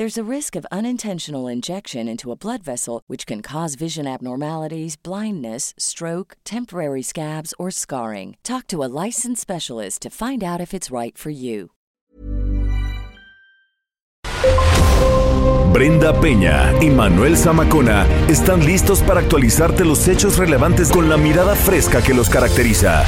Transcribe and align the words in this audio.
There's 0.00 0.16
a 0.16 0.34
risk 0.36 0.56
of 0.56 0.64
unintentional 0.72 1.46
injection 1.46 2.08
into 2.08 2.32
a 2.32 2.34
blood 2.34 2.62
vessel, 2.62 3.02
which 3.06 3.26
can 3.26 3.42
cause 3.42 3.74
vision 3.74 4.06
abnormalities, 4.06 4.96
blindness, 4.96 5.74
stroke, 5.76 6.38
temporary 6.42 7.02
scabs, 7.02 7.52
or 7.58 7.70
scarring. 7.70 8.38
Talk 8.42 8.66
to 8.68 8.82
a 8.82 8.88
licensed 9.04 9.42
specialist 9.42 10.00
to 10.00 10.08
find 10.08 10.42
out 10.42 10.58
if 10.58 10.72
it's 10.72 10.90
right 10.90 11.18
for 11.18 11.28
you. 11.28 11.72
Brenda 15.74 16.18
Peña 16.18 16.72
y 16.80 16.88
Manuel 16.88 17.36
Zamacona 17.36 18.06
están 18.26 18.64
listos 18.64 19.02
para 19.02 19.20
actualizarte 19.20 19.84
los 19.84 20.08
hechos 20.08 20.38
relevantes 20.38 20.90
con 20.90 21.10
la 21.10 21.18
mirada 21.18 21.54
fresca 21.54 22.00
que 22.00 22.14
los 22.14 22.30
caracteriza. 22.30 23.04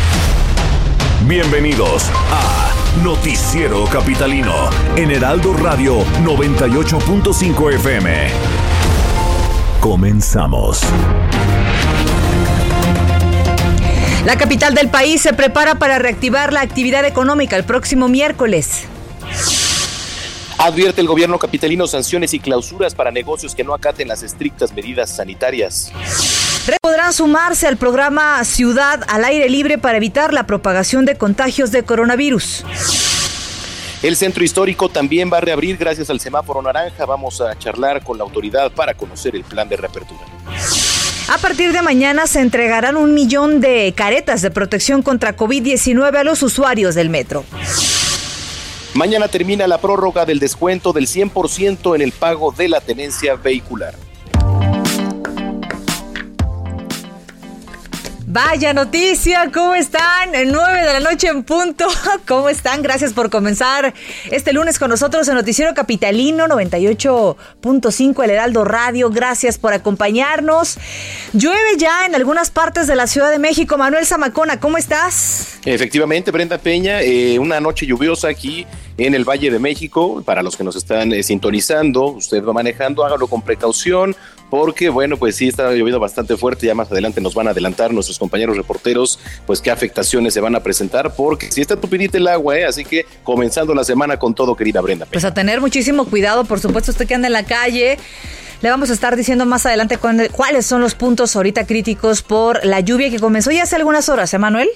Bienvenidos 1.26 2.10
a 2.32 2.74
Noticiero 3.04 3.84
Capitalino 3.84 4.68
en 4.96 5.12
Heraldo 5.12 5.52
Radio 5.54 6.00
98.5 6.24 7.74
FM. 7.74 8.28
Comenzamos. 9.80 10.80
La 14.26 14.36
capital 14.36 14.74
del 14.74 14.90
país 14.90 15.22
se 15.22 15.32
prepara 15.32 15.76
para 15.76 16.00
reactivar 16.00 16.52
la 16.52 16.60
actividad 16.60 17.04
económica 17.04 17.56
el 17.56 17.64
próximo 17.64 18.08
miércoles. 18.08 18.88
Advierte 20.58 21.00
el 21.00 21.06
gobierno 21.06 21.38
capitalino 21.38 21.86
sanciones 21.86 22.34
y 22.34 22.40
clausuras 22.40 22.96
para 22.96 23.12
negocios 23.12 23.54
que 23.54 23.62
no 23.62 23.74
acaten 23.74 24.08
las 24.08 24.24
estrictas 24.24 24.72
medidas 24.72 25.14
sanitarias. 25.14 25.92
Podrán 26.80 27.12
sumarse 27.12 27.66
al 27.66 27.76
programa 27.76 28.44
Ciudad 28.44 29.04
al 29.08 29.24
aire 29.24 29.48
libre 29.48 29.78
para 29.78 29.96
evitar 29.96 30.32
la 30.32 30.46
propagación 30.46 31.04
de 31.04 31.16
contagios 31.16 31.72
de 31.72 31.84
coronavirus. 31.84 32.64
El 34.02 34.16
centro 34.16 34.44
histórico 34.44 34.88
también 34.88 35.30
va 35.32 35.38
a 35.38 35.40
reabrir 35.40 35.76
gracias 35.76 36.10
al 36.10 36.20
semáforo 36.20 36.60
naranja. 36.60 37.06
Vamos 37.06 37.40
a 37.40 37.56
charlar 37.58 38.02
con 38.04 38.18
la 38.18 38.24
autoridad 38.24 38.72
para 38.72 38.94
conocer 38.94 39.34
el 39.34 39.44
plan 39.44 39.68
de 39.68 39.76
reapertura. 39.76 40.20
A 41.28 41.38
partir 41.38 41.72
de 41.72 41.82
mañana 41.82 42.26
se 42.26 42.40
entregarán 42.40 42.96
un 42.96 43.14
millón 43.14 43.60
de 43.60 43.92
caretas 43.96 44.42
de 44.42 44.50
protección 44.50 45.02
contra 45.02 45.36
COVID-19 45.36 46.16
a 46.16 46.24
los 46.24 46.42
usuarios 46.42 46.94
del 46.94 47.10
metro. 47.10 47.44
Mañana 48.94 49.28
termina 49.28 49.66
la 49.66 49.78
prórroga 49.78 50.26
del 50.26 50.38
descuento 50.38 50.92
del 50.92 51.06
100% 51.06 51.94
en 51.94 52.02
el 52.02 52.12
pago 52.12 52.52
de 52.52 52.68
la 52.68 52.80
tenencia 52.80 53.36
vehicular. 53.36 53.94
Vaya 58.34 58.72
noticia, 58.72 59.50
¿cómo 59.52 59.74
están? 59.74 60.34
El 60.34 60.52
9 60.52 60.86
de 60.86 60.92
la 60.94 61.00
noche 61.00 61.28
en 61.28 61.42
punto. 61.42 61.86
¿Cómo 62.26 62.48
están? 62.48 62.80
Gracias 62.80 63.12
por 63.12 63.28
comenzar 63.28 63.92
este 64.30 64.54
lunes 64.54 64.78
con 64.78 64.88
nosotros 64.88 65.28
en 65.28 65.34
Noticiero 65.34 65.74
Capitalino 65.74 66.46
98.5 66.46 68.24
El 68.24 68.30
Heraldo 68.30 68.64
Radio. 68.64 69.10
Gracias 69.10 69.58
por 69.58 69.74
acompañarnos. 69.74 70.78
Llueve 71.34 71.76
ya 71.76 72.06
en 72.06 72.14
algunas 72.14 72.50
partes 72.50 72.86
de 72.86 72.96
la 72.96 73.06
Ciudad 73.06 73.30
de 73.30 73.38
México. 73.38 73.76
Manuel 73.76 74.06
Zamacona, 74.06 74.58
¿cómo 74.58 74.78
estás? 74.78 75.58
Efectivamente, 75.66 76.30
Brenda 76.30 76.56
Peña, 76.56 77.02
eh, 77.02 77.38
una 77.38 77.60
noche 77.60 77.84
lluviosa 77.84 78.28
aquí 78.28 78.66
en 78.96 79.14
el 79.14 79.28
Valle 79.28 79.50
de 79.50 79.58
México. 79.58 80.22
Para 80.24 80.42
los 80.42 80.56
que 80.56 80.64
nos 80.64 80.74
están 80.74 81.12
eh, 81.12 81.22
sintonizando, 81.22 82.06
usted 82.06 82.42
va 82.42 82.54
manejando, 82.54 83.04
hágalo 83.04 83.26
con 83.26 83.42
precaución, 83.42 84.16
porque 84.52 84.90
bueno, 84.90 85.16
pues 85.16 85.36
sí 85.36 85.48
está 85.48 85.70
lloviendo 85.70 85.98
bastante 85.98 86.36
fuerte, 86.36 86.66
ya 86.66 86.74
más 86.74 86.92
adelante 86.92 87.22
nos 87.22 87.34
van 87.34 87.48
a 87.48 87.52
adelantar 87.52 87.90
nuestros 87.90 88.18
compañeros 88.18 88.54
reporteros, 88.54 89.18
pues 89.46 89.62
qué 89.62 89.70
afectaciones 89.70 90.34
se 90.34 90.42
van 90.42 90.54
a 90.54 90.62
presentar, 90.62 91.14
porque 91.14 91.50
si 91.50 91.62
está 91.62 91.74
tupidita 91.74 92.18
el 92.18 92.28
agua, 92.28 92.58
¿eh? 92.58 92.66
así 92.66 92.84
que 92.84 93.06
comenzando 93.24 93.74
la 93.74 93.82
semana 93.82 94.18
con 94.18 94.34
todo, 94.34 94.54
querida 94.54 94.82
Brenda. 94.82 95.06
Pues 95.06 95.24
a 95.24 95.32
tener 95.32 95.62
muchísimo 95.62 96.04
cuidado, 96.04 96.44
por 96.44 96.60
supuesto, 96.60 96.90
usted 96.90 97.06
que 97.06 97.14
anda 97.14 97.28
en 97.28 97.32
la 97.32 97.46
calle. 97.46 97.96
Le 98.60 98.68
vamos 98.68 98.90
a 98.90 98.92
estar 98.92 99.16
diciendo 99.16 99.46
más 99.46 99.64
adelante 99.64 99.96
cuáles 99.96 100.66
son 100.66 100.82
los 100.82 100.94
puntos 100.94 101.34
ahorita 101.34 101.66
críticos 101.66 102.20
por 102.20 102.62
la 102.62 102.80
lluvia 102.80 103.08
que 103.08 103.20
comenzó 103.20 103.52
ya 103.52 103.62
hace 103.62 103.76
algunas 103.76 104.10
horas, 104.10 104.34
¿eh, 104.34 104.38
Manuel? 104.38 104.68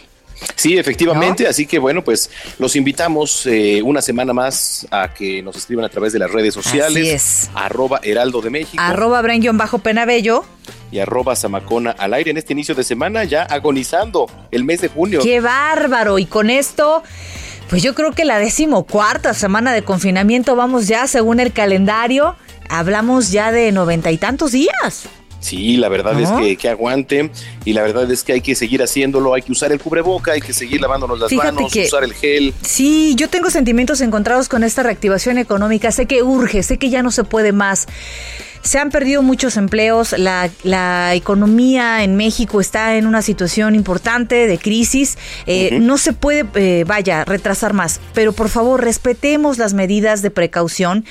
Sí, 0.55 0.79
efectivamente. 0.79 1.47
Así 1.47 1.67
que 1.67 1.79
bueno, 1.79 2.03
pues 2.03 2.31
los 2.59 2.77
invitamos 2.77 3.47
eh, 3.47 3.83
una 3.83 4.03
semana 4.03 4.33
más 4.33 4.87
a 4.91 5.13
que 5.13 5.43
nos 5.43 5.57
escriban 5.57 5.85
a 5.85 5.89
través 5.89 6.13
de 6.13 6.19
las 6.19 6.31
redes 6.31 6.55
sociales. 6.55 6.97
Así 6.97 7.11
es. 7.11 7.51
Arroba 7.55 8.01
Heraldo 8.03 8.41
de 8.41 8.51
México. 8.51 8.83
Arroba 8.83 9.23
bajo 9.53 9.79
penabello. 9.79 10.45
Y 10.91 10.99
arroba 10.99 11.35
Zamacona 11.37 11.91
al 11.91 12.15
aire 12.15 12.31
en 12.31 12.37
este 12.37 12.53
inicio 12.53 12.75
de 12.75 12.85
semana, 12.85 13.25
ya 13.25 13.43
agonizando 13.43 14.31
el 14.51 14.65
mes 14.65 14.81
de 14.81 14.89
junio. 14.89 15.21
¡Qué 15.23 15.41
bárbaro! 15.41 16.19
Y 16.19 16.27
con 16.27 16.51
esto. 16.51 17.03
Pues 17.69 17.83
yo 17.83 17.97
creo 17.97 18.13
que 18.13 18.25
la 18.25 18.39
decimocuarta 18.39 19.35
semana 19.35 19.73
de 19.73 19.83
confinamiento 19.83 20.55
vamos 20.55 20.87
ya 20.87 21.09
según 21.09 21.41
el 21.41 21.53
calendario. 21.53 22.37
Hablamos 22.69 23.33
ya 23.33 23.51
de 23.51 23.73
noventa 23.73 24.13
y 24.13 24.19
tantos 24.19 24.53
días. 24.53 25.09
Sí, 25.47 25.77
la 25.77 25.89
verdad 25.89 26.21
es 26.21 26.29
que, 26.29 26.57
que, 26.57 26.69
aguante 26.69 27.31
y 27.65 27.73
la 27.73 27.83
verdad 27.83 28.11
es 28.11 28.25
que 28.25 28.33
hay 28.33 28.41
que 28.41 28.57
seguir 28.57 28.83
haciéndolo, 28.83 29.33
hay 29.33 29.43
que 29.43 29.53
usar 29.53 29.71
el 29.71 29.79
cubreboca, 29.79 30.33
hay 30.33 30.41
que 30.41 30.53
seguir 30.53 30.81
lavándonos 30.81 31.21
las 31.21 31.31
manos, 31.31 31.73
usar 31.73 32.03
el 32.03 32.15
gel. 32.15 32.53
Sí, 32.63 33.15
yo 33.17 33.29
tengo 33.29 33.49
sentimientos 33.49 34.01
encontrados 34.01 34.49
con 34.49 34.65
esta 34.65 34.83
reactivación 34.83 35.39
económica, 35.39 35.93
sé 35.93 36.07
que 36.07 36.25
urge, 36.25 36.65
sé 36.65 36.79
que 36.79 36.91
ya 36.91 37.01
no 37.05 37.13
se 37.13 37.23
puede 37.23 37.53
más. 37.53 37.87
Se 38.67 38.81
han 38.81 38.91
perdido 38.91 39.23
muchos 39.23 39.57
empleos, 39.57 40.19
la, 40.19 40.51
la, 40.65 41.15
economía 41.15 42.03
en 42.03 42.17
México 42.17 42.61
está 42.61 42.97
en 42.97 43.07
una 43.07 43.23
situación 43.23 43.77
importante 43.77 44.49
de 44.49 44.59
crisis, 44.59 45.19
eh, 45.47 45.79
no 45.79 45.99
se 45.99 46.13
puede, 46.13 46.47
eh, 46.57 46.83
vaya, 46.85 47.25
retrasar 47.25 47.75
más, 47.75 48.01
pero 48.13 48.33
por 48.33 48.49
favor 48.49 48.83
respetemos 48.83 49.59
las 49.59 49.73
medidas 49.73 50.21
de 50.21 50.33
precaución, 50.33 51.05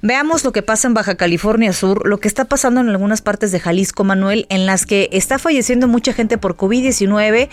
veamos 0.00 0.42
lo 0.42 0.52
que 0.52 0.62
pasa 0.62 0.88
en 0.88 0.94
Baja 0.94 1.16
California 1.16 1.74
Sur, 1.74 2.08
lo 2.08 2.18
que 2.18 2.28
está 2.28 2.46
pasando 2.46 2.80
en 2.80 2.88
algunas 2.88 3.20
partes 3.20 3.52
de 3.52 3.60
Jalisco, 3.60 4.04
Manuel, 4.04 4.46
en 4.48 4.64
las 4.64 4.86
que 4.86 5.10
está 5.12 5.38
falleciendo 5.38 5.88
mucha 5.88 6.14
gente 6.14 6.38
por 6.38 6.56
COVID-19, 6.56 7.50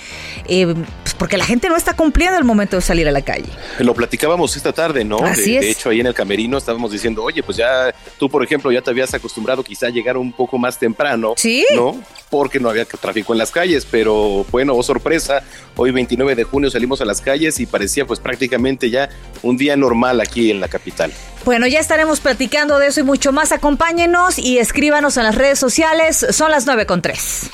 eh, 0.48 0.74
pues 1.04 1.16
porque 1.16 1.36
la 1.36 1.44
gente 1.44 1.68
no 1.68 1.76
está 1.76 1.98
cumpliendo 1.98 2.38
el 2.38 2.46
momento 2.46 2.78
de 2.78 2.82
salir 2.82 3.10
a 3.10 3.12
la 3.12 3.24
calle. 3.24 3.50
Lo 3.80 3.94
platicábamos 3.94 4.56
esta 4.56 4.72
tarde, 4.72 5.04
¿no? 5.04 5.18
Así 5.18 5.52
de, 5.52 5.58
es. 5.58 5.62
de 5.66 5.72
hecho, 5.72 5.90
ahí 5.90 6.00
en 6.00 6.08
el 6.08 6.14
camerino 6.14 6.58
estábamos 6.58 6.94
diciendo, 6.94 7.24
oye, 7.24 7.44
pues 7.44 7.58
ya 7.58 7.94
tú, 8.18 8.30
por 8.30 8.42
ejemplo, 8.42 8.72
ya 8.72 8.82
te 8.82 8.92
habías 8.92 9.14
acostumbrado 9.14 9.49
quizá 9.64 9.90
llegar 9.90 10.18
un 10.18 10.32
poco 10.32 10.58
más 10.58 10.78
temprano, 10.78 11.34
¿Sí? 11.38 11.66
¿no? 11.76 12.02
Porque 12.30 12.60
no 12.60 12.70
había 12.70 12.86
tráfico 12.86 13.34
en 13.34 13.40
las 13.40 13.52
calles, 13.52 13.88
pero 13.90 14.46
bueno, 14.52 14.76
oh 14.76 14.84
sorpresa, 14.84 15.44
hoy 15.76 15.92
29 15.92 16.36
de 16.36 16.44
junio 16.44 16.70
salimos 16.70 17.02
a 17.02 17.06
las 17.06 17.22
calles 17.22 17.60
y 17.60 17.66
parecía 17.66 18.06
pues 18.06 18.20
prácticamente 18.20 18.90
ya 18.90 19.10
un 19.42 19.58
día 19.58 19.76
normal 19.76 20.22
aquí 20.22 20.52
en 20.52 20.60
la 20.60 20.68
capital. 20.68 21.12
Bueno, 21.46 21.68
ya 21.68 21.80
estaremos 21.80 22.20
platicando 22.20 22.80
de 22.80 22.88
eso 22.88 23.00
y 23.00 23.04
mucho 23.04 23.32
más. 23.32 23.52
Acompáñenos 23.52 24.38
y 24.38 24.60
escríbanos 24.60 25.18
en 25.18 25.24
las 25.24 25.36
redes 25.36 25.58
sociales. 25.58 26.26
Son 26.32 26.52
las 26.52 26.66
9 26.66 26.86
con 26.86 27.02
3. 27.02 27.50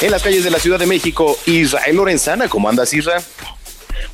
En 0.00 0.10
las 0.12 0.22
calles 0.22 0.44
de 0.44 0.50
la 0.50 0.58
Ciudad 0.60 0.78
de 0.78 0.86
México, 0.86 1.36
Israel 1.46 1.96
Lorenzana, 1.96 2.48
¿cómo 2.48 2.68
andas, 2.68 2.94
Isra? 2.94 3.20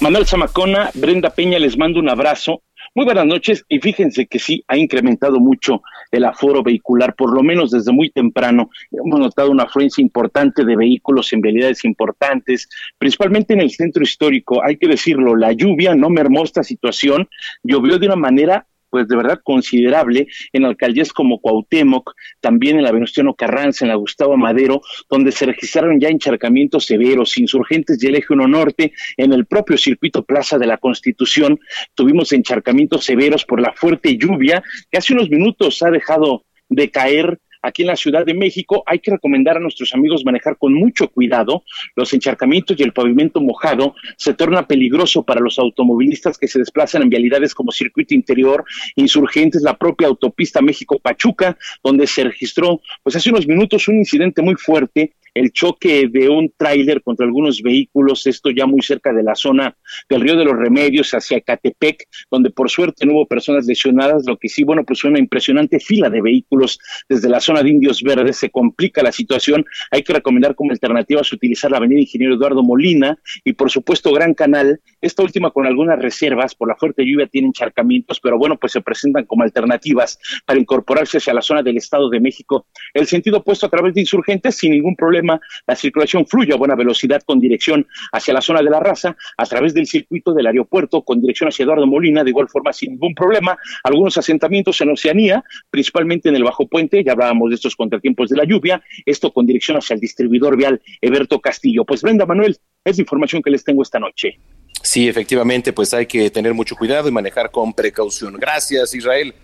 Manuel 0.01 0.27
Zamacona, 0.27 0.91
Brenda 0.95 1.31
Peña, 1.31 1.59
les 1.59 1.77
mando 1.77 2.01
un 2.01 2.09
abrazo 2.09 2.63
muy 2.95 3.05
buenas 3.05 3.27
noches 3.27 3.65
y 3.69 3.81
fíjense 3.81 4.27
que 4.27 4.39
sí 4.39 4.65
ha 4.69 4.77
incrementado 4.77 5.41
mucho 5.41 5.83
el 6.13 6.25
aforo 6.25 6.63
vehicular, 6.63 7.15
por 7.17 7.35
lo 7.35 7.43
menos 7.43 7.73
desde 7.73 7.93
muy 7.93 8.11
temprano. 8.11 8.71
Hemos 8.93 9.19
notado 9.19 9.51
una 9.51 9.65
afluencia 9.65 10.01
importante 10.01 10.65
de 10.65 10.77
vehículos 10.77 11.33
en 11.33 11.41
vialidades 11.41 11.85
importantes, 11.85 12.69
principalmente 12.99 13.53
en 13.53 13.61
el 13.61 13.71
centro 13.71 14.03
histórico. 14.03 14.63
Hay 14.63 14.77
que 14.77 14.87
decirlo, 14.87 15.35
la 15.35 15.53
lluvia 15.53 15.95
no 15.97 16.09
mermó 16.09 16.45
esta 16.45 16.63
situación, 16.63 17.29
llovió 17.65 17.99
de 17.99 18.07
una 18.07 18.17
manera 18.17 18.67
pues 18.95 19.09
de 19.09 19.17
verdad 19.17 19.41
considerable 19.43 20.29
en 20.53 20.65
alcaldías 20.65 21.13
como 21.13 21.41
Cuauhtémoc, 21.41 22.15
también 22.41 22.77
en 22.77 22.85
la 22.85 22.93
Venustiano 22.93 23.35
Carranza, 23.35 23.85
en 23.85 23.89
la 23.89 23.97
Gustavo 23.97 24.37
Madero, 24.37 24.83
donde 25.11 25.33
se 25.33 25.47
registraron 25.47 25.99
ya 25.99 26.11
encharcamientos 26.11 26.87
severos, 26.87 27.37
insurgentes 27.37 27.99
del 27.99 28.15
eje 28.15 28.33
1 28.33 28.47
norte, 28.47 28.93
en 29.17 29.33
el 29.33 29.47
propio 29.47 29.77
circuito 29.77 30.23
Plaza 30.23 30.59
de 30.59 30.69
la 30.69 30.79
Constitución, 30.79 31.59
tuvimos 31.97 32.33
encharcamientos 32.33 33.05
severos 33.05 33.45
por 33.45 33.61
la 33.61 33.73
fuerte 33.73 34.17
lluvia 34.17 34.63
que 34.89 34.99
hace 34.99 35.13
unos 35.13 35.29
minutos 35.29 35.83
ha 35.83 35.91
dejado 35.91 36.45
de 36.69 36.93
caer 36.93 37.41
aquí 37.65 37.83
en 37.83 37.89
la 37.89 37.97
Ciudad 37.97 38.25
de 38.25 38.35
México, 38.35 38.83
hay 38.87 38.99
que 38.99 39.11
recomendar 39.11 39.57
a 39.57 39.61
nuestros 39.61 39.95
amigos 39.95 40.25
manejar 40.25 40.57
con 40.59 40.75
mucho 40.75 41.09
cuidado. 41.09 41.65
Los 41.97 42.13
encharcamientos 42.13 42.79
y 42.79 42.83
el 42.83 42.93
pavimento 42.93 43.41
mojado 43.41 43.95
se 44.17 44.35
torna 44.35 44.67
peligroso 44.67 45.23
para 45.23 45.41
los 45.41 45.59
automovilistas 45.59 46.37
que 46.39 46.47
se 46.47 46.59
desplazan 46.59 47.03
en 47.03 47.09
vialidades 47.09 47.55
como 47.55 47.73
Circuito 47.73 48.15
Interior, 48.15 48.65
Insurgentes, 48.97 49.63
la 49.63 49.77
propia 49.77 50.09
autopista 50.09 50.61
México-Pachuca, 50.61 51.57
donde 51.83 52.07
se 52.07 52.25
registró, 52.25 52.81
pues 53.03 53.17
hace 53.17 53.31
unos 53.31 53.47
minutos, 53.47 53.89
un 53.89 53.97
incidente 53.97 54.43
muy 54.43 54.55
fuerte 54.57 55.13
el 55.35 55.53
choque 55.53 56.09
de 56.11 56.29
un 56.29 56.53
tráiler 56.57 57.03
contra 57.03 57.27
algunos 57.27 57.61
vehículos, 57.61 58.27
esto 58.27 58.51
ya 58.51 58.67
muy 58.67 58.83
cerca 58.83 59.13
de 59.13 59.23
la 59.23 59.35
zona 59.35 59.77
del 60.09 60.21
Río 60.21 60.37
de 60.37 60.45
los 60.45 60.57
Remedios 60.57 61.13
hacia 61.13 61.41
Catepec, 61.41 62.09
donde 62.31 62.51
por 62.51 62.71
suerte 62.71 63.05
no 63.05 63.15
hubo 63.15 63.27
personas 63.27 63.67
lesionadas, 63.67 64.25
lo 64.27 64.37
que 64.37 64.49
sí, 64.49 64.63
bueno, 64.65 64.85
pues 64.85 65.05
una 65.05 65.19
impresionante 65.19 65.81
fila 65.81 66.09
de 66.09 66.23
vehículos 66.23 66.79
desde 67.09 67.29
la 67.29 67.41
zona 67.41 67.63
de 67.63 67.71
Indios 67.71 68.03
Verdes, 68.03 68.37
se 68.37 68.51
complica 68.51 69.03
la 69.03 69.13
situación, 69.13 69.65
hay 69.91 70.03
que 70.03 70.13
recomendar 70.13 70.55
como 70.55 70.71
alternativas 70.71 71.33
utilizar 71.33 71.71
la 71.71 71.79
avenida 71.79 72.01
Ingeniero 72.01 72.35
Eduardo 72.35 72.63
Molina 72.63 73.19
y 73.43 73.55
por 73.55 73.71
supuesto 73.71 74.13
Gran 74.13 74.35
Canal, 74.35 74.81
esta 75.01 75.23
última 75.23 75.51
con 75.51 75.67
algunas 75.67 75.99
reservas, 75.99 76.55
por 76.55 76.69
la 76.69 76.77
fuerte 76.77 77.05
lluvia 77.05 77.27
tiene 77.27 77.49
encharcamientos, 77.49 78.21
pero 78.21 78.39
bueno, 78.39 78.57
pues 78.57 78.73
se 78.73 78.81
presentan 78.81 79.25
como 79.25 79.43
alternativas 79.43 80.19
para 80.47 80.61
incorporarse 80.61 81.19
hacia 81.19 81.35
la 81.35 81.43
zona 81.43 81.63
del 81.63 81.77
Estado 81.77 82.09
de 82.09 82.21
México. 82.21 82.67
El 82.93 83.07
sentido 83.07 83.39
opuesto 83.39 83.67
a 83.67 83.71
través 83.71 83.95
de 83.95 84.01
insurgentes 84.01 84.57
sin 84.57 84.73
ningún 84.73 84.95
problema 84.95 85.24
la 85.67 85.77
circulación 85.77 86.27
fluye 86.27 86.53
a 86.53 86.57
buena 86.57 86.75
velocidad 86.75 87.23
con 87.25 87.41
dirección 87.41 87.87
hacia 88.13 88.35
la 88.35 88.41
zona 88.41 88.63
de 88.63 88.71
la 88.71 88.81
raza, 88.81 89.17
a 89.37 89.47
través 89.47 89.75
del 89.75 89.87
circuito 89.87 90.33
del 90.33 90.47
aeropuerto 90.47 91.03
con 91.03 91.21
dirección 91.21 91.49
hacia 91.49 91.65
Eduardo 91.65 91.87
Molina, 91.87 92.25
de 92.25 92.31
igual 92.31 92.49
forma 92.49 92.73
sin 92.73 92.93
ningún 92.93 93.15
problema. 93.15 93.59
Algunos 93.83 94.17
asentamientos 94.19 94.81
en 94.81 94.91
Oceanía, 94.91 95.45
principalmente 95.71 96.29
en 96.29 96.37
el 96.37 96.45
Bajo 96.45 96.67
Puente, 96.67 97.03
ya 97.05 97.13
hablábamos 97.13 97.51
de 97.51 97.57
estos 97.57 97.77
contratiempos 97.77 98.31
de 98.31 98.37
la 98.37 98.45
lluvia, 98.45 98.83
esto 99.07 99.33
con 99.33 99.47
dirección 99.47 99.77
hacia 99.77 99.95
el 99.95 100.01
distribuidor 100.01 100.57
vial 100.57 100.81
Eberto 101.01 101.41
Castillo. 101.41 101.85
Pues 101.85 102.03
Brenda 102.03 102.27
Manuel, 102.27 102.59
es 102.85 102.97
la 102.97 103.03
información 103.03 103.43
que 103.43 103.51
les 103.51 103.65
tengo 103.65 103.83
esta 103.83 103.99
noche. 103.99 104.39
Sí, 104.83 105.09
efectivamente, 105.09 105.73
pues 105.73 105.95
hay 105.95 106.07
que 106.07 106.31
tener 106.31 106.53
mucho 106.53 106.77
cuidado 106.77 107.09
y 107.09 107.13
manejar 107.13 107.51
con 107.51 107.73
precaución. 107.73 108.35
Gracias, 108.35 108.95
Israel. 108.95 109.35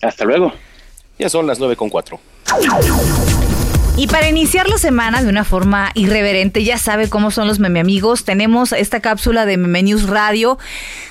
Hasta 0.00 0.24
luego. 0.24 0.52
Ya 1.18 1.28
son 1.28 1.46
las 1.46 1.58
nueve 1.58 1.76
con 1.76 1.88
cuatro. 1.88 2.20
Y 3.98 4.08
para 4.08 4.28
iniciar 4.28 4.68
la 4.68 4.76
semana 4.76 5.22
de 5.22 5.30
una 5.30 5.42
forma 5.42 5.90
irreverente, 5.94 6.62
ya 6.62 6.76
sabe 6.76 7.08
cómo 7.08 7.30
son 7.30 7.48
los 7.48 7.58
meme 7.58 7.80
amigos, 7.80 8.24
tenemos 8.24 8.72
esta 8.72 9.00
cápsula 9.00 9.46
de 9.46 9.56
Meme 9.56 9.84
News 9.84 10.06
Radio. 10.06 10.58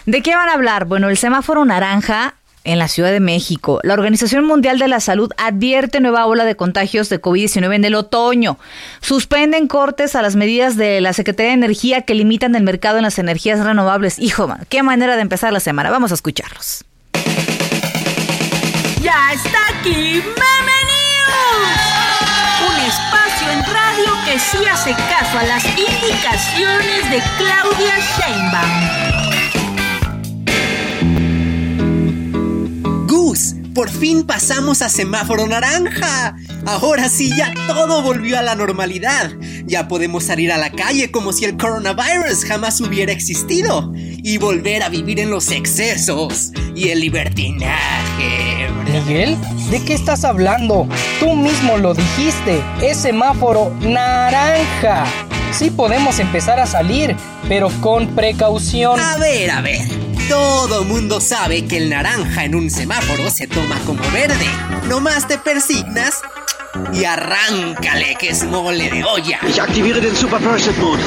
¿De 0.06 0.22
qué 0.22 0.36
van 0.36 0.50
a 0.50 0.54
hablar? 0.54 0.86
Bueno, 0.86 1.10
el 1.10 1.18
semáforo 1.18 1.66
naranja 1.66 2.36
en 2.64 2.78
la 2.78 2.88
Ciudad 2.88 3.12
de 3.12 3.20
México. 3.20 3.80
La 3.82 3.96
Organización 3.96 4.46
Mundial 4.46 4.78
de 4.78 4.88
la 4.88 5.00
Salud 5.00 5.32
advierte 5.38 6.00
nueva 6.00 6.28
ola 6.28 6.46
de 6.46 6.56
contagios 6.56 7.10
de 7.10 7.20
COVID-19 7.20 7.74
en 7.74 7.86
el 7.86 7.96
otoño. 7.96 8.60
Suspenden 9.02 9.68
cortes 9.68 10.16
a 10.16 10.22
las 10.22 10.36
medidas 10.36 10.78
de 10.78 11.02
la 11.02 11.14
Secretaría 11.14 11.50
de 11.50 11.56
Energía 11.56 12.04
que 12.04 12.14
limitan 12.14 12.54
el 12.56 12.64
mercado 12.64 12.98
en 12.98 13.04
las 13.04 13.18
energías 13.18 13.66
renovables. 13.66 14.20
Hijo, 14.20 14.48
qué 14.70 14.84
manera 14.84 15.16
de 15.16 15.24
empezar 15.24 15.52
la 15.52 15.60
semana. 15.60 15.90
Vamos 15.90 16.12
a 16.12 16.16
escucharlos. 16.16 16.86
Ya 19.02 19.34
está 19.34 19.60
aquí 19.80 20.22
Meme 20.22 20.86
radio 21.28 21.85
que 24.26 24.40
sí 24.40 24.58
hace 24.66 24.94
caso 24.94 25.38
a 25.38 25.44
las 25.44 25.64
indicaciones 25.66 27.10
de 27.12 27.22
Claudia 27.38 28.00
Sheinbaum. 28.00 29.05
Por 33.76 33.90
fin 33.90 34.24
pasamos 34.24 34.82
a 34.82 34.90
semáforo 34.90 35.46
naranja. 35.46 36.36
Ahora 36.66 37.10
sí, 37.10 37.30
ya 37.36 37.54
todo 37.68 38.02
volvió 38.02 38.40
a 38.40 38.42
la 38.42 38.56
normalidad. 38.56 39.32
Ya 39.66 39.88
podemos 39.88 40.24
salir 40.24 40.52
a 40.52 40.58
la 40.58 40.72
calle 40.72 41.12
como 41.12 41.34
si 41.34 41.44
el 41.46 41.58
coronavirus 41.58 42.46
jamás 42.46 42.80
hubiera 42.80 43.12
existido. 43.12 43.92
Y 43.94 44.38
volver 44.38 44.82
a 44.82 44.90
vivir 44.90 45.20
en 45.20 45.30
los 45.30 45.52
excesos 45.52 46.52
y 46.74 46.90
el 46.90 47.02
libertinaje. 47.02 48.70
Miguel, 48.92 49.38
¿de 49.70 49.84
qué 49.84 49.94
estás 49.94 50.24
hablando? 50.24 50.88
Tú 51.20 51.36
mismo 51.36 51.78
lo 51.78 51.94
dijiste, 51.94 52.64
es 52.82 52.98
semáforo 52.98 53.76
naranja. 53.82 55.06
Sí 55.52 55.70
podemos 55.70 56.20
empezar 56.20 56.60
a 56.62 56.66
salir, 56.66 57.16
pero 57.50 57.70
con 57.82 58.08
precaución. 58.16 59.00
A 59.00 59.18
ver, 59.18 59.52
a 59.52 59.62
ver. 59.62 60.05
Todo 60.30 60.84
mundo 60.84 61.22
sabe 61.22 61.66
que 61.66 61.78
el 61.78 61.90
naranja 61.90 62.46
en 62.46 62.56
un 62.56 62.72
semáforo 62.72 63.30
se 63.30 63.48
toma 63.48 63.80
como 63.86 64.02
verde. 64.12 64.46
Nomás 64.88 65.28
te 65.28 65.38
persignas 65.38 66.22
y 66.94 67.06
arráncale 67.06 68.16
que 68.20 68.30
es 68.30 68.44
mole 68.44 68.90
de 68.90 69.04
olla. 69.04 69.40
Ich 69.48 69.60
aktiviere 69.60 70.02
den 70.02 70.16
Super 70.16 70.40
Mode. 70.42 71.04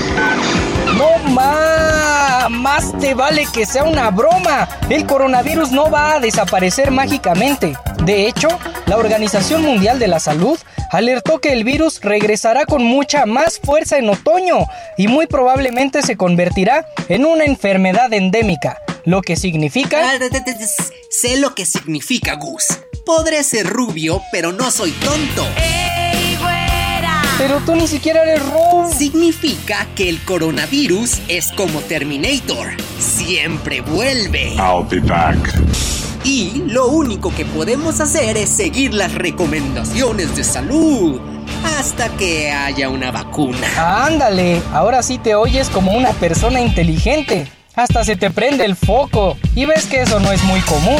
No 0.97 1.31
más, 1.31 2.51
más 2.51 2.99
te 2.99 3.15
vale 3.15 3.47
que 3.53 3.67
sea 3.67 3.85
una 3.85 4.11
broma. 4.11 4.69
El 4.89 5.05
coronavirus 5.07 5.73
no 5.73 5.91
va 5.91 6.15
a 6.15 6.21
desaparecer 6.21 6.91
mágicamente. 6.91 7.77
De 8.05 8.29
hecho, 8.29 8.49
la 8.87 8.97
Organización 8.97 9.63
Mundial 9.63 9.99
de 9.99 10.09
la 10.09 10.21
Salud 10.21 10.59
alertó 10.91 11.41
que 11.41 11.53
el 11.53 11.65
virus 11.65 12.01
regresará 12.01 12.65
con 12.65 12.83
mucha 12.83 13.27
más 13.27 13.59
fuerza 13.59 13.99
en 13.99 14.09
otoño 14.09 14.67
y 14.97 15.09
muy 15.09 15.27
probablemente 15.27 16.03
se 16.03 16.17
convertirá 16.17 16.87
en 17.09 17.27
una 17.27 17.45
enfermedad 17.45 18.13
endémica, 18.13 18.79
lo 19.09 19.23
que 19.23 19.37
significa... 19.37 20.19
Sé 21.11 21.39
lo 21.39 21.55
que 21.55 21.65
significa, 21.65 22.35
Gus. 22.35 22.65
Podré 23.07 23.43
ser 23.43 23.67
rubio, 23.67 24.21
pero 24.31 24.53
no 24.53 24.71
soy 24.71 24.91
tonto. 24.93 25.47
Pero 27.39 27.61
tú 27.65 27.75
ni 27.75 27.87
siquiera 27.87 28.23
eres 28.23 28.43
rubio. 28.45 28.93
Significa 28.95 29.87
que 29.95 30.11
el 30.11 30.23
coronavirus 30.25 31.21
es 31.29 31.51
como 31.53 31.81
Terminator. 31.81 32.73
Siempre 32.99 33.81
vuelve. 33.81 34.55
I'll 34.57 34.87
be 34.87 35.01
back. 35.01 35.39
Y 36.25 36.65
lo 36.67 36.89
único 36.89 37.35
que 37.35 37.47
podemos 37.47 38.01
hacer 38.01 38.37
es 38.37 38.51
seguir 38.51 38.93
las 38.93 39.15
recomendaciones 39.15 40.37
de 40.37 40.45
salud 40.45 41.19
hasta 41.79 42.11
que 42.17 42.51
haya 42.51 42.91
una 42.91 43.11
vacuna. 43.11 44.05
Ándale, 44.05 44.61
ahora 44.73 45.03
sí 45.03 45.17
te 45.17 45.35
oyes 45.35 45.71
como 45.71 45.93
una 45.93 46.13
persona 46.13 46.61
inteligente. 46.61 47.47
Hasta 47.79 48.03
se 48.03 48.17
te 48.17 48.33
prende 48.33 48.65
el 48.65 48.75
foco 48.75 49.37
y 49.55 49.65
ves 49.65 49.87
que 49.87 50.03
eso 50.03 50.19
no 50.19 50.33
es 50.33 50.43
muy 50.43 50.61
común. 50.63 50.99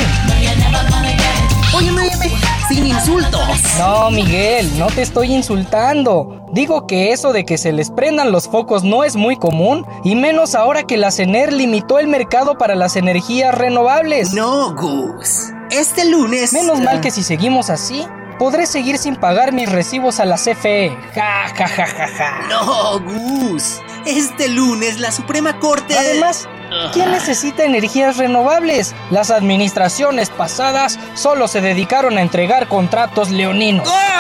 Óyeme, 1.75 2.03
óyeme, 2.03 2.31
sin 2.69 2.87
insultos. 2.87 3.43
No, 3.81 4.13
Miguel, 4.13 4.79
no 4.79 4.87
te 4.87 5.03
estoy 5.03 5.35
insultando. 5.35 6.47
Digo 6.53 6.87
que 6.87 7.11
eso 7.11 7.33
de 7.33 7.45
que 7.45 7.59
se 7.59 7.73
les 7.73 7.91
prendan 7.91 8.31
los 8.31 8.47
focos 8.47 8.85
no 8.85 9.03
es 9.03 9.17
muy 9.17 9.35
común, 9.35 9.85
y 10.05 10.15
menos 10.15 10.55
ahora 10.55 10.85
que 10.85 10.97
la 10.97 11.11
CENER 11.11 11.53
limitó 11.53 11.99
el 11.99 12.07
mercado 12.07 12.57
para 12.57 12.77
las 12.77 12.95
energías 12.95 13.53
renovables. 13.57 14.33
No, 14.33 14.73
Gus. 14.77 15.51
Este 15.73 16.09
lunes... 16.09 16.53
Menos 16.53 16.79
mal 16.79 17.01
que 17.01 17.11
si 17.11 17.25
seguimos 17.25 17.71
así, 17.71 18.07
podré 18.39 18.67
seguir 18.67 18.99
sin 18.99 19.17
pagar 19.17 19.51
mis 19.51 19.69
recibos 19.69 20.21
a 20.21 20.27
la 20.27 20.37
CFE. 20.37 20.97
Ja, 21.13 21.49
ja, 21.57 21.67
ja, 21.67 21.87
ja, 21.87 22.07
ja. 22.07 22.47
No, 22.49 23.01
Gus. 23.01 23.81
Este 24.07 24.49
lunes 24.49 25.01
la 25.01 25.11
Suprema 25.11 25.59
Corte... 25.59 25.99
Además, 25.99 26.49
¿Quién 26.93 27.11
necesita 27.11 27.65
energías 27.65 28.17
renovables? 28.17 28.95
Las 29.11 29.31
administraciones 29.31 30.31
pasadas 30.31 30.99
solo 31.15 31.49
se 31.49 31.61
dedicaron 31.61 32.19
a 32.19 32.23
entregar 32.23 32.69
contratos 32.69 33.31
leoninos. 33.31 33.89
¡Ah! 33.91 34.19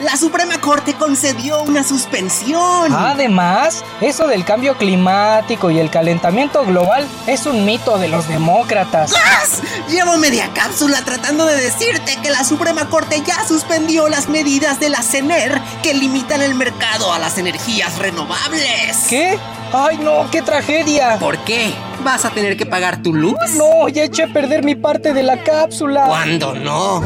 La 0.00 0.16
Suprema 0.16 0.60
Corte 0.60 0.94
concedió 0.94 1.62
una 1.62 1.84
suspensión. 1.84 2.92
Además, 2.92 3.84
eso 4.00 4.26
del 4.26 4.44
cambio 4.44 4.76
climático 4.76 5.70
y 5.70 5.78
el 5.78 5.90
calentamiento 5.90 6.64
global 6.64 7.06
es 7.26 7.46
un 7.46 7.64
mito 7.64 7.98
de 7.98 8.08
los 8.08 8.28
demócratas. 8.28 9.12
¡Gas! 9.12 9.62
Llevo 9.88 10.16
media 10.18 10.50
cápsula 10.54 11.02
tratando 11.04 11.46
de 11.46 11.56
decirte 11.56 12.18
que 12.22 12.30
la 12.30 12.44
Suprema 12.44 12.88
Corte 12.88 13.22
ya 13.24 13.46
suspendió 13.46 14.08
las 14.08 14.28
medidas 14.28 14.80
de 14.80 14.90
la 14.90 15.02
CENER 15.02 15.60
que 15.82 15.94
limitan 15.94 16.42
el 16.42 16.54
mercado 16.54 17.12
a 17.12 17.18
las 17.18 17.38
energías 17.38 17.98
renovables. 17.98 19.06
¿Qué? 19.08 19.38
¡Ay 19.72 19.96
no! 19.98 20.28
¡Qué 20.30 20.42
tragedia! 20.42 21.18
¿Por 21.22 21.38
qué? 21.44 21.72
¿Vas 22.04 22.24
a 22.24 22.30
tener 22.30 22.56
que 22.56 22.66
pagar 22.66 23.02
tu 23.02 23.14
luz? 23.14 23.34
No, 23.56 23.88
ya 23.88 24.04
eché 24.04 24.24
a 24.24 24.32
perder 24.32 24.64
mi 24.64 24.74
parte 24.74 25.14
de 25.14 25.22
la 25.22 25.42
cápsula. 25.42 26.04
¿Cuándo 26.06 26.54
no? 26.54 27.02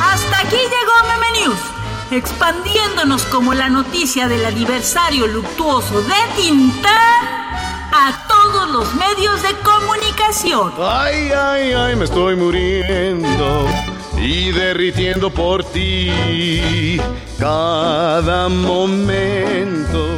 Hasta 0.00 0.38
aquí 0.38 0.56
llegó 0.56 0.92
Meme 1.08 1.40
News, 1.40 1.58
expandiéndonos 2.12 3.22
como 3.24 3.54
la 3.54 3.68
noticia 3.68 4.28
del 4.28 4.44
aniversario 4.46 5.26
luctuoso 5.26 6.00
de 6.02 6.14
Tintán 6.36 7.26
a 7.92 8.26
todo 8.28 8.40
todos 8.42 8.70
los 8.70 8.94
medios 8.94 9.42
de 9.42 9.54
comunicación. 9.62 10.72
Ay, 10.78 11.30
ay, 11.36 11.72
ay, 11.72 11.96
me 11.96 12.04
estoy 12.04 12.36
muriendo 12.36 13.66
y 14.18 14.50
derritiendo 14.52 15.30
por 15.30 15.64
ti 15.64 17.00
cada 17.38 18.48
momento. 18.48 20.08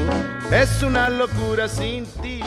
Es 0.53 0.83
una 0.83 1.09
locura 1.09 1.67
sin 1.67 2.05
ti. 2.23 2.41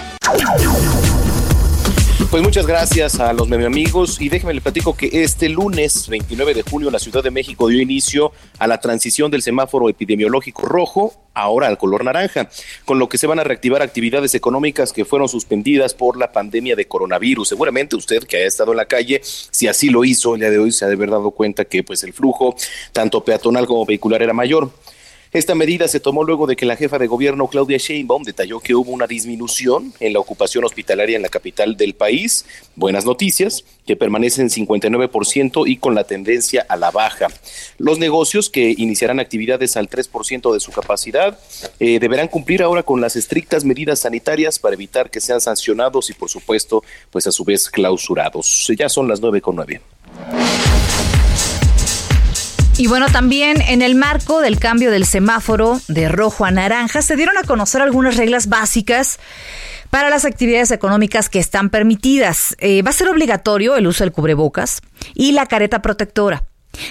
Pues 2.29 2.43
muchas 2.43 2.67
gracias 2.67 3.19
a 3.19 3.33
los 3.33 3.47
medio 3.47 3.65
amigos 3.65 4.21
y 4.21 4.29
déjenme 4.29 4.53
le 4.53 4.61
platico 4.61 4.95
que 4.95 5.09
este 5.23 5.49
lunes 5.49 6.07
29 6.07 6.53
de 6.53 6.61
junio 6.61 6.91
la 6.91 6.99
Ciudad 6.99 7.23
de 7.23 7.31
México 7.31 7.67
dio 7.67 7.81
inicio 7.81 8.31
a 8.59 8.67
la 8.67 8.79
transición 8.79 9.31
del 9.31 9.41
semáforo 9.41 9.89
epidemiológico 9.89 10.67
rojo 10.67 11.13
ahora 11.33 11.67
al 11.67 11.77
color 11.77 12.03
naranja, 12.03 12.49
con 12.85 12.99
lo 12.99 13.09
que 13.09 13.17
se 13.17 13.25
van 13.25 13.39
a 13.39 13.43
reactivar 13.43 13.81
actividades 13.81 14.35
económicas 14.35 14.93
que 14.93 15.03
fueron 15.03 15.27
suspendidas 15.27 15.93
por 15.93 16.17
la 16.17 16.31
pandemia 16.31 16.75
de 16.75 16.87
coronavirus. 16.87 17.49
Seguramente 17.49 17.95
usted 17.95 18.23
que 18.23 18.37
haya 18.37 18.47
estado 18.47 18.71
en 18.71 18.77
la 18.77 18.85
calle, 18.85 19.21
si 19.23 19.67
así 19.67 19.89
lo 19.89 20.05
hizo 20.05 20.35
el 20.35 20.41
día 20.41 20.51
de 20.51 20.59
hoy, 20.59 20.71
se 20.71 20.85
ha 20.85 20.87
de 20.87 20.93
haber 20.93 21.09
dado 21.09 21.31
cuenta 21.31 21.65
que 21.65 21.83
pues 21.83 22.03
el 22.03 22.13
flujo 22.13 22.55
tanto 22.91 23.23
peatonal 23.23 23.65
como 23.65 23.85
vehicular 23.85 24.21
era 24.21 24.33
mayor. 24.33 24.71
Esta 25.31 25.55
medida 25.55 25.87
se 25.87 25.99
tomó 25.99 26.23
luego 26.23 26.47
de 26.47 26.55
que 26.55 26.65
la 26.65 26.75
jefa 26.75 26.97
de 26.97 27.07
gobierno 27.07 27.47
Claudia 27.47 27.77
Sheinbaum 27.77 28.23
detalló 28.23 28.59
que 28.59 28.75
hubo 28.75 28.91
una 28.91 29.07
disminución 29.07 29.93
en 29.99 30.13
la 30.13 30.19
ocupación 30.19 30.63
hospitalaria 30.63 31.15
en 31.15 31.23
la 31.23 31.29
capital 31.29 31.75
del 31.75 31.93
país. 31.93 32.45
Buenas 32.75 33.05
noticias, 33.05 33.65
que 33.85 33.95
permanecen 33.95 34.49
59% 34.49 35.63
y 35.67 35.77
con 35.77 35.95
la 35.95 36.05
tendencia 36.05 36.65
a 36.69 36.77
la 36.77 36.91
baja. 36.91 37.27
Los 37.77 37.99
negocios 37.99 38.49
que 38.49 38.73
iniciarán 38.77 39.19
actividades 39.19 39.77
al 39.77 39.89
3% 39.89 40.53
de 40.53 40.59
su 40.59 40.71
capacidad 40.71 41.37
eh, 41.79 41.99
deberán 41.99 42.27
cumplir 42.27 42.63
ahora 42.63 42.83
con 42.83 43.01
las 43.01 43.15
estrictas 43.15 43.65
medidas 43.65 43.99
sanitarias 43.99 44.59
para 44.59 44.75
evitar 44.75 45.09
que 45.09 45.21
sean 45.21 45.41
sancionados 45.41 46.09
y 46.09 46.13
por 46.13 46.29
supuesto, 46.29 46.83
pues 47.11 47.27
a 47.27 47.31
su 47.31 47.43
vez 47.43 47.69
clausurados. 47.69 48.71
Ya 48.77 48.89
son 48.89 49.07
las 49.07 49.21
nueve 49.21 49.41
con 49.41 49.55
nueve. 49.55 49.81
Y 52.77 52.87
bueno, 52.87 53.07
también 53.07 53.61
en 53.61 53.81
el 53.81 53.95
marco 53.95 54.41
del 54.41 54.59
cambio 54.59 54.91
del 54.91 55.05
semáforo 55.05 55.79
de 55.87 56.09
rojo 56.09 56.43
a 56.43 56.51
naranja, 56.51 57.01
se 57.01 57.15
dieron 57.15 57.37
a 57.37 57.43
conocer 57.43 57.81
algunas 57.81 58.17
reglas 58.17 58.49
básicas 58.49 59.17
para 59.89 60.09
las 60.09 60.25
actividades 60.25 60.71
económicas 60.71 61.29
que 61.29 61.39
están 61.39 61.69
permitidas. 61.69 62.53
Eh, 62.59 62.81
va 62.81 62.89
a 62.89 62.93
ser 62.93 63.07
obligatorio 63.07 63.77
el 63.77 63.87
uso 63.87 64.03
del 64.03 64.11
cubrebocas 64.11 64.81
y 65.13 65.31
la 65.31 65.45
careta 65.45 65.81
protectora. 65.81 66.43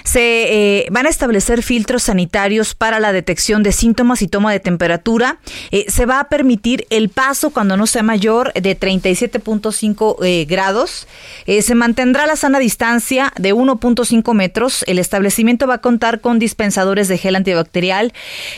Se 0.04 0.80
eh, 0.80 0.86
van 0.90 1.06
a 1.06 1.08
establecer 1.08 1.62
filtros 1.62 2.04
sanitarios 2.04 2.74
para 2.74 3.00
la 3.00 3.12
detección 3.12 3.62
de 3.62 3.72
síntomas 3.72 4.22
y 4.22 4.28
toma 4.28 4.52
de 4.52 4.60
temperatura. 4.60 5.38
Eh, 5.70 5.86
se 5.88 6.06
va 6.06 6.20
a 6.20 6.28
permitir 6.28 6.86
el 6.90 7.08
paso 7.08 7.50
cuando 7.50 7.76
no 7.76 7.86
sea 7.86 8.02
mayor 8.02 8.52
de 8.54 8.78
37.5 8.78 10.16
eh, 10.24 10.44
grados. 10.46 11.06
se 11.46 11.74
mantendrá 11.74 12.26
la 12.26 12.36
sana 12.36 12.58
distancia 12.58 13.32
de 13.38 13.54
1.5 13.54 14.34
metros. 14.34 14.84
El 14.86 14.98
establecimiento 14.98 15.66
va 15.66 15.74
a 15.74 15.80
contar 15.80 16.20
con 16.20 16.38
dispensadores 16.38 17.08
de 17.08 17.18
gel 17.18 17.36
antibacterial 17.36 18.12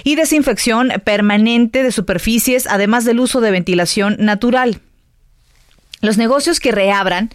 y 0.04 0.14
desinfección 0.14 0.92
permanente 1.04 1.82
de 1.82 1.92
superficies, 1.92 2.66
además 2.66 3.04
del 3.04 3.20
uso 3.20 3.40
de 3.40 3.50
ventilación 3.50 4.16
natural. 4.18 4.80
Los 6.00 6.18
negocios 6.18 6.60
que 6.60 6.72
reabran 6.72 7.30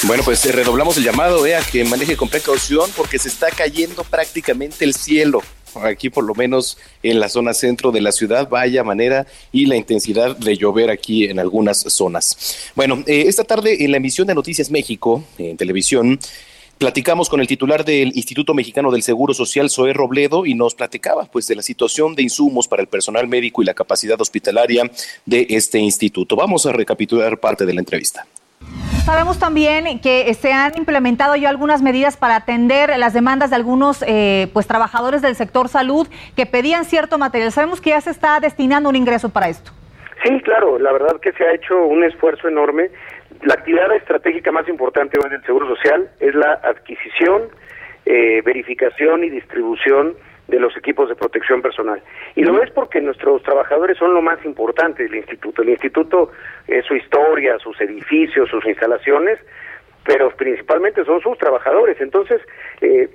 Bueno, 0.04 0.24
pues 0.24 0.44
redoblamos 0.54 0.98
el 0.98 1.04
llamado 1.04 1.46
eh, 1.46 1.56
a 1.56 1.62
que 1.62 1.86
maneje 1.86 2.18
con 2.18 2.28
precaución 2.28 2.90
porque 2.98 3.18
se 3.18 3.30
está 3.30 3.50
cayendo 3.52 4.04
prácticamente 4.04 4.84
el 4.84 4.94
cielo 4.94 5.42
aquí 5.82 6.10
por 6.10 6.24
lo 6.24 6.36
menos 6.36 6.78
en 7.02 7.20
la 7.20 7.30
zona 7.30 7.54
centro 7.54 7.92
de 7.92 8.02
la 8.02 8.12
ciudad, 8.12 8.50
vaya 8.50 8.84
manera 8.84 9.26
y 9.52 9.66
la 9.66 9.76
intensidad 9.76 10.36
de 10.38 10.58
llover 10.58 10.90
aquí 10.90 11.26
en 11.26 11.40
algunas 11.40 11.80
zonas. 11.80 12.72
Bueno, 12.76 13.04
eh, 13.08 13.26
esta 13.28 13.44
tarde 13.44 13.84
en 13.84 13.92
la 13.92 13.98
emisión 13.98 14.28
de 14.28 14.36
Noticias 14.36 14.72
México 14.72 15.24
en 15.38 15.58
televisión, 15.58 16.20
Platicamos 16.78 17.30
con 17.30 17.40
el 17.40 17.48
titular 17.48 17.86
del 17.86 18.12
Instituto 18.14 18.54
Mexicano 18.54 18.92
del 18.92 19.04
Seguro 19.04 19.34
Social, 19.34 19.70
Zoé 19.70 19.94
Robledo, 19.94 20.46
y 20.46 20.54
nos 20.54 20.76
platicaba 20.76 21.24
pues 21.26 21.48
de 21.48 21.56
la 21.56 21.62
situación 21.62 22.14
de 22.14 22.24
insumos 22.24 22.68
para 22.68 22.82
el 22.82 22.90
personal 22.90 23.28
médico 23.28 23.62
y 23.62 23.66
la 23.66 23.74
capacidad 23.74 24.20
hospitalaria 24.20 24.92
de 25.26 25.48
este 25.52 25.80
instituto. 25.80 26.36
Vamos 26.36 26.66
a 26.66 26.74
recapitular 26.74 27.40
parte 27.40 27.66
de 27.66 27.74
la 27.74 27.80
entrevista. 27.80 28.28
Sabemos 29.06 29.38
también 29.38 30.00
que 30.00 30.34
se 30.34 30.54
han 30.54 30.78
implementado 30.78 31.36
ya 31.36 31.50
algunas 31.50 31.82
medidas 31.82 32.16
para 32.16 32.38
atender 32.38 32.90
las 32.98 33.14
demandas 33.14 33.50
de 33.50 33.58
algunos 33.58 34.02
eh, 34.08 34.48
pues 34.54 34.66
trabajadores 34.66 35.22
del 35.22 35.36
sector 35.36 35.68
salud 35.68 36.08
que 36.38 36.46
pedían 36.46 36.86
cierto 36.86 37.18
material. 37.18 37.52
Sabemos 37.52 37.82
que 37.82 37.90
ya 37.90 38.00
se 38.00 38.12
está 38.12 38.40
destinando 38.40 38.88
un 38.88 38.96
ingreso 38.96 39.28
para 39.28 39.50
esto. 39.50 39.72
Sí, 40.24 40.40
claro, 40.40 40.80
la 40.80 40.94
verdad 40.94 41.20
que 41.22 41.34
se 41.34 41.44
ha 41.44 41.54
hecho 41.54 41.86
un 41.86 42.06
esfuerzo 42.06 42.48
enorme. 42.48 42.92
La 43.42 43.56
actividad 43.56 43.94
estratégica 43.94 44.54
más 44.54 44.70
importante 44.70 45.20
hoy 45.22 45.30
del 45.30 45.44
Seguro 45.44 45.68
Social 45.76 46.10
es 46.22 46.34
la 46.34 46.54
adquisición, 46.64 47.50
eh, 48.06 48.42
verificación 48.46 49.26
y 49.26 49.30
distribución 49.30 50.14
de 50.48 50.60
los 50.60 50.76
equipos 50.76 51.10
de 51.10 51.16
protección 51.16 51.62
personal. 51.62 52.02
Y 52.36 52.44
lo 52.44 52.62
es 52.62 52.70
porque 52.72 53.02
nuestros 53.02 53.42
trabajadores 53.44 53.98
son 53.98 54.14
lo 54.14 54.22
más 54.22 54.44
importante 54.46 55.04
del 55.04 55.16
instituto. 55.16 55.62
El 55.62 55.70
instituto 55.70 56.32
es 56.68 56.86
su 56.86 56.96
historia, 56.96 57.58
sus 57.60 57.80
edificios, 57.80 58.50
sus 58.50 58.66
instalaciones, 58.66 59.40
pero 60.06 60.30
principalmente 60.32 61.06
son 61.06 61.22
sus 61.22 61.38
trabajadores. 61.38 62.00
Entonces, 62.02 62.42
eh, 62.82 63.10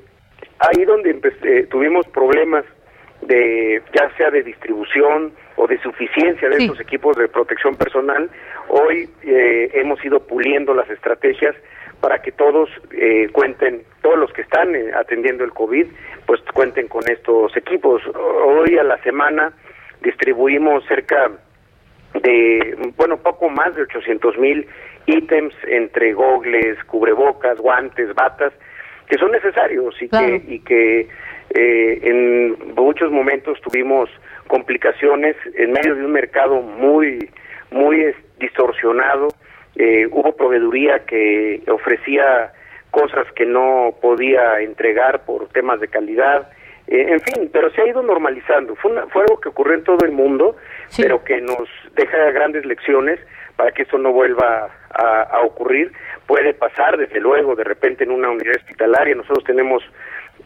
ahí 0.59 0.85
donde 0.85 1.21
eh, 1.43 1.67
tuvimos 1.71 2.07
problemas 2.09 2.65
de 3.23 3.83
ya 3.93 4.11
sea 4.17 4.31
de 4.31 4.43
distribución 4.43 5.33
o 5.57 5.67
de 5.67 5.79
suficiencia 5.83 6.49
de 6.49 6.57
estos 6.57 6.81
equipos 6.81 7.17
de 7.17 7.29
protección 7.29 7.77
personal, 7.77 8.31
hoy 8.69 9.11
eh, 9.23 9.71
hemos 9.75 10.03
ido 10.05 10.21
puliendo 10.21 10.73
las 10.73 10.89
estrategias 10.89 11.55
para 12.01 12.23
que 12.23 12.33
todos 12.33 12.69
eh, 12.93 13.29
cuenten, 13.33 13.83
todos 14.03 14.19
los 14.19 14.33
que 14.33 14.43
están 14.43 14.75
eh, 14.75 14.91
atendiendo 14.95 15.45
el 15.45 15.53
COVID, 15.53 15.87
pues 16.27 16.41
cuenten 16.55 16.89
con 16.89 17.03
estos 17.11 17.57
equipos. 17.57 18.03
Hoy 18.47 18.79
a 18.79 18.85
la 18.85 18.99
semana 19.03 19.53
distribuimos 20.03 20.85
cerca 20.87 21.31
de, 22.15 22.93
bueno, 22.97 23.17
poco 23.19 23.49
más 23.49 23.75
de 23.75 23.83
800 23.83 24.39
mil 24.39 24.67
ítems 25.07 25.55
entre 25.67 26.13
gogles, 26.13 26.83
cubrebocas, 26.85 27.59
guantes, 27.59 28.15
batas, 28.15 28.53
que 29.09 29.17
son 29.19 29.33
necesarios 29.33 29.95
y 30.01 30.09
que, 30.09 30.43
y 30.47 30.61
que 30.61 31.09
eh, 31.51 31.99
en 32.03 32.75
muchos 32.75 33.11
momentos 33.11 33.59
tuvimos 33.63 34.11
complicaciones 34.47 35.35
en 35.55 35.73
medio 35.73 35.95
de 35.95 36.05
un 36.05 36.13
mercado 36.13 36.61
muy, 36.61 37.31
muy 37.71 38.15
distorsionado 38.39 39.29
eh, 39.79 40.09
hubo 40.11 40.33
proveeduría 40.33 41.07
que 41.07 41.63
ofrecía 41.71 42.53
cosas 42.91 43.27
que 43.33 43.47
no 43.47 43.95
podía 44.01 44.61
entregar 44.61 45.25
por 45.25 45.49
temas 45.51 45.81
de 45.81 45.89
calidad, 45.89 46.51
eh, 46.89 47.07
en 47.11 47.21
fin, 47.21 47.51
pero 47.53 47.71
se 47.71 47.83
ha 47.83 47.87
ido 47.87 48.03
normalizando. 48.03 48.75
Fue, 48.77 48.91
fue 49.11 49.23
algo 49.23 49.39
que 49.41 49.51
ocurrió 49.51 49.75
en 49.75 49.85
todo 49.85 50.05
el 50.05 50.13
mundo, 50.13 50.57
pero 50.97 51.23
que 51.23 51.41
nos 51.41 51.69
deja 51.95 52.31
grandes 52.33 52.65
lecciones 52.65 53.21
para 53.57 53.73
que 53.73 53.83
esto 53.83 53.99
no 53.99 54.13
vuelva 54.13 54.71
a, 54.91 55.41
ocurrir. 55.43 55.93
Puede 56.27 56.55
pasar, 56.55 56.97
desde 56.97 57.21
luego, 57.21 57.55
de 57.55 57.65
repente 57.65 58.05
en 58.05 58.11
una 58.11 58.31
unidad 58.31 58.57
hospitalaria. 58.57 59.15
Nosotros 59.15 59.45
tenemos 59.45 59.83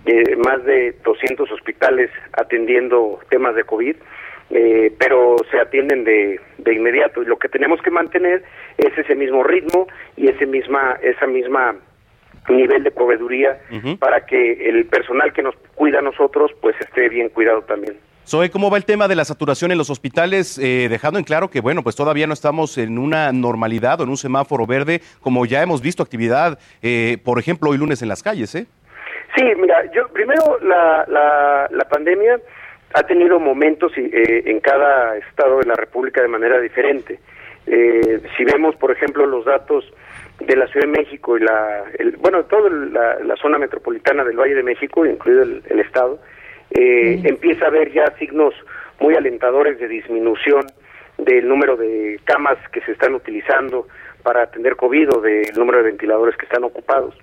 eh, 0.05 0.37
más 0.37 0.65
de 0.65 0.97
200 1.05 1.51
hospitales 1.53 2.11
atendiendo 2.33 3.21
temas 3.31 3.55
de 3.55 3.65
COVID. 3.65 3.97
Eh, 4.55 4.93
pero 4.99 5.37
se 5.51 5.59
atienden 5.59 6.05
de, 6.05 6.39
de 6.59 6.75
inmediato 6.75 7.23
y 7.23 7.25
lo 7.27 7.39
que 7.39 7.49
tenemos 7.49 7.81
que 7.81 7.91
mantener 7.91 8.43
es 8.79 8.97
ese 8.97 9.15
mismo 9.15 9.43
ritmo 9.43 9.87
y 10.17 10.29
ese 10.29 10.47
misma 10.47 10.97
esa 11.03 11.27
misma 11.27 11.77
nivel 12.49 12.83
de 12.83 12.91
proveeduría 12.91 13.61
para 13.99 14.27
que 14.27 14.69
el 14.69 14.87
personal 14.87 15.33
que 15.33 15.43
nos 15.43 15.55
cuida 15.75 16.01
a 16.01 16.03
nosotros 16.03 16.51
pues 16.61 16.75
esté 16.81 17.09
bien 17.09 17.29
cuidado 17.29 17.63
también. 17.63 17.97
Zoe, 18.27 18.51
¿cómo 18.51 18.71
va 18.71 18.77
el 18.77 18.85
tema 18.85 19.09
de 19.09 19.17
la 19.17 19.25
saturación 19.25 19.73
en 19.73 19.79
los 19.79 19.91
hospitales? 19.91 20.59
Eh, 20.59 20.87
dejando 20.89 21.19
en 21.19 21.25
claro 21.25 21.51
que, 21.51 21.61
bueno, 21.61 21.83
pues 21.83 21.97
todavía 21.97 22.27
no 22.29 22.33
estamos 22.33 22.79
en 22.79 22.99
una 22.99 23.33
normalidad 23.33 24.01
o 24.01 24.05
en 24.05 24.11
un 24.11 24.17
semáforo 24.17 24.65
verde, 24.65 25.01
como 25.21 25.45
ya 25.45 25.61
hemos 25.61 25.83
visto 25.83 26.05
actividad, 26.05 26.59
eh, 26.83 27.19
por 27.25 27.41
ejemplo, 27.41 27.71
hoy 27.71 27.79
lunes 27.79 28.01
en 28.01 28.09
las 28.09 28.23
calles, 28.23 28.55
¿eh? 28.55 28.67
Sí, 29.37 29.45
mira, 29.59 29.91
yo 29.93 30.07
primero 30.09 30.59
la, 30.63 31.05
la, 31.09 31.69
la 31.71 31.85
pandemia 31.89 32.39
ha 32.95 33.03
tenido 33.03 33.41
momentos 33.41 33.93
eh, 33.97 34.43
en 34.47 34.61
cada 34.61 35.17
estado 35.17 35.59
de 35.59 35.67
la 35.67 35.75
República 35.75 36.23
de 36.23 36.29
manera 36.29 36.61
diferente. 36.61 37.19
Eh, 37.67 38.21
si 38.37 38.45
vemos, 38.45 38.75
por 38.77 38.91
ejemplo, 38.91 39.27
los 39.27 39.45
datos 39.45 39.85
de 40.41 40.57
la 40.57 40.67
Ciudad 40.67 40.87
de 40.87 40.99
México 40.99 41.37
y 41.37 41.41
la, 41.41 41.85
bueno, 42.19 42.45
toda 42.45 42.71
la, 42.71 43.37
zona 43.37 43.59
metropolitana 43.59 44.25
del 44.25 44.37
Valle 44.37 44.55
de 44.55 44.63
México, 44.63 45.07
incluido 45.07 45.43
el, 45.43 45.81
estado, 45.81 46.21
eh, 46.71 47.21
empieza 47.25 47.67
a 47.67 47.69
haber 47.69 47.93
ya 47.93 48.13
signos 48.19 48.55
muy 49.01 49.15
alentadores 49.15 49.79
de 49.79 49.89
disminución 49.89 50.67
del 51.19 51.49
número 51.49 51.77
de 51.77 52.21
camas 52.25 52.59
que 52.73 52.81
se 52.81 52.93
están 52.93 53.15
utilizando 53.15 53.87
para 54.23 54.43
atender 54.43 54.77
COVID 54.77 55.17
o 55.17 55.21
del 55.21 55.53
número 55.57 55.79
de 55.79 55.85
ventiladores 55.85 56.37
que 56.37 56.47
están 56.47 56.65
ocupados. 56.65 57.15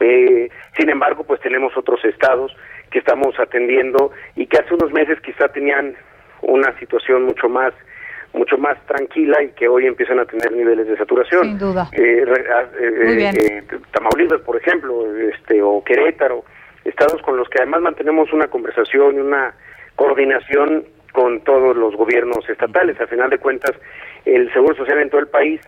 Eh, 0.00 0.48
sin 0.76 0.90
embargo, 0.90 1.24
pues 1.24 1.40
tenemos 1.40 1.76
otros 1.76 2.04
estados 2.04 2.54
que 2.90 2.98
estamos 2.98 3.38
atendiendo 3.38 4.12
y 4.36 4.46
que 4.46 4.58
hace 4.58 4.74
unos 4.74 4.92
meses 4.92 5.20
quizá 5.20 5.48
tenían 5.48 5.94
una 6.42 6.76
situación 6.78 7.24
mucho 7.24 7.48
más 7.48 7.72
mucho 8.34 8.58
más 8.58 8.76
tranquila 8.86 9.42
y 9.42 9.48
que 9.50 9.68
hoy 9.68 9.86
empiezan 9.86 10.18
a 10.18 10.24
tener 10.24 10.52
niveles 10.52 10.86
de 10.86 10.96
saturación. 10.96 11.44
Sin 11.44 11.58
duda. 11.58 11.88
Eh, 11.92 12.24
eh, 12.26 13.32
eh, 13.34 13.62
Tamaulipas, 13.92 14.40
por 14.42 14.56
ejemplo, 14.56 15.06
este 15.16 15.62
o 15.62 15.82
Querétaro, 15.82 16.44
estados 16.84 17.22
con 17.22 17.36
los 17.36 17.48
que 17.48 17.58
además 17.58 17.82
mantenemos 17.82 18.32
una 18.32 18.48
conversación 18.48 19.16
y 19.16 19.20
una 19.20 19.54
coordinación 19.96 20.84
con 21.12 21.40
todos 21.44 21.76
los 21.76 21.94
gobiernos 21.96 22.48
estatales. 22.48 23.00
A 23.00 23.06
final 23.06 23.30
de 23.30 23.38
cuentas, 23.38 23.72
el 24.24 24.52
Seguro 24.52 24.74
Social 24.74 24.98
en 24.98 25.10
todo 25.10 25.20
el 25.20 25.28
país 25.28 25.60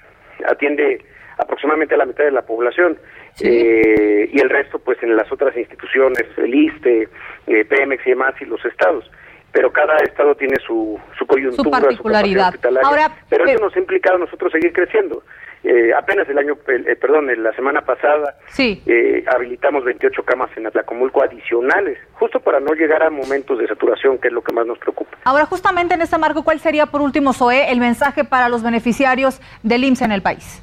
atiende 0.46 1.00
aproximadamente 1.38 1.94
a 1.94 1.98
la 1.98 2.06
mitad 2.06 2.24
de 2.24 2.32
la 2.32 2.42
población 2.42 2.98
eh, 3.40 4.30
y 4.32 4.40
el 4.40 4.48
resto 4.48 4.78
pues 4.78 5.02
en 5.02 5.14
las 5.14 5.30
otras 5.30 5.56
instituciones, 5.56 6.24
el 6.36 6.54
ISTE, 6.54 7.08
eh, 7.46 7.64
Pemex 7.64 8.06
y 8.06 8.10
demás 8.10 8.34
y 8.40 8.46
los 8.46 8.64
estados. 8.64 9.10
Pero 9.56 9.72
cada 9.72 9.96
estado 10.04 10.34
tiene 10.34 10.56
su, 10.66 11.00
su 11.18 11.26
coyuntura, 11.26 11.64
su 11.64 11.70
particularidad. 11.70 12.54
Ahora, 12.82 13.10
pero 13.30 13.46
eso 13.46 13.58
nos 13.58 13.74
ha 13.74 13.78
implicado 13.78 14.16
a 14.16 14.18
nosotros 14.18 14.52
seguir 14.52 14.70
creciendo. 14.70 15.22
Eh, 15.64 15.94
apenas 15.96 16.28
el 16.28 16.36
año, 16.36 16.58
eh, 16.68 16.94
perdón, 16.94 17.28
la 17.42 17.52
semana 17.54 17.80
pasada 17.80 18.36
sí. 18.48 18.82
eh, 18.86 19.24
habilitamos 19.34 19.82
28 19.82 20.22
camas 20.24 20.50
en 20.58 20.66
Atlacomulco 20.66 21.24
adicionales, 21.24 21.98
justo 22.12 22.38
para 22.38 22.60
no 22.60 22.74
llegar 22.74 23.02
a 23.02 23.08
momentos 23.08 23.58
de 23.58 23.66
saturación, 23.66 24.18
que 24.18 24.28
es 24.28 24.34
lo 24.34 24.42
que 24.42 24.52
más 24.52 24.66
nos 24.66 24.78
preocupa. 24.78 25.16
Ahora, 25.24 25.46
justamente 25.46 25.94
en 25.94 26.02
este 26.02 26.18
marco, 26.18 26.44
¿cuál 26.44 26.60
sería, 26.60 26.84
por 26.84 27.00
último, 27.00 27.32
Zoe, 27.32 27.72
el 27.72 27.80
mensaje 27.80 28.24
para 28.24 28.50
los 28.50 28.62
beneficiarios 28.62 29.40
del 29.62 29.84
IMSS 29.84 30.02
en 30.02 30.12
el 30.12 30.20
país? 30.22 30.62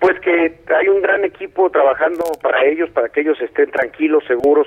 Pues 0.00 0.18
que 0.20 0.58
hay 0.74 0.88
un 0.88 1.02
gran 1.02 1.24
equipo 1.24 1.70
trabajando 1.70 2.24
para 2.42 2.64
ellos, 2.64 2.88
para 2.90 3.10
que 3.10 3.20
ellos 3.20 3.38
estén 3.42 3.70
tranquilos, 3.70 4.24
seguros 4.26 4.66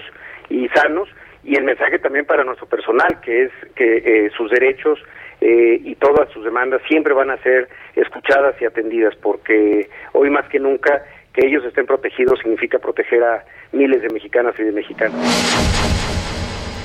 y 0.49 0.69
sanos, 0.69 1.09
y 1.43 1.55
el 1.55 1.63
mensaje 1.63 1.99
también 1.99 2.25
para 2.25 2.43
nuestro 2.43 2.67
personal, 2.67 3.19
que 3.21 3.43
es 3.43 3.51
que 3.75 3.97
eh, 3.97 4.31
sus 4.35 4.49
derechos 4.49 4.99
eh, 5.41 5.79
y 5.83 5.95
todas 5.95 6.29
sus 6.29 6.45
demandas 6.45 6.81
siempre 6.87 7.13
van 7.13 7.31
a 7.31 7.37
ser 7.37 7.67
escuchadas 7.95 8.55
y 8.61 8.65
atendidas, 8.65 9.15
porque 9.17 9.89
hoy 10.13 10.29
más 10.29 10.47
que 10.47 10.59
nunca 10.59 11.03
que 11.33 11.47
ellos 11.47 11.65
estén 11.65 11.85
protegidos 11.85 12.39
significa 12.39 12.79
proteger 12.79 13.23
a 13.23 13.43
miles 13.71 14.01
de 14.01 14.09
mexicanas 14.13 14.53
y 14.59 14.63
de 14.63 14.71
mexicanos. 14.71 16.12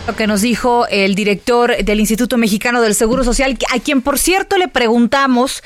Lo 0.08 0.16
que 0.16 0.26
nos 0.26 0.40
dijo 0.40 0.86
el 0.88 1.14
director 1.14 1.84
del 1.84 2.00
Instituto 2.00 2.38
Mexicano 2.38 2.80
del 2.80 2.94
Seguro 2.94 3.24
Social, 3.24 3.58
a 3.74 3.78
quien 3.78 4.00
por 4.00 4.18
cierto 4.18 4.56
le 4.56 4.66
preguntamos 4.66 5.62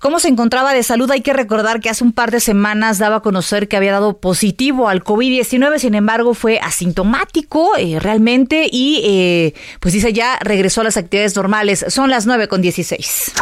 cómo 0.00 0.18
se 0.18 0.26
encontraba 0.26 0.74
de 0.74 0.82
salud. 0.82 1.08
Hay 1.12 1.20
que 1.20 1.32
recordar 1.32 1.78
que 1.78 1.88
hace 1.88 2.02
un 2.02 2.10
par 2.10 2.32
de 2.32 2.40
semanas 2.40 2.98
daba 2.98 3.16
a 3.16 3.20
conocer 3.20 3.68
que 3.68 3.76
había 3.76 3.92
dado 3.92 4.18
positivo 4.18 4.88
al 4.88 5.04
COVID-19, 5.04 5.78
sin 5.78 5.94
embargo 5.94 6.34
fue 6.34 6.58
asintomático 6.58 7.76
eh, 7.76 8.00
realmente 8.00 8.68
y 8.68 9.00
eh, 9.04 9.54
pues 9.78 9.94
dice 9.94 10.12
ya 10.12 10.40
regresó 10.40 10.80
a 10.80 10.84
las 10.84 10.96
actividades 10.96 11.36
normales. 11.36 11.86
Son 11.86 12.10
las 12.10 12.26
9 12.26 12.48
con 12.48 12.60
16. 12.60 13.32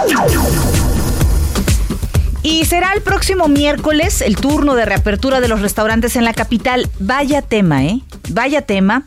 Y 2.49 2.65
será 2.65 2.93
el 2.93 3.03
próximo 3.03 3.49
miércoles 3.49 4.21
el 4.21 4.37
turno 4.37 4.77
de 4.77 4.85
reapertura 4.85 5.41
de 5.41 5.49
los 5.49 5.63
restaurantes 5.63 6.15
en 6.15 6.25
la 6.25 6.33
capital. 6.33 6.89
Vaya 7.01 7.43
tema, 7.43 7.85
¿eh? 7.85 8.03
Vaya 8.29 8.63
tema. 8.63 9.03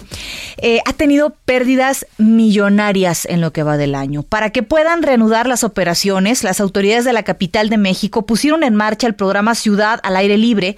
Eh, 0.58 0.82
ha 0.86 0.91
tenido 0.91 1.30
pérdidas 1.45 2.06
millonarias 2.17 3.23
en 3.23 3.39
lo 3.39 3.54
que 3.54 3.63
va 3.63 3.78
del 3.78 3.95
año. 3.95 4.23
Para 4.23 4.49
que 4.49 4.62
puedan 4.62 5.04
reanudar 5.04 5.47
las 5.47 5.63
operaciones, 5.63 6.43
las 6.43 6.60
autoridades 6.60 7.06
de 7.06 7.13
la 7.13 7.23
capital 7.23 7.69
de 7.69 7.78
México 7.78 8.25
pusieron 8.25 8.62
en 8.62 8.75
marcha 8.75 9.08
el 9.08 9.15
programa 9.15 9.56
Ciudad 9.56 10.02
al 10.04 10.17
Aire 10.17 10.38
Libre, 10.38 10.75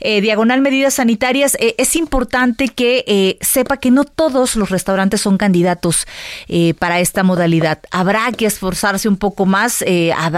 Eh, 0.00 0.20
diagonal 0.20 0.60
medidas 0.60 0.94
sanitarias, 0.94 1.56
eh, 1.60 1.74
es 1.78 1.96
importante 1.96 2.68
que 2.68 3.04
eh, 3.06 3.38
sepa 3.40 3.78
que 3.78 3.90
no 3.90 4.04
todos 4.04 4.56
los 4.56 4.70
restaurantes 4.70 5.20
son 5.20 5.38
candidatos 5.38 6.06
para 6.78 7.00
esta 7.00 7.22
modalidad. 7.22 7.80
Habrá 7.90 8.30
que 8.32 8.46
esforzarse 8.46 9.08
un 9.08 9.16
poco 9.16 9.46
más, 9.46 9.84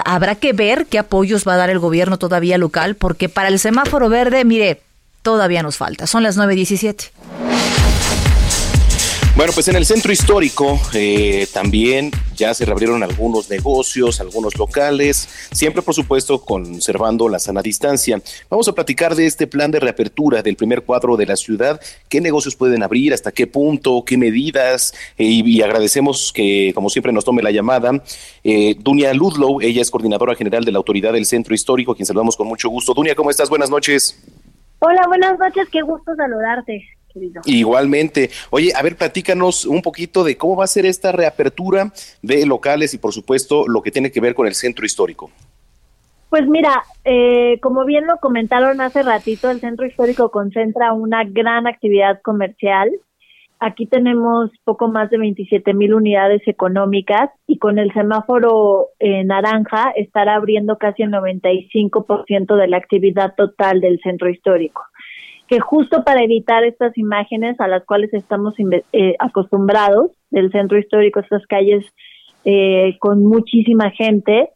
habrá 0.05 0.35
que 0.37 0.53
ver 0.53 0.87
qué 0.87 0.99
apoyos 0.99 1.47
va 1.47 1.55
a 1.55 1.57
dar 1.57 1.71
el 1.71 1.79
gobierno 1.79 2.19
todavía 2.19 2.59
local, 2.59 2.95
porque 2.95 3.29
para 3.29 3.49
el 3.49 3.59
semáforo 3.59 4.09
verde, 4.09 4.45
mire, 4.45 4.81
todavía 5.27 5.65
nos 5.65 5.77
falta. 5.77 6.07
Son 6.07 6.23
las 6.23 6.39
9.17. 6.39 7.11
Bueno, 9.35 9.53
pues 9.53 9.67
en 9.67 9.75
el 9.75 9.85
centro 9.85 10.13
histórico 10.13 10.81
eh, 10.95 11.49
también 11.53 12.13
ya 12.37 12.55
se 12.55 12.65
reabrieron 12.65 13.03
algunos 13.03 13.51
negocios, 13.51 14.21
algunos 14.21 14.57
locales, 14.57 15.29
siempre 15.51 15.83
por 15.83 15.95
supuesto 15.95 16.41
conservando 16.41 17.29
la 17.29 17.41
sana 17.41 17.61
distancia. 17.61 18.23
Vamos 18.49 18.69
a 18.69 18.73
platicar 18.73 19.17
de 19.17 19.27
este 19.27 19.49
plan 19.49 19.73
de 19.73 19.81
reapertura 19.81 20.43
del 20.43 20.55
primer 20.55 20.85
cuadro 20.85 21.17
de 21.17 21.27
la 21.27 21.35
ciudad, 21.35 21.81
qué 22.09 22.21
negocios 22.21 22.55
pueden 22.55 22.85
abrir, 22.85 23.13
hasta 23.13 23.33
qué 23.33 23.49
punto, 23.49 24.05
qué 24.07 24.17
medidas, 24.17 24.95
eh, 25.19 25.25
y, 25.25 25.61
agradecemos 25.61 26.33
que 26.33 26.71
como 26.73 26.89
siempre 26.89 27.13
nos 27.13 27.25
tome 27.25 27.43
la 27.43 27.51
llamada. 27.51 28.01
Eh, 28.45 28.77
Dunia 28.79 29.13
Ludlow, 29.13 29.61
ella 29.61 29.83
es 29.83 29.91
coordinadora 29.91 30.37
general 30.37 30.65
de 30.65 30.71
la 30.71 30.79
Autoridad 30.79 31.13
del 31.13 31.27
Centro 31.27 31.53
Histórico, 31.53 31.97
quien 31.97 32.07
saludamos 32.07 32.37
con 32.37 32.47
mucho 32.47 32.69
gusto. 32.69 32.95
Dunia, 32.95 33.17
¿cómo 33.17 33.31
estás? 33.31 33.51
Buenas 33.51 33.71
noches. 33.71 34.17
Hola, 34.79 35.07
buenas 35.07 35.39
noches, 35.39 35.69
qué 35.71 35.83
gusto 35.83 36.15
saludarte. 36.15 36.87
Querido. 37.13 37.41
Igualmente. 37.47 38.31
Oye, 38.51 38.73
a 38.77 38.83
ver, 38.83 38.97
platícanos 38.97 39.65
un 39.65 39.81
poquito 39.81 40.23
de 40.23 40.37
cómo 40.37 40.57
va 40.57 40.65
a 40.65 40.69
ser 40.69 40.85
esta 40.85 41.13
reapertura 41.13 41.93
de 42.21 42.45
locales 42.45 42.93
y, 42.93 42.99
por 42.99 43.13
supuesto, 43.13 43.67
lo 43.67 43.81
que 43.81 43.91
tiene 43.91 44.13
que 44.13 44.21
ver 44.21 44.35
con 44.35 44.47
el 44.47 44.55
centro 44.55 44.85
histórico. 44.85 45.31
Pues 46.29 46.47
mira, 46.47 46.85
eh, 47.05 47.59
como 47.63 47.87
bien 47.87 48.07
lo 48.07 48.19
comentaron 48.19 48.81
hace 48.83 49.03
ratito, 49.03 49.51
el 49.51 49.61
centro 49.61 49.87
histórico 49.87 50.31
concentra 50.31 50.93
una 50.93 51.25
gran 51.25 51.67
actividad 51.67 52.21
comercial. 52.21 52.91
Aquí 53.59 53.87
tenemos 53.87 54.51
poco 54.65 54.89
más 54.89 55.09
de 55.11 55.19
27 55.19 55.73
mil 55.73 55.95
unidades 55.95 56.43
económicas 56.47 57.31
y 57.47 57.59
con 57.59 57.79
el 57.79 57.93
semáforo 57.93 58.89
eh, 58.99 59.25
naranja 59.25 59.93
estará 59.97 60.35
abriendo 60.35 60.77
casi 60.77 61.03
el 61.03 61.11
95% 61.11 62.57
de 62.57 62.69
la 62.69 62.77
actividad 62.77 63.35
total 63.35 63.81
del 63.81 63.99
centro 64.01 64.29
histórico. 64.29 64.83
Que 65.49 65.61
justo 65.61 66.05
para 66.05 66.23
evitar 66.23 66.65
estas 66.65 66.99
imágenes 66.99 67.59
a 67.61 67.69
las 67.69 67.85
cuales 67.85 68.13
estamos 68.13 68.55
eh, 68.93 69.15
acostumbrados 69.19 70.11
del 70.31 70.51
centro 70.51 70.79
histórico, 70.79 71.21
estas 71.21 71.47
calles 71.47 71.87
eh, 72.45 72.97
con 73.01 73.25
muchísima 73.25 73.91
gente, 73.91 74.51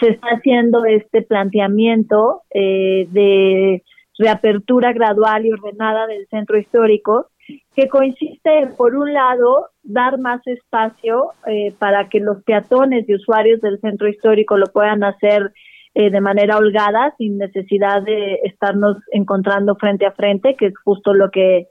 se 0.00 0.10
está 0.10 0.28
haciendo 0.28 0.84
este 0.84 1.22
planteamiento 1.22 2.42
eh, 2.50 3.06
de 3.10 3.82
reapertura 4.18 4.92
gradual 4.92 5.46
y 5.46 5.52
ordenada 5.52 6.06
del 6.06 6.26
centro 6.28 6.58
histórico, 6.58 7.28
que 7.74 7.88
consiste 7.88 8.58
en, 8.58 8.76
por 8.76 8.94
un 8.96 9.12
lado, 9.12 9.68
dar 9.82 10.18
más 10.18 10.40
espacio 10.46 11.30
eh, 11.46 11.72
para 11.78 12.08
que 12.08 12.20
los 12.20 12.42
peatones 12.44 13.08
y 13.08 13.14
usuarios 13.14 13.60
del 13.60 13.80
centro 13.80 14.08
histórico 14.08 14.56
lo 14.56 14.66
puedan 14.66 15.04
hacer 15.04 15.52
eh, 15.94 16.10
de 16.10 16.20
manera 16.20 16.58
holgada, 16.58 17.14
sin 17.18 17.38
necesidad 17.38 18.02
de 18.02 18.40
estarnos 18.44 18.96
encontrando 19.10 19.76
frente 19.76 20.06
a 20.06 20.12
frente, 20.12 20.54
que 20.56 20.66
es 20.66 20.74
justo 20.84 21.14
lo 21.14 21.30
que 21.30 21.66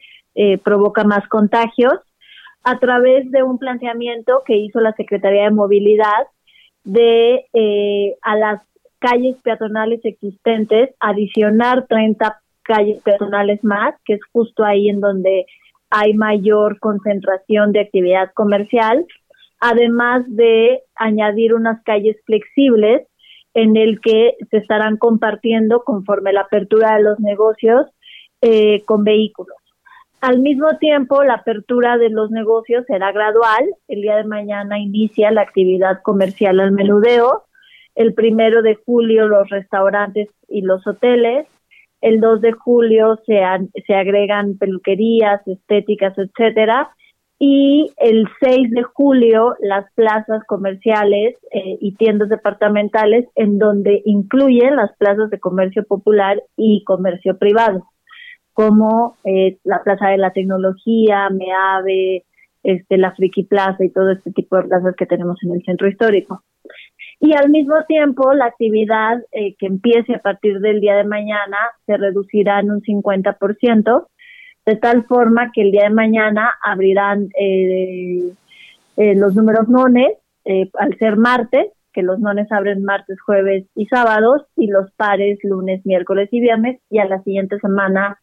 provoca 0.63 1.03
más 1.03 1.27
contagios, 1.27 1.99
a 2.63 2.79
través 2.79 3.29
de 3.31 3.43
un 3.43 3.57
planteamiento 3.57 4.43
que 4.45 4.55
hizo 4.55 4.79
la 4.79 4.93
Secretaría 4.93 5.43
de 5.43 5.51
Movilidad 5.51 6.27
de 6.83 7.45
eh, 7.53 8.15
a 8.21 8.35
las 8.35 8.61
calles 8.99 9.35
peatonales 9.43 9.99
existentes 10.03 10.91
adicionar 10.99 11.87
30 11.87 12.39
calles 12.63 13.01
peatonales 13.01 13.63
más, 13.63 13.95
que 14.05 14.13
es 14.13 14.21
justo 14.31 14.63
ahí 14.63 14.89
en 14.89 14.99
donde 14.99 15.45
hay 15.91 16.13
mayor 16.13 16.79
concentración 16.79 17.73
de 17.73 17.81
actividad 17.81 18.31
comercial, 18.33 19.05
además 19.59 20.23
de 20.27 20.81
añadir 20.95 21.53
unas 21.53 21.83
calles 21.83 22.17
flexibles 22.25 23.05
en 23.53 23.75
el 23.75 23.99
que 23.99 24.37
se 24.49 24.57
estarán 24.57 24.97
compartiendo 24.97 25.83
conforme 25.83 26.31
la 26.31 26.41
apertura 26.41 26.95
de 26.95 27.03
los 27.03 27.19
negocios 27.19 27.87
eh, 28.41 28.81
con 28.85 29.03
vehículos. 29.03 29.57
Al 30.21 30.39
mismo 30.39 30.77
tiempo, 30.77 31.23
la 31.23 31.35
apertura 31.35 31.97
de 31.97 32.09
los 32.09 32.31
negocios 32.31 32.85
será 32.85 33.11
gradual. 33.11 33.65
El 33.87 34.01
día 34.01 34.15
de 34.15 34.23
mañana 34.23 34.79
inicia 34.79 35.31
la 35.31 35.41
actividad 35.41 36.01
comercial 36.03 36.59
al 36.59 36.71
menudeo. 36.71 37.43
El 37.95 38.13
primero 38.13 38.61
de 38.61 38.75
julio 38.75 39.27
los 39.27 39.49
restaurantes 39.49 40.29
y 40.47 40.61
los 40.61 40.85
hoteles. 40.87 41.47
El 42.01 42.19
2 42.19 42.41
de 42.41 42.51
julio 42.51 43.19
se, 43.25 43.41
se 43.85 43.93
agregan 43.93 44.57
peluquerías, 44.57 45.47
estéticas, 45.47 46.17
etcétera. 46.17 46.89
Y 47.39 47.91
el 47.97 48.27
6 48.39 48.71
de 48.71 48.83
julio 48.83 49.55
las 49.59 49.91
plazas 49.93 50.43
comerciales 50.47 51.35
eh, 51.51 51.77
y 51.79 51.95
tiendas 51.95 52.29
departamentales 52.29 53.27
en 53.35 53.57
donde 53.57 54.01
incluyen 54.05 54.75
las 54.75 54.95
plazas 54.97 55.29
de 55.31 55.39
comercio 55.39 55.83
popular 55.83 56.41
y 56.55 56.83
comercio 56.83 57.37
privado 57.37 57.87
como 58.53 59.17
eh, 59.23 59.57
la 59.63 59.81
Plaza 59.83 60.09
de 60.09 60.17
la 60.17 60.31
Tecnología, 60.31 61.29
MEAVE, 61.29 62.25
este, 62.63 62.97
la 62.97 63.13
Friki 63.15 63.43
Plaza 63.43 63.83
y 63.83 63.89
todo 63.89 64.11
este 64.11 64.31
tipo 64.31 64.57
de 64.57 64.63
plazas 64.63 64.95
que 64.95 65.05
tenemos 65.05 65.37
en 65.43 65.53
el 65.53 65.63
centro 65.63 65.87
histórico. 65.87 66.43
Y 67.19 67.33
al 67.33 67.49
mismo 67.49 67.75
tiempo, 67.87 68.33
la 68.33 68.45
actividad 68.45 69.21
eh, 69.31 69.55
que 69.57 69.67
empiece 69.67 70.15
a 70.15 70.19
partir 70.19 70.59
del 70.59 70.81
día 70.81 70.95
de 70.95 71.03
mañana 71.03 71.57
se 71.85 71.97
reducirá 71.97 72.59
en 72.59 72.71
un 72.71 72.81
50%, 72.81 74.07
de 74.65 74.75
tal 74.75 75.05
forma 75.05 75.51
que 75.51 75.61
el 75.61 75.71
día 75.71 75.83
de 75.83 75.89
mañana 75.91 76.51
abrirán 76.63 77.29
eh, 77.39 78.33
los 78.97 79.35
números 79.35 79.67
nones, 79.69 80.13
al 80.73 80.97
ser 80.97 81.17
martes, 81.17 81.67
que 81.93 82.03
los 82.03 82.19
nones 82.19 82.51
abren 82.51 82.83
martes, 82.83 83.19
jueves 83.21 83.65
y 83.75 83.85
sábados, 83.87 84.43
y 84.55 84.67
los 84.67 84.91
pares 84.93 85.39
lunes, 85.43 85.85
miércoles 85.85 86.29
y 86.31 86.39
viernes, 86.39 86.79
y 86.89 86.99
a 86.99 87.05
la 87.05 87.21
siguiente 87.23 87.59
semana 87.59 88.19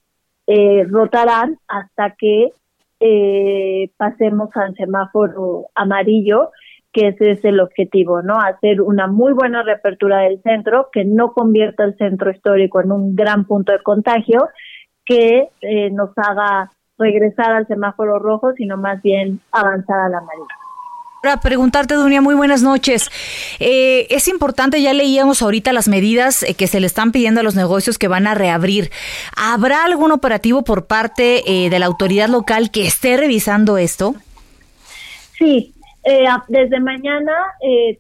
eh, 0.47 0.85
rotarán 0.89 1.59
hasta 1.69 2.15
que 2.19 2.53
eh, 3.01 3.91
pasemos 3.97 4.51
al 4.55 4.75
semáforo 4.77 5.67
amarillo, 5.75 6.51
que 6.99 7.09
ese 7.09 7.31
es 7.31 7.45
el 7.45 7.61
objetivo, 7.61 8.23
¿no? 8.23 8.41
Hacer 8.41 8.81
una 8.81 9.07
muy 9.07 9.33
buena 9.33 9.63
reapertura 9.63 10.23
del 10.23 10.43
centro, 10.43 10.89
que 10.93 11.05
no 11.05 11.33
convierta 11.33 11.85
el 11.85 11.97
centro 11.97 12.31
histórico 12.33 12.81
en 12.81 12.91
un 12.91 13.15
gran 13.15 13.45
punto 13.45 13.71
de 13.71 13.79
contagio, 13.83 14.49
que 15.07 15.49
eh, 15.61 15.91
nos 15.91 16.11
haga 16.17 16.73
regresar 16.99 17.53
al 17.53 17.69
semáforo 17.69 18.19
rojo, 18.19 18.53
sino 18.55 18.77
más 18.77 19.01
bien 19.01 19.41
avanzar 19.53 20.01
al 20.01 20.15
amarillo. 20.15 20.47
Para 21.23 21.41
preguntarte, 21.41 21.95
Dunia, 21.95 22.21
muy 22.21 22.35
buenas 22.35 22.63
noches. 22.63 23.11
Eh, 23.61 24.09
es 24.11 24.27
importante, 24.27 24.83
ya 24.83 24.93
leíamos 24.93 25.41
ahorita 25.41 25.73
las 25.73 25.87
medidas 25.87 26.43
eh, 26.43 26.55
que 26.55 26.67
se 26.67 26.81
le 26.81 26.89
están 26.89 27.13
pidiendo 27.13 27.41
a 27.41 27.45
los 27.45 27.55
negocios 27.55 27.97
que 27.97 28.09
van 28.09 28.27
a 28.27 28.35
reabrir. 28.35 28.91
¿Habrá 29.37 29.85
algún 29.85 30.11
operativo 30.11 30.65
por 30.65 30.87
parte 30.87 31.45
eh, 31.47 31.71
de 31.71 31.79
la 31.79 31.87
autoridad 31.87 32.29
local 32.29 32.73
que 32.73 32.89
esté 32.89 33.17
revisando 33.17 33.79
esto? 33.79 34.17
Sí, 35.39 35.73
desde 36.49 36.81
mañana, 36.81 37.35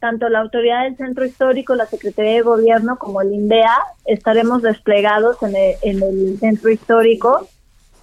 tanto 0.01 0.29
la 0.29 0.41
autoridad 0.41 0.85
del 0.85 0.97
centro 0.97 1.27
histórico, 1.27 1.75
la 1.75 1.87
Secretaría 1.87 2.35
de 2.35 2.41
Gobierno 2.41 2.97
como 2.99 3.21
el 3.21 3.33
INDEA 3.33 3.77
estaremos 4.07 4.63
desplegados 4.63 5.37
en 5.43 5.55
el, 5.83 6.39
centro 6.39 6.71
histórico. 6.71 7.49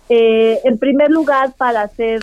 en 0.10 0.78
primer 0.78 1.10
lugar, 1.10 1.54
para 1.58 1.82
hacer 1.82 2.22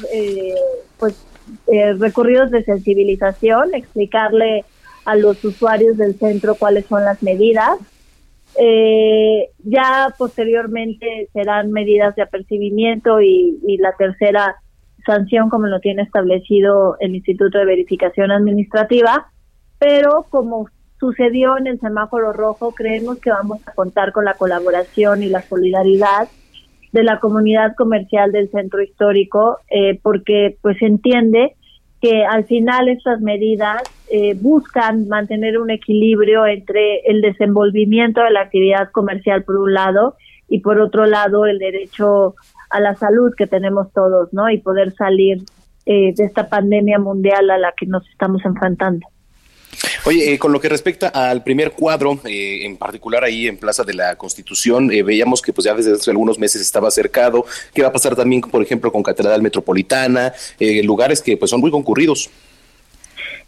pues 0.99 1.27
eh, 1.67 1.95
recorridos 1.95 2.51
de 2.51 2.65
sensibilización, 2.65 3.75
explicarle 3.75 4.65
a 5.05 5.17
los 5.17 5.45
usuarios 5.45 5.97
del 5.97 6.15
centro 6.19 6.55
cuáles 6.55 6.87
son 6.87 7.05
las 7.05 7.23
medidas. 7.23 7.79
Eh, 8.59 9.49
ya 9.65 10.15
posteriormente 10.19 11.29
serán 11.33 11.73
medidas 11.73 12.15
de 12.15 12.23
apercibimiento 12.23 13.21
y 13.21 13.79
la 13.79 13.93
tercera 13.97 14.57
sanción 15.05 15.49
como 15.49 15.67
lo 15.67 15.81
tiene 15.81 16.03
establecido 16.03 16.97
el 17.01 17.15
Instituto 17.15 17.59
de 17.59 17.65
Verificación 17.65 18.31
Administrativa, 18.31 19.29
pero 19.79 20.27
como 20.31 20.69
sucedió 20.99 21.59
en 21.59 21.67
el 21.67 21.81
semáforo 21.81 22.33
rojo, 22.33 22.73
creemos 22.73 23.19
que 23.19 23.31
vamos 23.31 23.61
a 23.67 23.73
contar 23.73 24.13
con 24.13 24.25
la 24.25 24.35
colaboración 24.35 25.23
y 25.23 25.29
la 25.29 25.43
solidaridad 25.43 26.29
de 26.93 27.03
la 27.03 27.19
comunidad 27.19 27.75
comercial 27.77 28.31
del 28.33 28.51
centro 28.51 28.83
histórico, 28.83 29.59
eh, 29.71 29.99
porque 30.03 30.59
pues 30.63 30.81
entiende 30.83 31.57
que 32.01 32.25
al 32.25 32.45
final 32.45 32.89
estas 32.89 33.21
medidas 33.21 33.83
eh, 34.11 34.35
buscan 34.35 35.09
mantener 35.09 35.59
un 35.59 35.71
equilibrio 35.71 36.47
entre 36.47 37.01
el 37.07 37.21
desenvolvimiento 37.21 38.23
de 38.23 38.31
la 38.31 38.43
actividad 38.43 38.91
comercial 38.91 39.45
por 39.45 39.57
un 39.57 39.73
lado 39.73 40.17
y 40.49 40.61
por 40.61 40.81
otro 40.81 41.07
lado 41.07 41.47
el 41.47 41.59
derecho 41.59 42.35
a 42.73 42.81
la 42.81 42.97
salud 42.97 43.33
que 43.37 43.47
tenemos 43.47 43.93
todos, 43.93 44.33
¿no? 44.33 44.51
Y 44.51 44.59
poder 44.59 44.93
salir 44.95 45.43
eh, 45.87 46.15
de 46.15 46.25
esta 46.25 46.49
pandemia 46.49 46.99
mundial 46.99 47.51
a 47.51 47.59
la 47.59 47.73
que 47.77 47.87
nos 47.87 48.09
estamos 48.09 48.45
enfrentando. 48.45 49.07
Oye, 50.05 50.35
eh, 50.35 50.39
con 50.39 50.53
lo 50.53 50.61
que 50.61 50.69
respecta 50.69 51.09
al 51.09 51.43
primer 51.43 51.73
cuadro, 51.73 52.19
eh, 52.25 52.67
en 52.67 52.77
particular 52.77 53.25
ahí 53.25 53.47
en 53.47 53.57
Plaza 53.57 53.85
de 53.85 53.95
la 53.95 54.17
Constitución, 54.17 54.91
eh, 54.93 55.03
veíamos 55.03 55.41
que 55.41 55.53
pues 55.53 55.65
ya 55.65 55.75
desde 55.75 55.93
hace 55.93 56.11
algunos 56.11 56.39
meses 56.39 56.61
estaba 56.61 56.91
cercado. 56.91 57.45
¿Qué 57.73 57.83
va 57.83 57.89
a 57.89 57.93
pasar 57.93 58.17
también, 58.17 58.43
por 58.43 58.63
ejemplo, 58.63 58.93
con 58.93 59.03
Catedral 59.03 59.43
Metropolitana, 59.43 60.33
lugares 60.83 61.23
que 61.23 61.37
pues 61.37 61.51
son 61.51 61.61
muy 61.61 61.71
concurridos? 61.71 62.31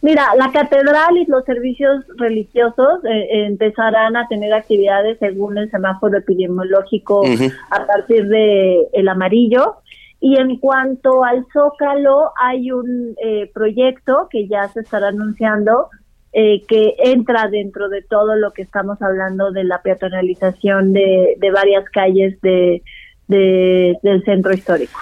Mira, 0.05 0.35
la 0.37 0.53
catedral 0.53 1.17
y 1.17 1.25
los 1.25 1.45
servicios 1.45 2.05
religiosos 2.19 3.01
empezarán 3.05 4.17
a 4.17 4.29
tener 4.29 4.53
actividades 4.53 5.19
según 5.19 5.57
el 5.57 5.71
semáforo 5.71 6.19
epidemiológico 6.19 7.23
a 7.71 7.87
partir 7.87 8.29
de 8.29 8.87
el 8.93 9.09
amarillo. 9.09 9.77
Y 10.21 10.38
en 10.38 10.59
cuanto 10.59 11.25
al 11.25 11.47
Zócalo, 11.55 12.33
hay 12.38 12.71
un 12.71 13.17
proyecto 13.55 14.29
que 14.31 14.47
ya 14.47 14.69
se 14.69 14.81
estará 14.81 15.09
anunciando 15.09 15.88
eh, 16.37 16.64
que 16.67 16.97
entra 16.99 17.47
dentro 17.47 17.88
de 17.88 18.03
todo 18.03 18.35
lo 18.35 18.51
que 18.51 18.62
estamos 18.62 19.01
hablando 19.01 19.53
de 19.53 19.62
la 19.62 19.81
peatonalización 19.83 20.93
de, 20.93 21.38
varias 21.53 21.88
calles 21.90 22.40
de, 22.40 22.83
del 23.29 24.25
centro 24.25 24.53
histórico. 24.53 24.99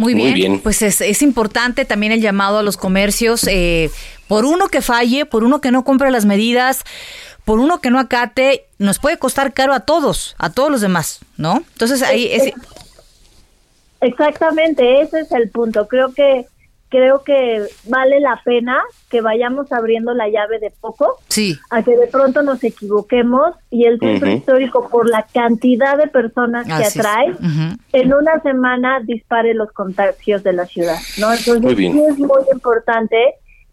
Muy 0.00 0.14
bien, 0.14 0.60
pues 0.60 0.80
es, 0.80 1.00
es, 1.02 1.20
importante 1.20 1.84
también 1.84 2.12
el 2.12 2.22
llamado 2.22 2.58
a 2.58 2.62
los 2.62 2.78
comercios, 2.78 3.46
eh, 3.46 3.90
por 4.28 4.46
uno 4.46 4.68
que 4.68 4.80
falle, 4.80 5.26
por 5.26 5.44
uno 5.44 5.60
que 5.60 5.70
no 5.70 5.84
cumpla 5.84 6.10
las 6.10 6.24
medidas, 6.24 6.84
por 7.44 7.58
uno 7.58 7.80
que 7.80 7.90
no 7.90 7.98
acate, 7.98 8.64
nos 8.78 8.98
puede 8.98 9.18
costar 9.18 9.52
caro 9.52 9.74
a 9.74 9.80
todos, 9.80 10.36
a 10.38 10.50
todos 10.50 10.70
los 10.70 10.80
demás, 10.80 11.20
¿no? 11.36 11.62
Entonces 11.72 12.02
ahí 12.02 12.28
es... 12.32 12.54
Exactamente, 14.00 15.02
ese 15.02 15.20
es 15.20 15.32
el 15.32 15.50
punto. 15.50 15.86
Creo 15.86 16.14
que 16.14 16.46
creo 16.90 17.22
que 17.22 17.64
vale 17.88 18.20
la 18.20 18.40
pena 18.44 18.82
que 19.08 19.20
vayamos 19.20 19.72
abriendo 19.72 20.12
la 20.12 20.28
llave 20.28 20.58
de 20.58 20.70
poco, 20.80 21.18
sí. 21.28 21.56
a 21.70 21.82
que 21.82 21.96
de 21.96 22.08
pronto 22.08 22.42
nos 22.42 22.62
equivoquemos 22.62 23.54
y 23.70 23.84
el 23.84 23.98
centro 23.98 24.30
histórico, 24.30 24.88
por 24.90 25.08
la 25.08 25.24
cantidad 25.32 25.96
de 25.96 26.08
personas 26.08 26.66
que 26.66 26.72
Así 26.72 26.98
atrae, 26.98 27.32
en 27.92 28.12
una 28.12 28.40
semana 28.42 29.00
dispare 29.00 29.54
los 29.54 29.72
contagios 29.72 30.42
de 30.42 30.52
la 30.52 30.66
ciudad, 30.66 30.96
¿no? 31.18 31.32
Entonces 31.32 31.62
Muy 31.62 31.74
bien. 31.74 31.96
es 31.98 32.18
muy 32.18 32.42
importante 32.52 33.16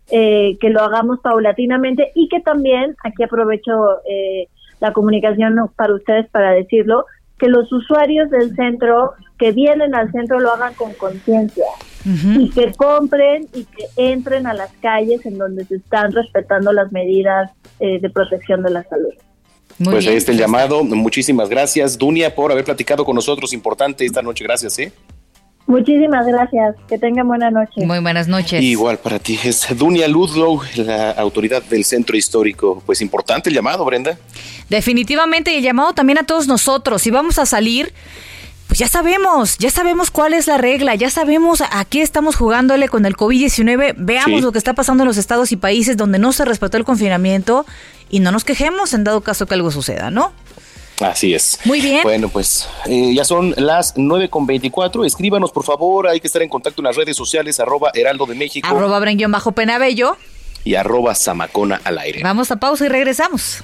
eh, 0.09 0.57
que 0.61 0.69
lo 0.69 0.81
hagamos 0.81 1.19
paulatinamente 1.19 2.11
y 2.13 2.29
que 2.29 2.39
también, 2.39 2.95
aquí 3.03 3.23
aprovecho 3.23 3.71
eh, 4.09 4.47
la 4.79 4.93
comunicación 4.93 5.55
para 5.75 5.95
ustedes 5.95 6.29
para 6.29 6.51
decirlo, 6.51 7.05
que 7.39 7.47
los 7.47 7.71
usuarios 7.71 8.29
del 8.29 8.55
centro 8.55 9.13
que 9.37 9.51
vienen 9.51 9.93
al 9.95 10.11
centro 10.11 10.39
lo 10.39 10.51
hagan 10.53 10.73
con 10.73 10.93
conciencia 10.93 11.65
y 12.05 12.49
que 12.51 12.73
compren 12.73 13.47
y 13.53 13.65
que 13.65 13.85
entren 13.97 14.47
a 14.47 14.53
las 14.53 14.71
calles 14.81 15.25
en 15.25 15.37
donde 15.37 15.65
se 15.65 15.75
están 15.75 16.11
respetando 16.13 16.71
las 16.71 16.91
medidas 16.91 17.51
eh, 17.79 17.99
de 17.99 18.09
protección 18.09 18.63
de 18.63 18.69
la 18.69 18.83
salud. 18.83 19.13
pues 19.83 20.07
ahí 20.07 20.15
está 20.15 20.31
el 20.31 20.37
llamado. 20.37 20.83
Muchísimas 20.83 21.49
gracias, 21.49 21.97
Dunia, 21.97 22.33
por 22.33 22.51
haber 22.51 22.63
platicado 22.63 23.03
con 23.03 23.15
nosotros. 23.15 23.51
Importante 23.51 24.05
esta 24.05 24.21
noche. 24.21 24.43
Gracias, 24.45 24.79
¿eh? 24.79 24.91
Muchísimas 25.67 26.25
gracias. 26.25 26.77
Que 26.87 26.97
tengan 26.97 27.27
buena 27.27 27.51
noche. 27.51 27.85
Muy 27.85 27.99
buenas 27.99 28.29
noches. 28.29 28.63
Igual 28.63 28.99
para 28.99 29.19
ti. 29.19 29.37
Es 29.43 29.67
Dunia 29.77 30.07
Ludlow, 30.07 30.61
la 30.77 31.11
autoridad 31.11 31.61
del 31.61 31.83
centro 31.83 32.15
histórico. 32.15 32.81
Pues 32.85 33.01
importante 33.01 33.49
el 33.49 33.55
llamado, 33.55 33.83
Brenda. 33.83 34.17
Definitivamente, 34.69 35.53
y 35.53 35.57
el 35.57 35.63
llamado 35.63 35.91
también 35.91 36.19
a 36.19 36.23
todos 36.23 36.47
nosotros. 36.47 37.01
Si 37.01 37.11
vamos 37.11 37.37
a 37.37 37.45
salir, 37.45 37.93
pues 38.77 38.89
ya 38.91 38.99
sabemos, 38.99 39.57
ya 39.57 39.71
sabemos 39.71 40.11
cuál 40.11 40.33
es 40.35 40.45
la 40.45 40.57
regla, 40.57 40.93
ya 40.93 41.09
sabemos 41.09 41.61
a 41.61 41.83
qué 41.85 42.03
estamos 42.03 42.35
jugándole 42.35 42.87
con 42.89 43.07
el 43.07 43.15
COVID-19. 43.15 43.95
Veamos 43.97 44.39
Sí. 44.39 44.41
lo 44.45 44.51
que 44.51 44.59
está 44.59 44.73
pasando 44.73 45.01
en 45.03 45.07
los 45.07 45.17
estados 45.17 45.51
y 45.51 45.55
países 45.57 45.97
donde 45.97 46.19
no 46.19 46.31
se 46.31 46.45
respetó 46.45 46.77
el 46.77 46.83
confinamiento 46.85 47.65
y 48.11 48.19
no 48.19 48.31
nos 48.31 48.43
quejemos 48.43 48.93
en 48.93 49.03
dado 49.03 49.21
caso 49.21 49.47
que 49.47 49.55
algo 49.55 49.71
suceda, 49.71 50.11
¿no? 50.11 50.31
Así 51.01 51.33
es. 51.33 51.59
Muy 51.65 51.81
bien. 51.81 52.01
Bueno, 52.03 52.29
pues 52.29 52.67
eh, 52.85 53.13
ya 53.15 53.23
son 53.25 53.55
las 53.57 53.95
9.24. 53.95 55.05
Escríbanos, 55.07 55.51
por 55.51 55.63
favor. 55.63 56.07
Hay 56.07 56.19
que 56.19 56.27
estar 56.27 56.41
en 56.43 56.49
contacto 56.49 56.81
en 56.81 56.85
las 56.85 56.95
redes 56.95 57.17
sociales, 57.17 57.59
arroba 57.59 57.89
Heraldo 57.95 58.25
de 58.27 58.35
México 58.35 58.67
Arroba 58.67 58.99
Brenguión 58.99 59.31
bajo 59.31 59.53
Penabello. 59.53 60.17
y 60.63 60.75
arroba 60.75 61.15
Zamacona 61.15 61.81
al 61.83 61.97
aire. 61.97 62.21
Vamos 62.21 62.51
a 62.51 62.57
pausa 62.57 62.85
y 62.85 62.89
regresamos. 62.89 63.63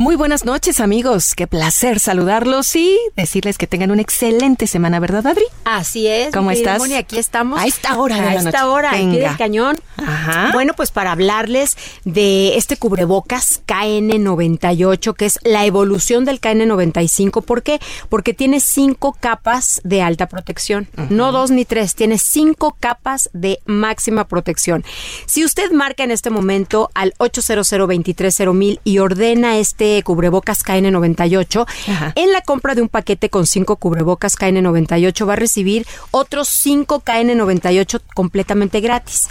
Muy 0.00 0.16
buenas 0.16 0.46
noches 0.46 0.80
amigos, 0.80 1.34
qué 1.34 1.46
placer 1.46 2.00
saludarlos 2.00 2.74
y 2.74 2.98
decirles 3.16 3.58
que 3.58 3.66
tengan 3.66 3.90
una 3.90 4.00
excelente 4.00 4.66
semana, 4.66 4.98
¿verdad 4.98 5.26
Adri? 5.26 5.44
Así 5.66 6.06
es. 6.06 6.32
¿Cómo 6.32 6.50
estás? 6.50 6.78
Moni, 6.78 6.94
aquí 6.94 7.18
estamos. 7.18 7.60
A 7.60 7.66
esta 7.66 7.98
hora 7.98 8.14
de 8.16 8.22
A 8.22 8.32
la 8.32 8.38
esta 8.38 8.60
noche. 8.62 8.62
hora, 8.64 8.90
aquí 8.92 9.04
Venga. 9.04 9.28
del 9.28 9.36
cañón. 9.36 9.76
Ajá. 10.06 10.50
Bueno, 10.52 10.72
pues 10.74 10.90
para 10.90 11.12
hablarles 11.12 11.76
de 12.04 12.56
este 12.56 12.76
cubrebocas 12.76 13.62
KN98, 13.66 15.14
que 15.14 15.26
es 15.26 15.38
la 15.44 15.64
evolución 15.64 16.24
del 16.24 16.40
KN95. 16.40 17.42
¿Por 17.44 17.62
qué? 17.62 17.80
Porque 18.08 18.34
tiene 18.34 18.60
cinco 18.60 19.16
capas 19.18 19.80
de 19.84 20.02
alta 20.02 20.26
protección. 20.28 20.88
No 21.08 21.32
dos 21.32 21.50
ni 21.50 21.64
tres, 21.64 21.94
tiene 21.94 22.18
cinco 22.18 22.76
capas 22.78 23.30
de 23.32 23.60
máxima 23.66 24.26
protección. 24.26 24.84
Si 25.26 25.44
usted 25.44 25.70
marca 25.72 26.04
en 26.04 26.10
este 26.10 26.30
momento 26.30 26.90
al 26.94 27.14
800 27.18 27.70
230 27.70 28.80
y 28.84 28.98
ordena 28.98 29.58
este 29.58 30.02
cubrebocas 30.02 30.64
KN98, 30.64 31.66
Ajá. 31.88 32.12
en 32.14 32.32
la 32.32 32.40
compra 32.42 32.74
de 32.74 32.82
un 32.82 32.88
paquete 32.88 33.30
con 33.30 33.46
cinco 33.46 33.76
cubrebocas 33.76 34.36
KN98 34.38 35.28
va 35.28 35.34
a 35.34 35.36
recibir 35.36 35.86
otros 36.10 36.48
cinco 36.48 37.02
KN98 37.04 38.00
completamente 38.14 38.80
gratis. 38.80 39.28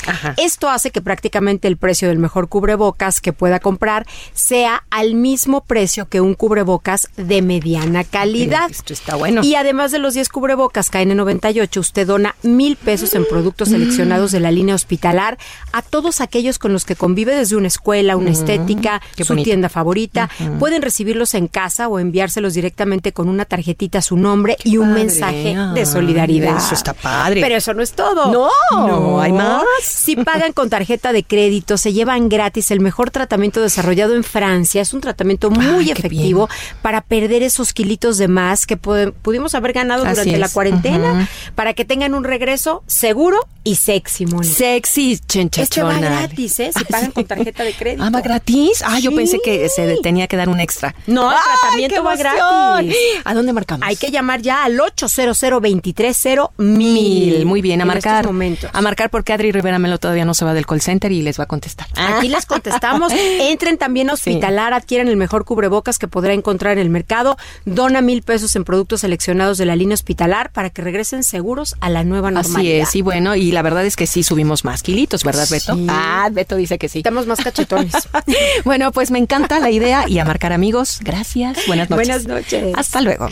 Esto 0.59 0.69
hace 0.69 0.91
que 0.91 1.01
prácticamente 1.01 1.69
el 1.69 1.77
precio 1.77 2.09
del 2.09 2.19
mejor 2.19 2.49
cubrebocas 2.49 3.21
que 3.21 3.31
pueda 3.31 3.61
comprar 3.61 4.05
sea 4.33 4.83
al 4.89 5.13
mismo 5.15 5.61
precio 5.61 6.09
que 6.09 6.19
un 6.19 6.33
cubrebocas 6.33 7.07
de 7.15 7.41
mediana 7.41 8.03
calidad. 8.03 8.69
Esto 8.69 8.91
está 8.91 9.15
bueno. 9.15 9.41
Y 9.41 9.55
además 9.55 9.93
de 9.93 9.99
los 9.99 10.15
10 10.15 10.27
cubrebocas 10.27 10.91
KN98, 10.91 11.77
usted 11.77 12.05
dona 12.05 12.35
mil 12.43 12.75
pesos 12.75 13.13
en 13.13 13.23
productos 13.25 13.69
seleccionados 13.69 14.33
de 14.33 14.41
la 14.41 14.51
línea 14.51 14.75
hospitalar 14.75 15.37
a 15.71 15.81
todos 15.81 16.19
aquellos 16.19 16.59
con 16.59 16.73
los 16.73 16.83
que 16.83 16.97
convive 16.97 17.33
desde 17.33 17.55
una 17.55 17.67
escuela, 17.67 18.17
una 18.17 18.31
Mm, 18.31 18.33
estética, 18.33 19.01
qué 19.15 19.23
su 19.23 19.31
bonito. 19.31 19.45
tienda 19.45 19.69
favorita. 19.69 20.29
Pueden 20.59 20.81
recibirlos 20.81 21.35
en 21.35 21.47
casa 21.47 21.87
o 21.87 21.99
enviárselos 21.99 22.53
directamente 22.53 23.13
con 23.13 23.29
una 23.29 23.45
tarjetita 23.45 23.99
a 23.99 24.01
su 24.01 24.17
nombre 24.17 24.57
y 24.65 24.75
un 24.75 24.89
padre. 24.89 25.03
mensaje 25.05 25.55
de 25.73 25.85
solidaridad. 25.85 26.57
eso 26.57 26.75
está 26.75 26.91
padre. 26.93 27.39
Pero 27.39 27.55
eso 27.55 27.73
no 27.73 27.81
es 27.81 27.93
todo. 27.93 28.29
No, 28.29 28.49
no, 28.87 29.21
hay 29.21 29.31
más. 29.31 29.63
Si 29.85 30.17
pagan 30.17 30.48
con 30.53 30.69
tarjeta 30.69 31.13
de 31.13 31.23
crédito, 31.23 31.77
se 31.77 31.93
llevan 31.93 32.29
gratis 32.29 32.71
el 32.71 32.79
mejor 32.79 33.11
tratamiento 33.11 33.61
desarrollado 33.61 34.15
en 34.15 34.23
Francia. 34.23 34.81
Es 34.81 34.93
un 34.93 35.01
tratamiento 35.01 35.49
muy 35.49 35.65
Ay, 35.65 35.85
qué 35.85 35.91
efectivo 35.93 36.49
para 36.81 37.01
perder 37.01 37.43
esos 37.43 37.73
kilitos 37.73 38.17
de 38.17 38.27
más 38.27 38.65
que 38.65 38.77
pudimos 38.77 39.55
haber 39.55 39.73
ganado 39.73 40.03
Así 40.05 40.11
durante 40.15 40.37
la 40.37 40.49
cuarentena 40.49 41.27
para 41.55 41.73
que 41.73 41.85
tengan 41.85 42.13
un 42.13 42.23
regreso 42.23 42.83
seguro 42.87 43.39
y 43.63 43.75
sexy, 43.75 44.25
Moni. 44.25 44.47
Sexy, 44.47 45.11
Este 45.13 45.27
chenchachona. 45.27 45.93
va 45.93 45.99
gratis, 45.99 46.59
¿eh? 46.59 46.71
Si 46.75 46.83
pagan 46.85 47.11
con 47.11 47.25
tarjeta 47.25 47.63
de 47.63 47.73
crédito. 47.73 48.03
Ah, 48.03 48.09
¿va 48.09 48.21
gratis? 48.21 48.81
Ah, 48.85 48.99
yo 48.99 49.13
pensé 49.13 49.39
que 49.43 49.67
se 49.69 49.97
tenía 50.01 50.27
que 50.27 50.37
dar 50.37 50.49
un 50.49 50.59
extra. 50.59 50.95
No, 51.07 51.29
el 51.31 51.37
¡Ay, 51.37 51.43
tratamiento 51.61 52.03
va 52.03 52.15
gratis. 52.15 52.95
¿A 53.25 53.33
dónde 53.33 53.53
marcamos? 53.53 53.87
Hay 53.87 53.95
que 53.97 54.09
llamar 54.11 54.41
ya 54.41 54.63
al 54.63 54.79
800 54.79 55.39
230 55.39 56.51
Mil, 56.57 57.45
muy 57.45 57.61
bien, 57.61 57.81
a 57.81 57.83
en 57.83 57.87
marcar. 57.87 58.15
estos 58.17 58.31
momentos. 58.31 58.69
A 58.73 58.81
marcar 58.81 59.09
porque 59.09 59.33
Adri 59.33 59.51
Rivera 59.51 59.77
Melo 59.79 59.97
todavía 59.97 60.25
no 60.25 60.33
se 60.39 60.45
va 60.45 60.53
del 60.53 60.65
call 60.65 60.81
center 60.81 61.11
y 61.11 61.21
les 61.21 61.39
va 61.39 61.43
a 61.43 61.47
contestar. 61.47 61.87
Aquí 61.95 62.29
les 62.29 62.45
contestamos. 62.45 63.13
Entren 63.39 63.77
también 63.77 64.09
a 64.09 64.13
Hospitalar, 64.13 64.73
adquieran 64.73 65.07
el 65.07 65.17
mejor 65.17 65.45
cubrebocas 65.45 65.99
que 65.99 66.07
podrá 66.07 66.33
encontrar 66.33 66.73
en 66.73 66.79
el 66.79 66.89
mercado. 66.89 67.37
Dona 67.65 68.01
mil 68.01 68.21
pesos 68.21 68.55
en 68.55 68.63
productos 68.63 69.01
seleccionados 69.01 69.57
de 69.57 69.65
la 69.65 69.75
línea 69.75 69.93
Hospitalar 69.93 70.51
para 70.51 70.69
que 70.69 70.81
regresen 70.81 71.23
seguros 71.23 71.75
a 71.81 71.89
la 71.89 72.03
nueva 72.03 72.31
normalidad. 72.31 72.81
Así 72.81 72.89
es, 72.89 72.95
y 72.95 73.01
bueno, 73.01 73.35
y 73.35 73.51
la 73.51 73.61
verdad 73.61 73.85
es 73.85 73.95
que 73.95 74.07
sí 74.07 74.23
subimos 74.23 74.65
más 74.65 74.81
kilitos, 74.81 75.23
¿verdad, 75.23 75.47
Beto? 75.49 75.75
Sí. 75.75 75.85
Ah, 75.89 76.29
Beto 76.31 76.55
dice 76.55 76.77
que 76.77 76.89
sí. 76.89 76.99
Estamos 76.99 77.27
más 77.27 77.39
cachetones. 77.39 77.93
bueno, 78.65 78.91
pues 78.91 79.11
me 79.11 79.19
encanta 79.19 79.59
la 79.59 79.69
idea 79.69 80.05
y 80.07 80.19
a 80.19 80.25
marcar 80.25 80.53
amigos. 80.53 80.99
Gracias. 81.01 81.57
Buenas 81.67 81.89
noches. 81.89 82.07
Buenas 82.07 82.27
noches. 82.27 82.73
Hasta 82.75 83.01
luego. 83.01 83.27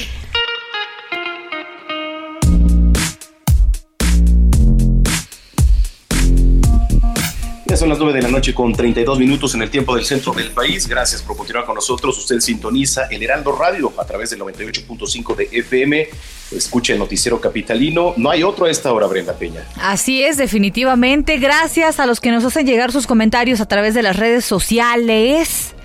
Son 7.77 7.89
las 7.89 7.99
9 7.99 8.11
de 8.11 8.23
la 8.23 8.29
noche 8.29 8.55
con 8.55 8.73
32 8.73 9.19
minutos 9.19 9.53
en 9.53 9.61
el 9.61 9.69
tiempo 9.69 9.95
del 9.95 10.03
centro 10.03 10.33
del 10.33 10.49
país. 10.49 10.87
Gracias 10.87 11.21
por 11.21 11.37
continuar 11.37 11.63
con 11.63 11.75
nosotros. 11.75 12.17
Usted 12.17 12.39
sintoniza 12.39 13.05
el 13.11 13.21
Heraldo 13.21 13.51
Radio 13.51 13.93
a 13.99 14.03
través 14.03 14.31
del 14.31 14.39
98.5 14.39 15.35
de 15.35 15.47
FM. 15.51 16.09
Escucha 16.53 16.93
el 16.93 16.99
noticiero 16.99 17.39
capitalino. 17.39 18.15
No 18.17 18.31
hay 18.31 18.41
otro 18.41 18.65
a 18.65 18.71
esta 18.71 18.91
hora, 18.91 19.05
Brenda 19.05 19.33
Peña. 19.33 19.63
Así 19.79 20.23
es, 20.23 20.37
definitivamente. 20.37 21.37
Gracias 21.37 21.99
a 21.99 22.07
los 22.07 22.19
que 22.19 22.31
nos 22.31 22.43
hacen 22.45 22.65
llegar 22.65 22.91
sus 22.91 23.05
comentarios 23.05 23.61
a 23.61 23.67
través 23.67 23.93
de 23.93 24.01
las 24.01 24.15
redes 24.15 24.43
sociales. 24.43 25.75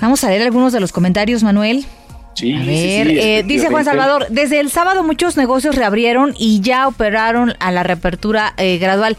Vamos 0.00 0.22
a 0.22 0.28
leer 0.28 0.42
algunos 0.42 0.72
de 0.72 0.78
los 0.78 0.92
comentarios, 0.92 1.42
Manuel. 1.42 1.86
Sí, 2.34 2.54
A 2.54 2.64
ver, 2.64 3.06
sí, 3.08 3.18
eh, 3.18 3.42
dice 3.44 3.68
Juan. 3.68 3.84
Salvador, 3.84 4.26
desde 4.30 4.60
el 4.60 4.70
sábado 4.70 5.02
muchos 5.02 5.36
negocios 5.36 5.74
reabrieron 5.74 6.34
y 6.38 6.60
ya 6.60 6.88
operaron 6.88 7.54
a 7.58 7.70
la 7.72 7.82
reapertura 7.82 8.54
eh, 8.56 8.78
gradual. 8.78 9.16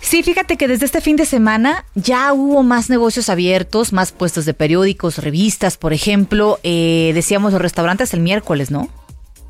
Sí, 0.00 0.22
fíjate 0.22 0.58
que 0.58 0.68
desde 0.68 0.84
este 0.84 1.00
fin 1.00 1.16
de 1.16 1.24
semana 1.24 1.86
ya 1.94 2.34
hubo 2.34 2.62
más 2.62 2.90
negocios 2.90 3.30
abiertos, 3.30 3.94
más 3.94 4.12
puestos 4.12 4.44
de 4.44 4.52
periódicos, 4.52 5.18
revistas, 5.18 5.78
por 5.78 5.94
ejemplo. 5.94 6.60
Eh, 6.62 7.12
decíamos 7.14 7.52
los 7.52 7.62
restaurantes 7.62 8.12
el 8.12 8.20
miércoles, 8.20 8.70
¿no? 8.70 8.90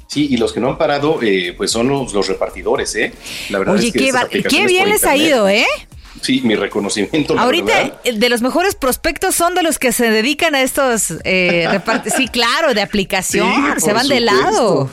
Sí, 0.07 0.29
y 0.31 0.37
los 0.37 0.53
que 0.53 0.61
no 0.61 0.69
han 0.69 0.79
parado, 0.79 1.19
eh, 1.23 1.55
pues 1.57 1.73
son 1.73 1.89
los, 1.89 2.15
los 2.15 2.29
repartidores, 2.29 2.95
¿eh? 2.95 3.13
La 3.51 3.59
verdad 3.59 3.75
Oye, 3.75 3.89
es 3.89 3.93
que 3.93 4.13
qué, 4.31 4.43
qué 4.45 4.67
bien 4.69 4.89
les 4.89 5.05
ha 5.05 5.17
ido, 5.17 5.49
¿eh? 5.49 5.67
Sí, 6.25 6.41
mi 6.43 6.55
reconocimiento. 6.55 7.39
Ahorita 7.39 8.01
de 8.03 8.29
los 8.31 8.41
mejores 8.41 8.75
prospectos 8.75 9.35
son 9.35 9.55
de 9.55 9.63
los 9.63 9.79
que 9.79 9.93
se 9.93 10.11
dedican 10.11 10.55
a 10.55 10.63
estos 10.63 11.13
eh, 11.25 11.69
Sí, 12.17 12.29
claro, 12.29 12.73
de 12.73 12.81
aplicación. 12.81 13.79
se 13.79 13.93
van 13.93 14.09
de 14.09 14.21
lado. 14.21 14.89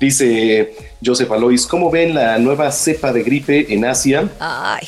Dice 0.00 0.76
Joseph 1.04 1.30
Alois, 1.30 1.64
¿cómo 1.64 1.92
ven 1.92 2.12
la 2.12 2.38
nueva 2.38 2.72
cepa 2.72 3.12
de 3.12 3.22
gripe 3.22 3.72
en 3.72 3.84
Asia 3.84 4.28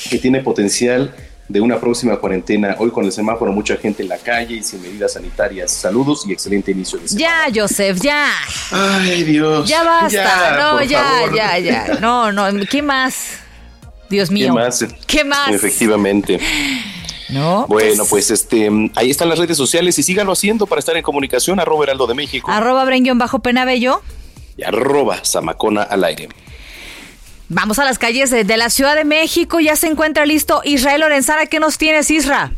que 0.08 0.18
tiene 0.18 0.40
potencial 0.40 1.14
de 1.48 1.60
una 1.60 1.78
próxima 1.78 2.16
cuarentena? 2.16 2.74
Hoy 2.78 2.90
con 2.90 3.04
el 3.04 3.12
semáforo 3.12 3.52
mucha 3.52 3.76
gente 3.76 4.02
en 4.02 4.08
la 4.08 4.18
calle 4.18 4.56
y 4.56 4.62
sin 4.64 4.82
medidas 4.82 5.12
sanitarias. 5.12 5.70
Saludos 5.70 6.24
y 6.26 6.32
excelente 6.32 6.72
inicio 6.72 6.98
de 6.98 7.06
semana. 7.06 7.46
Ya, 7.48 7.60
Joseph, 7.62 7.98
ya. 8.00 8.28
Ay, 8.72 9.22
Dios. 9.22 9.68
Ya 9.68 9.84
basta. 9.84 10.56
no, 10.58 10.82
ya, 10.82 11.22
ya, 11.32 11.58
ya. 11.60 11.86
No, 12.00 12.32
no, 12.32 12.48
¿qué 12.68 12.82
más? 12.82 13.38
Dios 14.10 14.30
mío. 14.30 14.48
¿Qué 14.48 14.52
más? 14.52 14.86
¿Qué 15.06 15.24
más? 15.24 15.50
Efectivamente. 15.50 16.38
No, 17.30 17.66
bueno, 17.68 17.98
pues, 17.98 18.28
pues, 18.28 18.30
este, 18.32 18.68
ahí 18.96 19.08
están 19.08 19.28
las 19.28 19.38
redes 19.38 19.56
sociales 19.56 19.96
y 19.98 20.02
síganlo 20.02 20.32
haciendo 20.32 20.66
para 20.66 20.80
estar 20.80 20.96
en 20.96 21.02
comunicación. 21.02 21.60
Arroba 21.60 21.84
Heraldo 21.84 22.08
de 22.08 22.14
México. 22.14 22.50
Arroba 22.50 22.84
Bajo 23.14 23.38
Penabello. 23.38 24.02
Y 24.56 24.64
arroba 24.64 25.24
Zamacona 25.24 25.82
al 25.82 26.02
aire. 26.04 26.28
Vamos 27.48 27.78
a 27.78 27.84
las 27.84 27.98
calles 27.98 28.30
de, 28.30 28.44
de, 28.44 28.56
la 28.56 28.68
Ciudad 28.68 28.96
de 28.96 29.04
México. 29.04 29.60
Ya 29.60 29.76
se 29.76 29.86
encuentra 29.86 30.26
listo 30.26 30.60
Israel 30.64 31.02
Lorenzana. 31.02 31.46
¿Qué 31.46 31.60
nos 31.60 31.78
tienes, 31.78 32.10
Isra? 32.10 32.52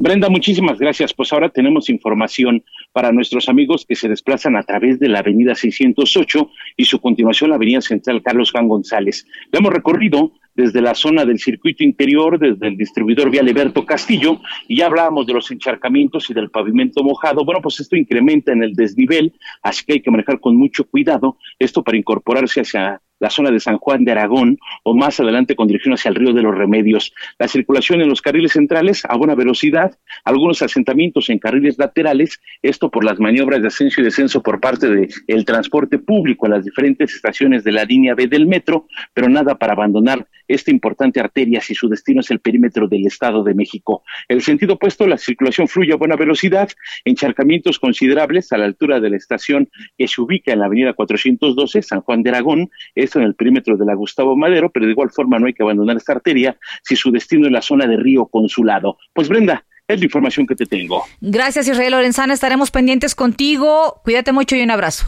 Brenda, 0.00 0.28
muchísimas 0.28 0.78
gracias. 0.78 1.12
Pues 1.12 1.32
ahora 1.32 1.48
tenemos 1.48 1.90
información 1.90 2.62
para 2.92 3.10
nuestros 3.10 3.48
amigos 3.48 3.84
que 3.86 3.96
se 3.96 4.08
desplazan 4.08 4.56
a 4.56 4.62
través 4.62 5.00
de 5.00 5.08
la 5.08 5.18
avenida 5.18 5.54
608 5.56 6.50
y 6.76 6.84
su 6.84 7.00
continuación 7.00 7.50
la 7.50 7.56
avenida 7.56 7.80
central 7.80 8.22
Carlos 8.22 8.52
Juan 8.52 8.68
González. 8.68 9.26
Lo 9.50 9.58
hemos 9.58 9.72
recorrido 9.72 10.32
desde 10.58 10.82
la 10.82 10.96
zona 10.96 11.24
del 11.24 11.38
circuito 11.38 11.84
interior, 11.84 12.36
desde 12.36 12.66
el 12.66 12.76
distribuidor 12.76 13.30
Vial 13.30 13.48
Eberto 13.48 13.86
Castillo, 13.86 14.40
y 14.66 14.78
ya 14.78 14.86
hablábamos 14.86 15.24
de 15.24 15.34
los 15.34 15.48
encharcamientos 15.52 16.28
y 16.30 16.34
del 16.34 16.50
pavimento 16.50 17.04
mojado. 17.04 17.44
Bueno, 17.44 17.62
pues 17.62 17.78
esto 17.78 17.94
incrementa 17.94 18.50
en 18.50 18.64
el 18.64 18.74
desnivel, 18.74 19.32
así 19.62 19.84
que 19.86 19.92
hay 19.92 20.02
que 20.02 20.10
manejar 20.10 20.40
con 20.40 20.56
mucho 20.56 20.82
cuidado 20.82 21.36
esto 21.60 21.84
para 21.84 21.96
incorporarse 21.96 22.62
hacia 22.62 23.00
la 23.20 23.30
zona 23.30 23.50
de 23.50 23.60
San 23.60 23.78
Juan 23.78 24.04
de 24.04 24.12
Aragón 24.12 24.58
o 24.82 24.94
más 24.94 25.18
adelante 25.20 25.56
con 25.56 25.66
dirección 25.66 25.94
hacia 25.94 26.08
el 26.08 26.14
río 26.14 26.32
de 26.32 26.42
los 26.42 26.56
Remedios. 26.56 27.12
La 27.38 27.48
circulación 27.48 28.00
en 28.00 28.08
los 28.08 28.22
carriles 28.22 28.52
centrales 28.52 29.04
a 29.04 29.16
buena 29.16 29.34
velocidad, 29.34 29.96
algunos 30.24 30.62
asentamientos 30.62 31.30
en 31.30 31.38
carriles 31.38 31.78
laterales, 31.78 32.40
esto 32.62 32.90
por 32.90 33.04
las 33.04 33.18
maniobras 33.18 33.60
de 33.60 33.68
ascenso 33.68 34.00
y 34.00 34.04
descenso 34.04 34.42
por 34.42 34.60
parte 34.60 34.88
del 34.88 35.44
transporte 35.44 35.98
público 35.98 36.46
a 36.46 36.50
las 36.50 36.64
diferentes 36.64 37.14
estaciones 37.14 37.64
de 37.64 37.72
la 37.72 37.84
línea 37.84 38.14
B 38.14 38.26
del 38.26 38.46
metro, 38.46 38.86
pero 39.14 39.28
nada 39.28 39.56
para 39.56 39.72
abandonar 39.72 40.26
esta 40.48 40.70
importante 40.70 41.20
arteria 41.20 41.60
si 41.60 41.74
su 41.74 41.88
destino 41.88 42.20
es 42.20 42.30
el 42.30 42.40
perímetro 42.40 42.88
del 42.88 43.06
Estado 43.06 43.44
de 43.44 43.54
México. 43.54 44.02
En 44.28 44.38
el 44.38 44.42
sentido 44.42 44.74
opuesto, 44.74 45.06
la 45.06 45.18
circulación 45.18 45.68
fluye 45.68 45.92
a 45.92 45.96
buena 45.96 46.16
velocidad, 46.16 46.68
encharcamientos 47.04 47.78
considerables 47.78 48.52
a 48.52 48.58
la 48.58 48.64
altura 48.64 49.00
de 49.00 49.10
la 49.10 49.16
estación 49.16 49.68
que 49.96 50.08
se 50.08 50.20
ubica 50.20 50.52
en 50.52 50.60
la 50.60 50.66
avenida 50.66 50.94
412, 50.94 51.82
San 51.82 52.00
Juan 52.00 52.22
de 52.22 52.30
Aragón, 52.30 52.70
esto 52.94 53.18
en 53.18 53.26
el 53.26 53.34
perímetro 53.34 53.76
de 53.76 53.84
la 53.84 53.94
Gustavo 53.94 54.36
Madero, 54.36 54.70
pero 54.70 54.86
de 54.86 54.92
igual 54.92 55.10
forma 55.10 55.38
no 55.38 55.46
hay 55.46 55.54
que 55.54 55.62
abandonar 55.62 55.96
esta 55.96 56.12
arteria 56.12 56.56
si 56.82 56.96
su 56.96 57.10
destino 57.12 57.46
es 57.46 57.52
la 57.52 57.62
zona 57.62 57.86
de 57.86 57.96
Río 57.96 58.26
Consulado. 58.26 58.98
Pues 59.12 59.28
Brenda, 59.28 59.64
es 59.86 59.98
la 59.98 60.04
información 60.04 60.46
que 60.46 60.54
te 60.54 60.66
tengo. 60.66 61.04
Gracias 61.20 61.68
Israel 61.68 61.92
Lorenzana, 61.92 62.34
estaremos 62.34 62.70
pendientes 62.70 63.14
contigo. 63.14 64.00
Cuídate 64.04 64.32
mucho 64.32 64.56
y 64.56 64.62
un 64.62 64.70
abrazo. 64.70 65.06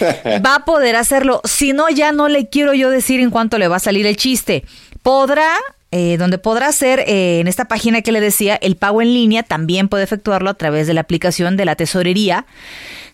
va 0.44 0.56
a 0.56 0.64
poder 0.64 0.96
hacerlo. 0.96 1.42
Si 1.44 1.72
no, 1.72 1.88
ya 1.90 2.10
no 2.10 2.26
le 2.28 2.48
quiero 2.48 2.74
yo 2.74 2.90
decir 2.90 3.20
en 3.20 3.30
cuánto 3.30 3.56
le 3.58 3.68
va 3.68 3.76
a 3.76 3.80
salir 3.80 4.04
el 4.06 4.16
chiste. 4.16 4.64
Podrá 5.02 5.52
eh, 5.92 6.16
donde 6.18 6.38
podrá 6.38 6.68
hacer 6.68 7.00
eh, 7.00 7.40
en 7.40 7.48
esta 7.48 7.66
página 7.66 8.02
que 8.02 8.12
le 8.12 8.20
decía 8.20 8.56
el 8.56 8.76
pago 8.76 9.02
en 9.02 9.12
línea, 9.12 9.42
también 9.42 9.88
puede 9.88 10.04
efectuarlo 10.04 10.50
a 10.50 10.54
través 10.54 10.86
de 10.86 10.94
la 10.94 11.00
aplicación 11.00 11.56
de 11.56 11.64
la 11.64 11.74
tesorería 11.74 12.46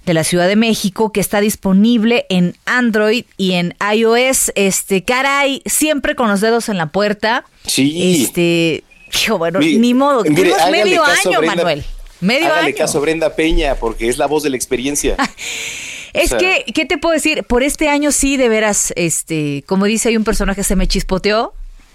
de 0.05 0.15
la 0.15 0.25
Ciudad 0.25 0.47
de 0.47 0.57
México 0.57 1.11
que 1.11 1.21
está 1.21 1.41
disponible 1.41 2.27
en 2.29 2.57
Android 2.65 3.25
y 3.37 3.53
en 3.55 3.75
iOS. 3.93 4.53
Este, 4.55 5.03
caray, 5.03 5.63
siempre 5.67 6.15
con 6.15 6.29
los 6.29 6.41
dedos 6.41 6.69
en 6.69 6.79
la 6.79 6.87
puerta. 6.87 7.45
Sí. 7.67 8.23
Este, 8.23 8.85
bueno, 9.37 9.59
ni 9.59 9.95
modo. 9.95 10.23
Tuvimos 10.23 10.71
medio 10.71 11.03
año, 11.03 11.43
Manuel. 11.43 11.85
Medio 12.21 12.47
hágale 12.47 12.75
caso 12.75 12.99
a 12.99 13.01
Brenda 13.03 13.35
Peña 13.35 13.75
porque 13.75 14.09
es 14.09 14.17
la 14.17 14.27
voz 14.27 14.43
de 14.43 14.51
la 14.51 14.57
experiencia. 14.57 15.17
es 16.13 16.33
que, 16.35 16.65
¿qué 16.73 16.87
te 16.87 16.99
puedo 16.99 17.13
decir? 17.13 17.45
Por 17.45 17.63
este 17.63 17.89
año 17.89 18.13
sí, 18.13 18.37
de 18.37 18.49
veras, 18.49 18.93
este, 18.97 19.65
como 19.67 19.85
dice, 19.85 20.09
hay 20.09 20.17
un 20.17 20.25
personaje 20.25 20.61
que 20.61 20.65
se 20.65 20.77
me 20.77 20.87
chispoteó. 20.87 21.53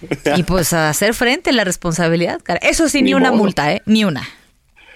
y 0.35 0.43
pues 0.43 0.73
a 0.73 0.89
hacer 0.89 1.13
frente 1.13 1.49
a 1.49 1.53
la 1.53 1.63
responsabilidad, 1.63 2.41
cara. 2.41 2.59
Eso 2.61 2.89
sí, 2.89 3.01
ni, 3.01 3.13
una 3.13 3.31
multa, 3.31 3.73
¿eh? 3.73 3.81
Ni 3.85 4.03
una. 4.03 4.27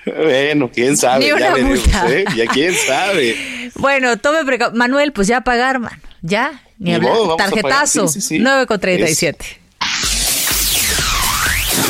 Bueno, 0.05 0.69
quién 0.71 0.95
sabe, 0.97 1.25
ya 1.27 1.35
veremos, 1.35 1.79
¿eh? 2.09 2.25
Ya 2.35 2.45
quién 2.53 2.75
sabe. 2.75 3.71
bueno, 3.75 4.17
tome 4.17 4.45
precaución. 4.45 4.77
Manuel, 4.77 5.11
pues 5.13 5.27
ya 5.27 5.41
pagar, 5.41 5.79
man. 5.79 5.99
Ya, 6.21 6.63
ni, 6.77 6.93
hablar. 6.93 7.13
Tarjetazo, 7.37 8.07
sí, 8.07 8.21
sí, 8.21 8.39
9,37. 8.39 9.35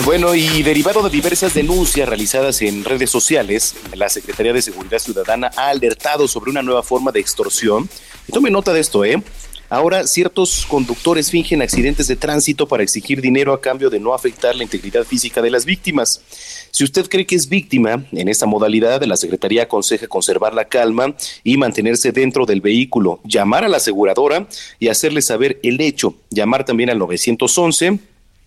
Bueno, 0.04 0.36
y 0.36 0.62
derivado 0.62 1.02
de 1.04 1.10
diversas 1.10 1.54
denuncias 1.54 2.08
realizadas 2.08 2.62
en 2.62 2.84
redes 2.84 3.10
sociales, 3.10 3.76
la 3.96 4.10
Secretaría 4.10 4.54
de 4.54 4.62
Seguridad 4.62 5.00
Ciudadana 5.00 5.50
ha 5.56 5.70
alertado 5.70 6.28
sobre 6.28 6.52
una 6.52 6.62
nueva 6.62 6.84
forma 6.84 7.12
de 7.12 7.20
extorsión. 7.22 7.90
Y 8.28 8.32
tome 8.32 8.52
nota 8.52 8.74
de 8.74 8.82
esto, 8.82 9.06
¿eh? 9.06 9.22
Ahora, 9.76 10.08
ciertos 10.08 10.66
conductores 10.66 11.30
fingen 11.30 11.62
accidentes 11.62 12.08
de 12.08 12.16
tránsito 12.16 12.66
para 12.66 12.82
exigir 12.82 13.20
dinero 13.20 13.52
a 13.52 13.60
cambio 13.60 13.90
de 13.90 14.00
no 14.00 14.14
afectar 14.14 14.56
la 14.56 14.64
integridad 14.64 15.04
física 15.04 15.42
de 15.42 15.52
las 15.52 15.66
víctimas. 15.66 16.22
Si 16.72 16.86
usted 16.86 17.10
cree 17.10 17.26
que 17.26 17.36
es 17.36 17.50
víctima 17.50 18.06
en 18.14 18.30
esta 18.30 18.46
modalidad, 18.46 19.04
la 19.04 19.18
Secretaría 19.18 19.64
aconseja 19.64 20.08
conservar 20.08 20.54
la 20.54 20.70
calma 20.70 21.14
y 21.44 21.58
mantenerse 21.58 22.14
dentro 22.14 22.46
del 22.46 22.62
vehículo, 22.62 23.20
llamar 23.26 23.66
a 23.66 23.68
la 23.68 23.76
aseguradora 23.76 24.48
y 24.80 24.88
hacerle 24.88 25.22
saber 25.22 25.60
el 25.62 25.82
hecho, 25.82 26.16
llamar 26.30 26.64
también 26.64 26.90
al 26.90 26.98
911 26.98 28.00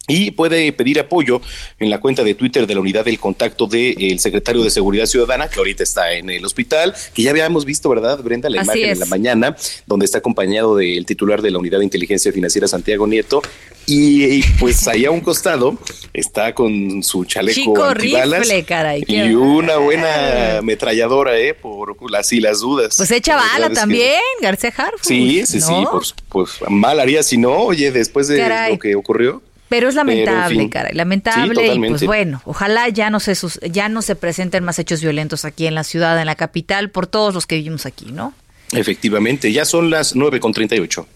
y 0.09 0.33
puede 0.33 0.73
pedir 0.73 0.99
apoyo 0.99 1.41
en 1.79 1.91
la 1.91 2.01
cuenta 2.01 2.25
de 2.25 2.35
Twitter 2.35 2.67
de 2.67 2.75
la 2.75 2.81
unidad 2.81 3.05
del 3.05 3.21
contacto 3.21 3.67
del 3.67 4.19
secretario 4.19 4.65
de 4.65 4.71
Seguridad 4.71 5.07
Ciudadana, 5.07 5.49
que 5.49 5.59
ahorita 5.59 5.83
está 5.83 6.13
en 6.15 6.31
el 6.31 6.45
hospital, 6.45 6.95
que 7.15 7.23
ya 7.23 7.31
habíamos 7.31 7.65
visto, 7.65 7.89
¿verdad, 7.91 8.19
Brenda? 8.23 8.49
La 8.49 8.63
imagen 8.63 8.91
en 8.91 8.99
la 8.99 9.07
mañana, 9.07 9.57
donde 9.87 10.07
está 10.07 10.19
acompañado 10.19 10.75
del 10.77 11.07
titular 11.07 11.43
de 11.43 11.51
la 11.51 11.59
unidad 11.59 11.79
de 11.79 11.85
inteligencia 11.85 12.33
financiera, 12.33 12.67
Santiago 12.67 13.07
Nieto, 13.07 13.43
y, 13.91 14.43
pues 14.59 14.87
ahí 14.87 15.07
a 15.07 15.11
un 15.11 15.21
costado 15.21 15.79
está 16.13 16.55
con 16.55 17.03
su 17.03 17.25
chaleco 17.25 17.55
Chico 17.55 17.85
antibalas 17.85 18.47
caray, 18.67 19.03
y 19.07 19.33
una 19.33 19.79
buena 19.79 20.59
ametralladora, 20.59 21.39
¿eh? 21.39 21.55
Por 21.55 21.97
así 22.15 22.41
las 22.41 22.61
dudas. 22.61 22.97
Pues 22.97 23.11
echa 23.11 23.37
bala 23.37 23.71
también, 23.71 24.21
García 24.43 24.75
Harfus. 24.77 25.07
Sí, 25.07 25.47
sí, 25.47 25.61
sí, 25.61 25.73
pues, 25.91 26.15
pues, 26.29 26.51
mal 26.69 27.01
haría 27.01 27.23
si 27.23 27.39
no, 27.39 27.53
oye, 27.53 27.91
después 27.91 28.29
de 28.29 28.69
lo 28.71 28.79
que 28.79 28.95
ocurrió. 28.95 29.43
Pero 29.69 29.89
es 29.89 29.95
lamentable, 29.95 30.71
caray, 30.71 30.95
lamentable 30.95 31.75
y 31.75 31.79
pues 31.89 32.05
bueno, 32.05 32.41
ojalá 32.45 32.89
ya 32.89 33.11
no 33.11 33.21
se 33.21 33.35
ya 33.71 33.89
no 33.89 34.01
se 34.01 34.17
presenten 34.17 34.65
más 34.65 34.79
hechos 34.79 35.03
violentos 35.03 35.45
aquí 35.45 35.67
en 35.67 35.75
la 35.75 35.85
ciudad, 35.85 36.19
en 36.19 36.27
la 36.27 36.37
capital, 36.37 36.91
por 36.91 37.07
todos 37.07 37.35
los 37.35 37.47
que 37.47 37.57
vivimos 37.57 37.85
aquí, 37.85 38.07
¿no? 38.13 38.33
Efectivamente, 38.73 39.53
ya 39.53 39.65
son 39.65 39.91
las 39.91 40.15
nueve 40.15 40.41
con 40.41 40.53
ocho. 40.83 41.07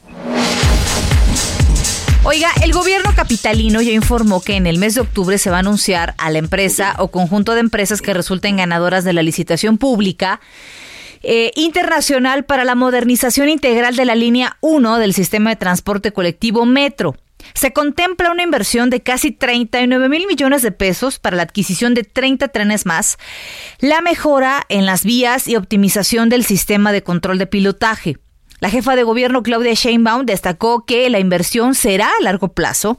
Oiga, 2.25 2.51
el 2.63 2.73
gobierno 2.73 3.11
capitalino 3.17 3.83
ya 3.83 3.91
informó 3.91 4.41
que 4.41 4.55
en 4.55 4.69
el 4.69 4.79
mes 4.79 4.95
de 4.95 5.01
octubre 5.01 5.39
se 5.39 5.51
va 5.51 5.57
a 5.57 5.61
anunciar 5.61 6.15
a 6.19 6.31
la 6.31 6.39
empresa 6.39 6.95
o 6.99 7.09
conjunto 7.09 7.55
de 7.55 7.61
empresas 7.61 8.01
que 8.01 8.15
resulten 8.15 8.59
ganadoras 8.59 9.03
de 9.03 9.13
la 9.13 9.23
licitación 9.23 9.77
pública 9.77 10.41
eh, 11.25 11.51
internacional 11.57 12.45
para 12.45 12.65
la 12.65 12.77
modernización 12.77 13.49
integral 13.49 13.97
de 13.97 14.05
la 14.05 14.15
línea 14.15 14.57
1 14.61 14.99
del 14.99 15.15
sistema 15.15 15.51
de 15.51 15.57
transporte 15.57 16.13
colectivo 16.13 16.65
Metro. 16.65 17.17
Se 17.55 17.73
contempla 17.73 18.31
una 18.31 18.43
inversión 18.43 18.91
de 18.91 19.03
casi 19.03 19.31
39 19.33 20.09
mil 20.09 20.27
millones 20.27 20.63
de 20.63 20.73
pesos 20.73 21.19
para 21.19 21.37
la 21.37 21.43
adquisición 21.43 21.95
de 21.95 22.05
30 22.05 22.49
trenes 22.49 22.87
más, 22.87 23.19
la 23.79 24.01
mejora 24.01 24.65
en 24.69 24.87
las 24.87 25.05
vías 25.05 25.49
y 25.49 25.57
optimización 25.57 26.29
del 26.29 26.45
sistema 26.45 26.93
de 26.93 27.03
control 27.03 27.39
de 27.39 27.47
pilotaje. 27.47 28.19
La 28.63 28.71
jefa 28.71 28.95
de 28.95 29.03
gobierno 29.03 29.43
Claudia 29.43 29.75
Sheinbaum 29.75 30.25
destacó 30.25 30.85
que 30.87 31.11
la 31.11 31.19
inversión 31.19 31.75
será 31.75 32.07
a 32.07 32.23
largo 32.23 32.53
plazo 32.53 32.97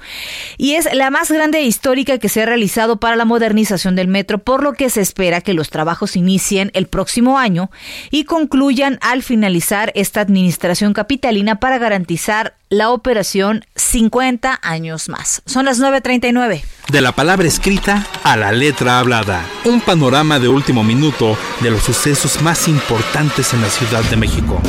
y 0.57 0.74
es 0.74 0.93
la 0.93 1.09
más 1.09 1.32
grande 1.32 1.59
e 1.59 1.64
histórica 1.64 2.18
que 2.18 2.28
se 2.28 2.41
ha 2.41 2.45
realizado 2.45 2.99
para 2.99 3.16
la 3.16 3.24
modernización 3.24 3.95
del 3.95 4.09
metro, 4.09 4.39
por 4.39 4.61
lo 4.61 4.74
que 4.74 4.89
se 4.89 4.99
espera 4.99 5.39
que 5.39 5.53
los 5.53 5.70
trabajos 5.70 6.18
inicien 6.18 6.70
el 6.74 6.88
próximo 6.88 7.38
año 7.39 7.72
y 8.11 8.26
concluyan 8.26 8.99
al 8.99 9.24
finalizar 9.24 9.93
esta 9.95 10.20
administración 10.20 10.91
capitalina 10.91 11.61
para 11.61 11.78
garantizar 11.78 12.55
la 12.68 12.89
operación 12.89 13.64
50 13.78 14.59
años 14.64 15.07
más. 15.07 15.43
Son 15.45 15.64
las 15.64 15.80
9.39. 15.80 16.61
De 16.91 16.99
la 16.99 17.14
palabra 17.14 17.47
escrita 17.47 18.05
a 18.24 18.36
la 18.36 18.51
letra 18.51 18.99
hablada. 18.99 19.45
Un 19.64 19.80
panorama 19.80 20.39
de 20.39 20.49
último 20.49 20.84
minuto 20.84 21.38
de 21.61 21.72
los 21.72 21.84
sucesos 21.84 22.41
más 22.41 22.68
importantes 22.68 23.53
en 23.53 23.61
la 23.61 23.70
Ciudad 23.70 24.03
de 24.09 24.18
México. 24.18 24.61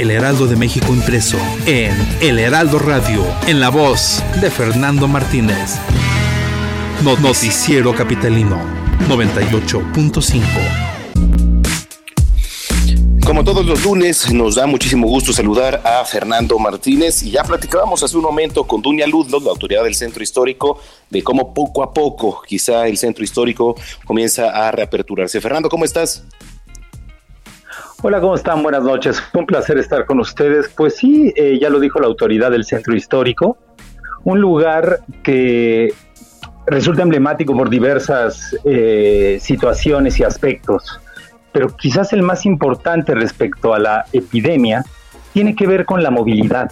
El 0.00 0.10
Heraldo 0.10 0.46
de 0.46 0.56
México 0.56 0.94
impreso 0.94 1.36
en 1.66 1.94
El 2.22 2.38
Heraldo 2.38 2.78
Radio, 2.78 3.22
en 3.46 3.60
la 3.60 3.68
voz 3.68 4.24
de 4.40 4.50
Fernando 4.50 5.06
Martínez. 5.06 5.76
Noticiero 7.04 7.94
Capitalino 7.94 8.58
98.5. 9.10 10.40
Como 13.26 13.44
todos 13.44 13.66
los 13.66 13.84
lunes, 13.84 14.32
nos 14.32 14.54
da 14.54 14.66
muchísimo 14.66 15.06
gusto 15.06 15.34
saludar 15.34 15.82
a 15.84 16.02
Fernando 16.06 16.58
Martínez 16.58 17.22
y 17.22 17.32
ya 17.32 17.44
platicábamos 17.44 18.02
hace 18.02 18.16
un 18.16 18.22
momento 18.22 18.64
con 18.66 18.80
Dunia 18.80 19.06
Ludlow, 19.06 19.42
la 19.42 19.50
autoridad 19.50 19.84
del 19.84 19.94
centro 19.94 20.22
histórico, 20.22 20.80
de 21.10 21.22
cómo 21.22 21.52
poco 21.52 21.82
a 21.82 21.92
poco 21.92 22.40
quizá 22.46 22.88
el 22.88 22.96
centro 22.96 23.22
histórico 23.22 23.76
comienza 24.06 24.66
a 24.66 24.72
reaperturarse. 24.72 25.42
Fernando, 25.42 25.68
¿cómo 25.68 25.84
estás? 25.84 26.24
Hola, 28.02 28.18
¿cómo 28.18 28.34
están? 28.34 28.62
Buenas 28.62 28.82
noches. 28.82 29.22
un 29.34 29.44
placer 29.44 29.76
estar 29.76 30.06
con 30.06 30.20
ustedes. 30.20 30.70
Pues 30.74 30.96
sí, 30.96 31.34
eh, 31.36 31.58
ya 31.60 31.68
lo 31.68 31.78
dijo 31.78 32.00
la 32.00 32.06
autoridad 32.06 32.50
del 32.50 32.64
centro 32.64 32.96
histórico, 32.96 33.58
un 34.24 34.40
lugar 34.40 35.00
que 35.22 35.92
resulta 36.64 37.02
emblemático 37.02 37.54
por 37.54 37.68
diversas 37.68 38.56
eh, 38.64 39.36
situaciones 39.38 40.18
y 40.18 40.24
aspectos, 40.24 40.98
pero 41.52 41.76
quizás 41.76 42.14
el 42.14 42.22
más 42.22 42.46
importante 42.46 43.14
respecto 43.14 43.74
a 43.74 43.78
la 43.78 44.06
epidemia 44.14 44.82
tiene 45.34 45.54
que 45.54 45.66
ver 45.66 45.84
con 45.84 46.02
la 46.02 46.10
movilidad. 46.10 46.70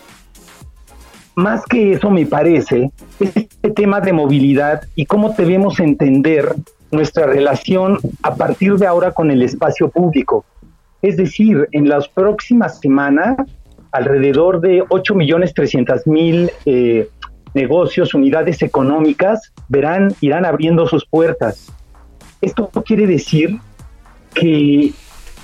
Más 1.34 1.64
que 1.64 1.94
eso 1.94 2.10
me 2.10 2.26
parece, 2.26 2.92
este 3.18 3.70
tema 3.72 4.00
de 4.00 4.12
movilidad 4.12 4.82
y 4.94 5.04
cómo 5.06 5.30
debemos 5.30 5.80
entender 5.80 6.54
nuestra 6.92 7.26
relación 7.26 7.98
a 8.22 8.36
partir 8.36 8.76
de 8.76 8.86
ahora 8.86 9.10
con 9.10 9.32
el 9.32 9.42
espacio 9.42 9.88
público 9.88 10.44
es 11.04 11.18
decir, 11.18 11.68
en 11.72 11.86
las 11.86 12.08
próximas 12.08 12.80
semanas, 12.80 13.36
alrededor 13.92 14.62
de 14.62 14.82
8 14.88 15.14
millones 15.14 15.52
300 15.52 16.06
mil 16.06 16.50
eh, 16.64 17.10
negocios, 17.52 18.14
unidades 18.14 18.62
económicas, 18.62 19.52
verán, 19.68 20.14
irán 20.22 20.46
abriendo 20.46 20.86
sus 20.86 21.04
puertas. 21.04 21.70
Esto 22.40 22.70
quiere 22.86 23.06
decir 23.06 23.58
que 24.32 24.94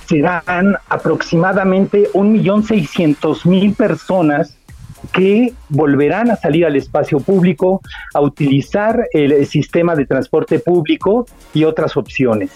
serán 0.07 0.77
aproximadamente 0.89 2.09
1.600.000 2.13 3.75
personas 3.75 4.57
que 5.13 5.53
volverán 5.69 6.31
a 6.31 6.37
salir 6.37 6.65
al 6.65 6.75
espacio 6.75 7.19
público, 7.19 7.81
a 8.15 8.21
utilizar 8.21 9.07
el 9.13 9.45
sistema 9.45 9.95
de 9.95 10.07
transporte 10.07 10.57
público 10.57 11.27
y 11.53 11.65
otras 11.65 11.95
opciones. 11.97 12.49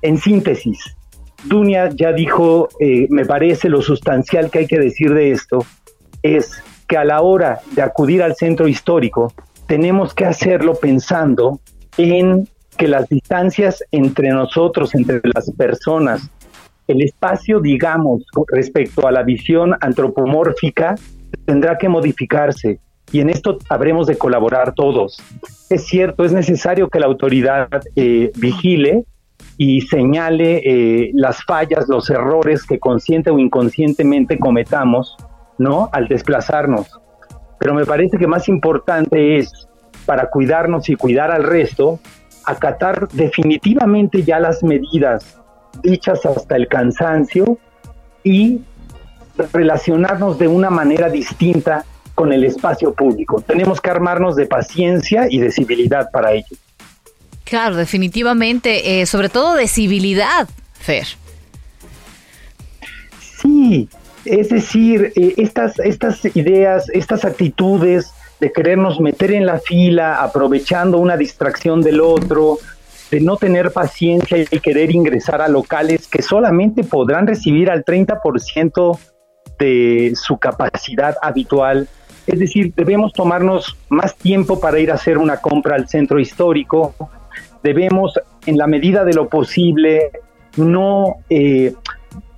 En 0.00 0.16
síntesis, 0.16 0.96
Dunia 1.44 1.90
ya 1.94 2.12
dijo, 2.12 2.68
eh, 2.80 3.06
me 3.10 3.24
parece 3.24 3.68
lo 3.68 3.82
sustancial 3.82 4.50
que 4.50 4.60
hay 4.60 4.66
que 4.66 4.78
decir 4.78 5.14
de 5.14 5.32
esto, 5.32 5.64
es 6.22 6.62
que 6.86 6.96
a 6.96 7.04
la 7.04 7.22
hora 7.22 7.60
de 7.72 7.82
acudir 7.82 8.22
al 8.22 8.34
centro 8.34 8.68
histórico, 8.68 9.32
tenemos 9.66 10.12
que 10.14 10.24
hacerlo 10.24 10.74
pensando 10.74 11.60
en 11.96 12.48
que 12.76 12.88
las 12.88 13.08
distancias 13.08 13.84
entre 13.92 14.30
nosotros, 14.30 14.94
entre 14.94 15.20
las 15.32 15.50
personas, 15.52 16.28
el 16.88 17.02
espacio, 17.02 17.60
digamos, 17.60 18.24
respecto 18.48 19.06
a 19.06 19.12
la 19.12 19.22
visión 19.22 19.76
antropomórfica, 19.80 20.96
tendrá 21.44 21.78
que 21.78 21.88
modificarse. 21.88 22.80
Y 23.12 23.20
en 23.20 23.30
esto 23.30 23.58
habremos 23.68 24.06
de 24.06 24.16
colaborar 24.18 24.74
todos. 24.74 25.22
Es 25.68 25.86
cierto, 25.86 26.24
es 26.24 26.32
necesario 26.32 26.88
que 26.88 26.98
la 26.98 27.06
autoridad 27.06 27.68
eh, 27.94 28.32
vigile 28.36 29.04
y 29.62 29.82
señale 29.82 30.62
eh, 30.64 31.10
las 31.12 31.44
fallas, 31.44 31.86
los 31.86 32.08
errores 32.08 32.64
que 32.64 32.78
consciente 32.78 33.28
o 33.30 33.38
inconscientemente 33.38 34.38
cometamos, 34.38 35.18
¿no? 35.58 35.90
Al 35.92 36.08
desplazarnos. 36.08 36.98
Pero 37.58 37.74
me 37.74 37.84
parece 37.84 38.16
que 38.16 38.26
más 38.26 38.48
importante 38.48 39.36
es, 39.36 39.68
para 40.06 40.30
cuidarnos 40.30 40.88
y 40.88 40.94
cuidar 40.94 41.30
al 41.30 41.44
resto, 41.44 42.00
acatar 42.46 43.06
definitivamente 43.08 44.22
ya 44.22 44.40
las 44.40 44.62
medidas 44.62 45.38
dichas 45.82 46.24
hasta 46.24 46.56
el 46.56 46.66
cansancio 46.66 47.58
y 48.24 48.62
relacionarnos 49.52 50.38
de 50.38 50.48
una 50.48 50.70
manera 50.70 51.10
distinta 51.10 51.84
con 52.14 52.32
el 52.32 52.44
espacio 52.44 52.94
público. 52.94 53.42
Tenemos 53.42 53.78
que 53.82 53.90
armarnos 53.90 54.36
de 54.36 54.46
paciencia 54.46 55.26
y 55.28 55.38
de 55.38 55.50
civilidad 55.50 56.10
para 56.10 56.32
ello. 56.32 56.56
Claro, 57.50 57.74
definitivamente, 57.74 59.00
eh, 59.00 59.06
sobre 59.06 59.28
todo 59.28 59.56
de 59.56 59.66
civilidad, 59.66 60.48
Fer. 60.74 61.04
Sí, 63.42 63.88
es 64.24 64.50
decir, 64.50 65.12
eh, 65.16 65.34
estas, 65.36 65.76
estas 65.80 66.24
ideas, 66.36 66.88
estas 66.90 67.24
actitudes 67.24 68.12
de 68.38 68.52
querernos 68.52 69.00
meter 69.00 69.32
en 69.32 69.46
la 69.46 69.58
fila, 69.58 70.22
aprovechando 70.22 70.98
una 70.98 71.16
distracción 71.16 71.80
del 71.80 72.00
otro, 72.00 72.58
de 73.10 73.20
no 73.20 73.36
tener 73.36 73.72
paciencia 73.72 74.38
y 74.38 74.60
querer 74.60 74.92
ingresar 74.92 75.42
a 75.42 75.48
locales 75.48 76.06
que 76.06 76.22
solamente 76.22 76.84
podrán 76.84 77.26
recibir 77.26 77.68
al 77.68 77.84
30% 77.84 78.96
de 79.58 80.12
su 80.14 80.38
capacidad 80.38 81.16
habitual. 81.20 81.88
Es 82.28 82.38
decir, 82.38 82.72
debemos 82.76 83.12
tomarnos 83.12 83.76
más 83.88 84.14
tiempo 84.14 84.60
para 84.60 84.78
ir 84.78 84.92
a 84.92 84.94
hacer 84.94 85.18
una 85.18 85.38
compra 85.38 85.74
al 85.74 85.88
centro 85.88 86.20
histórico. 86.20 86.94
Debemos, 87.62 88.18
en 88.46 88.56
la 88.56 88.66
medida 88.66 89.04
de 89.04 89.12
lo 89.12 89.28
posible, 89.28 90.10
no, 90.56 91.16
eh, 91.28 91.74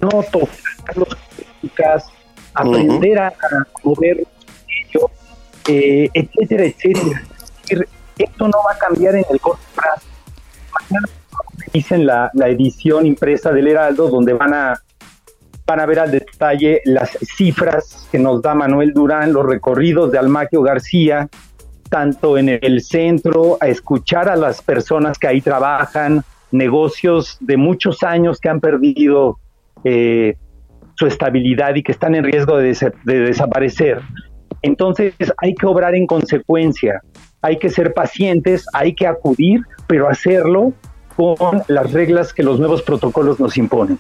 no 0.01 0.09
tocar 0.31 0.97
los 0.97 1.09
aprender 2.55 3.19
a, 3.19 3.33
mover 3.85 4.27
eh, 5.69 6.11
etcétera, 6.13 6.65
etcétera. 6.65 7.23
Esto 8.19 8.49
no 8.49 8.59
va 8.67 8.73
a 8.75 8.79
cambiar 8.79 9.15
en 9.15 9.25
el 9.31 9.41
corto 9.41 9.63
plazo. 9.75 10.07
Mañana 10.91 11.09
dicen 11.73 12.05
la, 12.05 12.31
la 12.35 12.49
edición 12.49 13.07
impresa 13.07 13.53
del 13.53 13.69
Heraldo, 13.69 14.09
donde 14.09 14.33
van 14.33 14.55
a 14.55 14.81
van 15.65 15.81
a 15.81 15.87
ver 15.87 16.01
al 16.01 16.11
detalle 16.11 16.83
las 16.85 17.17
cifras 17.23 18.09
que 18.11 18.19
nos 18.19 18.43
da 18.43 18.55
Manuel 18.55 18.93
Durán, 18.93 19.33
los 19.33 19.47
recorridos 19.47 20.11
de 20.11 20.19
Almaquio 20.19 20.61
García, 20.61 21.29
tanto 21.93 22.39
en 22.39 22.49
el 22.49 22.81
centro, 22.81 23.59
a 23.61 23.69
escuchar 23.69 24.31
a 24.31 24.35
las 24.35 24.63
personas 24.63 25.19
que 25.19 25.27
ahí 25.27 25.43
trabajan, 25.43 26.23
negocios 26.51 27.37
de 27.41 27.59
muchos 27.59 28.03
años 28.03 28.41
que 28.41 28.49
han 28.49 28.61
perdido 28.61 29.39
eh, 29.85 30.37
su 30.95 31.07
estabilidad 31.07 31.75
y 31.75 31.83
que 31.83 31.93
están 31.93 32.15
en 32.15 32.25
riesgo 32.25 32.57
de, 32.57 32.93
de 33.05 33.19
desaparecer. 33.21 34.01
Entonces 34.63 35.13
hay 35.37 35.55
que 35.55 35.67
obrar 35.67 35.95
en 35.95 36.07
consecuencia, 36.07 37.03
hay 37.43 37.59
que 37.59 37.69
ser 37.69 37.93
pacientes, 37.93 38.65
hay 38.73 38.95
que 38.95 39.07
acudir, 39.07 39.61
pero 39.87 40.09
hacerlo 40.09 40.73
con 41.15 41.63
las 41.69 41.93
reglas 41.93 42.33
que 42.33 42.43
los 42.43 42.59
nuevos 42.59 42.81
protocolos 42.81 43.39
nos 43.39 43.59
imponen. 43.59 43.99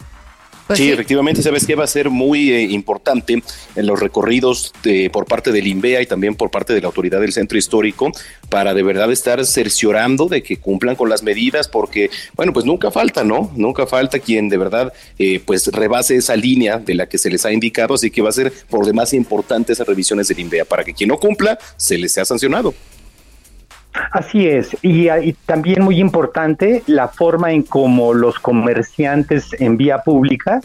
Pues 0.72 0.86
sí, 0.86 0.90
efectivamente, 0.90 1.42
sabes 1.42 1.66
que 1.66 1.74
va 1.74 1.84
a 1.84 1.86
ser 1.88 2.08
muy 2.08 2.50
eh, 2.50 2.62
importante 2.62 3.42
en 3.76 3.86
los 3.86 4.00
recorridos 4.00 4.72
por 5.12 5.26
parte 5.26 5.52
del 5.52 5.66
INVEA 5.66 6.02
y 6.02 6.06
también 6.06 6.34
por 6.34 6.50
parte 6.50 6.72
de 6.72 6.80
la 6.80 6.86
autoridad 6.86 7.20
del 7.20 7.32
centro 7.32 7.58
histórico 7.58 8.10
para 8.48 8.74
de 8.74 8.82
verdad 8.82 9.10
estar 9.12 9.44
cerciorando 9.44 10.26
de 10.26 10.42
que 10.42 10.56
cumplan 10.56 10.96
con 10.96 11.08
las 11.08 11.22
medidas, 11.22 11.68
porque, 11.68 12.10
bueno, 12.36 12.52
pues 12.52 12.64
nunca 12.64 12.90
falta, 12.90 13.24
¿no? 13.24 13.50
Nunca 13.54 13.86
falta 13.86 14.18
quien 14.18 14.48
de 14.48 14.56
verdad 14.56 14.92
eh, 15.18 15.40
pues 15.44 15.66
rebase 15.68 16.16
esa 16.16 16.36
línea 16.36 16.78
de 16.78 16.94
la 16.94 17.06
que 17.06 17.18
se 17.18 17.30
les 17.30 17.44
ha 17.44 17.52
indicado, 17.52 17.94
así 17.94 18.10
que 18.10 18.22
va 18.22 18.30
a 18.30 18.32
ser 18.32 18.52
por 18.68 18.86
demás 18.86 19.12
importante 19.12 19.72
esas 19.72 19.86
revisiones 19.86 20.28
del 20.28 20.40
INVEA 20.40 20.64
para 20.64 20.84
que 20.84 20.94
quien 20.94 21.08
no 21.08 21.18
cumpla 21.18 21.58
se 21.76 21.98
les 21.98 22.12
sea 22.12 22.24
sancionado. 22.24 22.74
Así 24.10 24.48
es, 24.48 24.76
y, 24.82 25.10
y, 25.10 25.32
también 25.44 25.82
muy 25.82 26.00
importante 26.00 26.82
la 26.86 27.08
forma 27.08 27.52
en 27.52 27.62
cómo 27.62 28.14
los 28.14 28.38
comerciantes 28.38 29.52
en 29.60 29.76
vía 29.76 29.98
pública 29.98 30.60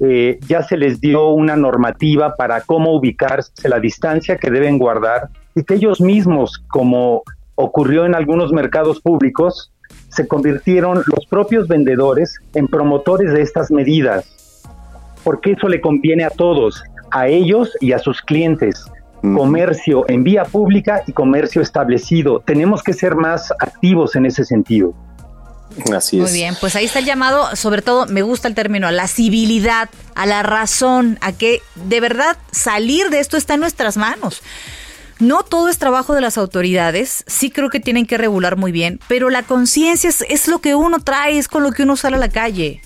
eh, 0.00 0.38
ya 0.46 0.62
se 0.62 0.76
les 0.76 1.00
dio 1.00 1.30
una 1.30 1.56
normativa 1.56 2.34
para 2.34 2.60
cómo 2.60 2.92
ubicarse, 2.92 3.68
la 3.68 3.80
distancia 3.80 4.36
que 4.36 4.50
deben 4.50 4.78
guardar 4.78 5.28
y 5.54 5.62
que 5.62 5.74
ellos 5.74 6.00
mismos, 6.00 6.62
como 6.68 7.22
ocurrió 7.54 8.04
en 8.04 8.14
algunos 8.14 8.52
mercados 8.52 9.00
públicos, 9.00 9.72
se 10.08 10.28
convirtieron 10.28 11.02
los 11.06 11.24
propios 11.26 11.68
vendedores 11.68 12.38
en 12.54 12.66
promotores 12.66 13.32
de 13.32 13.42
estas 13.42 13.70
medidas, 13.70 14.64
porque 15.24 15.52
eso 15.52 15.68
le 15.68 15.80
conviene 15.80 16.24
a 16.24 16.30
todos, 16.30 16.82
a 17.10 17.28
ellos 17.28 17.72
y 17.80 17.92
a 17.92 17.98
sus 17.98 18.20
clientes 18.20 18.84
comercio 19.22 20.04
en 20.08 20.24
vía 20.24 20.44
pública 20.44 21.02
y 21.06 21.12
comercio 21.12 21.62
establecido. 21.62 22.40
Tenemos 22.40 22.82
que 22.82 22.92
ser 22.92 23.14
más 23.16 23.52
activos 23.58 24.16
en 24.16 24.26
ese 24.26 24.44
sentido. 24.44 24.94
Así 25.94 26.18
es. 26.18 26.30
Muy 26.30 26.32
bien, 26.32 26.56
pues 26.60 26.74
ahí 26.76 26.86
está 26.86 27.00
el 27.00 27.04
llamado, 27.04 27.54
sobre 27.54 27.82
todo 27.82 28.06
me 28.06 28.22
gusta 28.22 28.48
el 28.48 28.54
término, 28.54 28.86
a 28.86 28.92
la 28.92 29.08
civilidad, 29.08 29.90
a 30.14 30.26
la 30.26 30.42
razón, 30.42 31.18
a 31.20 31.32
que 31.32 31.60
de 31.74 32.00
verdad 32.00 32.36
salir 32.50 33.10
de 33.10 33.20
esto 33.20 33.36
está 33.36 33.54
en 33.54 33.60
nuestras 33.60 33.96
manos. 33.96 34.42
No 35.18 35.42
todo 35.42 35.68
es 35.68 35.78
trabajo 35.78 36.14
de 36.14 36.20
las 36.20 36.38
autoridades, 36.38 37.24
sí 37.26 37.50
creo 37.50 37.70
que 37.70 37.80
tienen 37.80 38.06
que 38.06 38.18
regular 38.18 38.56
muy 38.56 38.70
bien, 38.70 39.00
pero 39.08 39.30
la 39.30 39.42
conciencia 39.42 40.10
es, 40.10 40.22
es, 40.28 40.46
lo 40.46 40.60
que 40.60 40.74
uno 40.74 41.00
trae, 41.00 41.38
es 41.38 41.48
con 41.48 41.62
lo 41.62 41.72
que 41.72 41.82
uno 41.82 41.96
sale 41.96 42.16
a 42.16 42.20
la 42.20 42.28
calle 42.28 42.82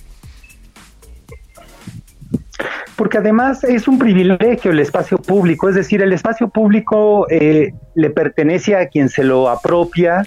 porque 2.97 3.19
además 3.19 3.65
es 3.65 3.89
un 3.89 3.99
privilegio 3.99 4.71
el 4.71 4.81
espacio 4.81 5.19
público, 5.19 5.69
es 5.69 5.75
decir, 5.75 6.03
el 6.03 6.13
espacio 6.13 6.49
público 6.49 7.27
eh, 7.31 7.73
le 7.95 8.11
pertenece 8.11 8.77
a 8.77 8.89
quien 8.89 9.09
se 9.09 9.25
lo 9.25 9.49
apropia, 9.49 10.27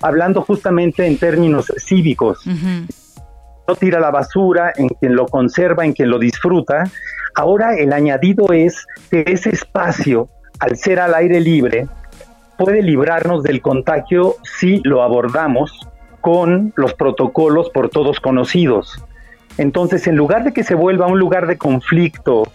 hablando 0.00 0.42
justamente 0.42 1.06
en 1.06 1.18
términos 1.18 1.72
cívicos. 1.78 2.46
No 3.66 3.74
tira 3.76 4.00
la 4.00 4.10
basura, 4.10 4.72
en 4.76 4.88
quien 4.88 5.16
lo 5.16 5.26
conserva, 5.26 5.84
en 5.84 5.92
quien 5.92 6.10
lo 6.10 6.18
disfruta. 6.18 6.84
Ahora 7.34 7.74
el 7.76 7.92
añadido 7.92 8.52
es 8.52 8.86
que 9.10 9.24
ese 9.26 9.50
espacio, 9.50 10.28
al 10.60 10.76
ser 10.76 11.00
al 11.00 11.14
aire 11.14 11.40
libre, 11.40 11.86
puede 12.56 12.82
librarnos 12.82 13.42
del 13.42 13.60
contagio 13.60 14.36
si 14.42 14.80
lo 14.84 15.02
abordamos 15.02 15.88
con 16.20 16.72
los 16.76 16.94
protocolos 16.94 17.70
por 17.70 17.90
todos 17.90 18.20
conocidos. 18.20 19.02
Entonces, 19.58 20.06
en 20.06 20.16
lugar 20.16 20.44
de 20.44 20.52
que 20.52 20.64
se 20.64 20.74
vuelva 20.74 21.06
un 21.06 21.18
lugar 21.18 21.46
de 21.46 21.56
conflicto, 21.56 22.50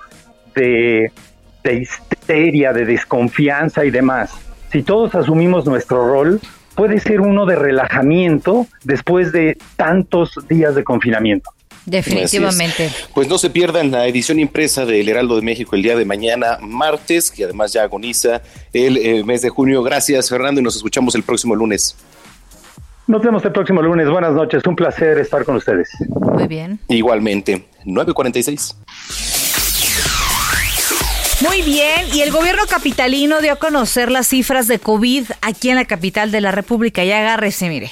de, 0.55 1.11
histeria, 1.63 2.73
de 2.73 2.85
desconfianza 2.85 3.85
y 3.85 3.91
demás, 3.91 4.31
si 4.71 4.83
todos 4.83 5.15
asumimos 5.15 5.65
nuestro 5.65 6.07
rol, 6.07 6.41
puede 6.75 6.99
ser 6.99 7.21
uno 7.21 7.45
de 7.45 7.55
relajamiento 7.55 8.67
después 8.83 9.31
de 9.31 9.57
tantos 9.75 10.31
días 10.47 10.75
de 10.75 10.83
confinamiento. 10.83 11.51
Definitivamente. 11.85 12.91
Pues 13.13 13.27
no 13.27 13.37
se 13.37 13.49
pierdan 13.49 13.89
la 13.89 14.05
edición 14.05 14.39
impresa 14.39 14.85
del 14.85 15.09
Heraldo 15.09 15.35
de 15.37 15.41
México 15.41 15.75
el 15.75 15.81
día 15.81 15.95
de 15.95 16.05
mañana, 16.05 16.57
martes, 16.61 17.31
que 17.31 17.45
además 17.45 17.73
ya 17.73 17.83
agoniza 17.83 18.41
el 18.73 18.97
eh, 18.97 19.23
mes 19.23 19.41
de 19.41 19.49
junio. 19.49 19.81
Gracias, 19.81 20.29
Fernando, 20.29 20.61
y 20.61 20.63
nos 20.63 20.75
escuchamos 20.75 21.15
el 21.15 21.23
próximo 21.23 21.55
lunes. 21.55 21.95
Nos 23.09 23.23
vemos 23.23 23.43
el 23.43 23.51
próximo 23.51 23.81
lunes. 23.81 24.07
Buenas 24.07 24.33
noches. 24.33 24.61
Un 24.67 24.75
placer 24.75 25.17
estar 25.17 25.43
con 25.43 25.55
ustedes. 25.55 25.89
Muy 26.09 26.45
bien. 26.45 26.79
Igualmente. 26.89 27.65
946. 27.83 28.75
Muy 31.41 31.63
bien, 31.63 32.05
y 32.13 32.21
el 32.21 32.29
gobierno 32.29 32.61
capitalino 32.69 33.41
dio 33.41 33.53
a 33.53 33.55
conocer 33.55 34.11
las 34.11 34.27
cifras 34.27 34.67
de 34.67 34.77
COVID 34.77 35.23
aquí 35.41 35.71
en 35.71 35.77
la 35.77 35.85
capital 35.85 36.29
de 36.29 36.39
la 36.39 36.51
República. 36.51 37.03
Y 37.03 37.11
agárrese, 37.11 37.67
mire. 37.69 37.89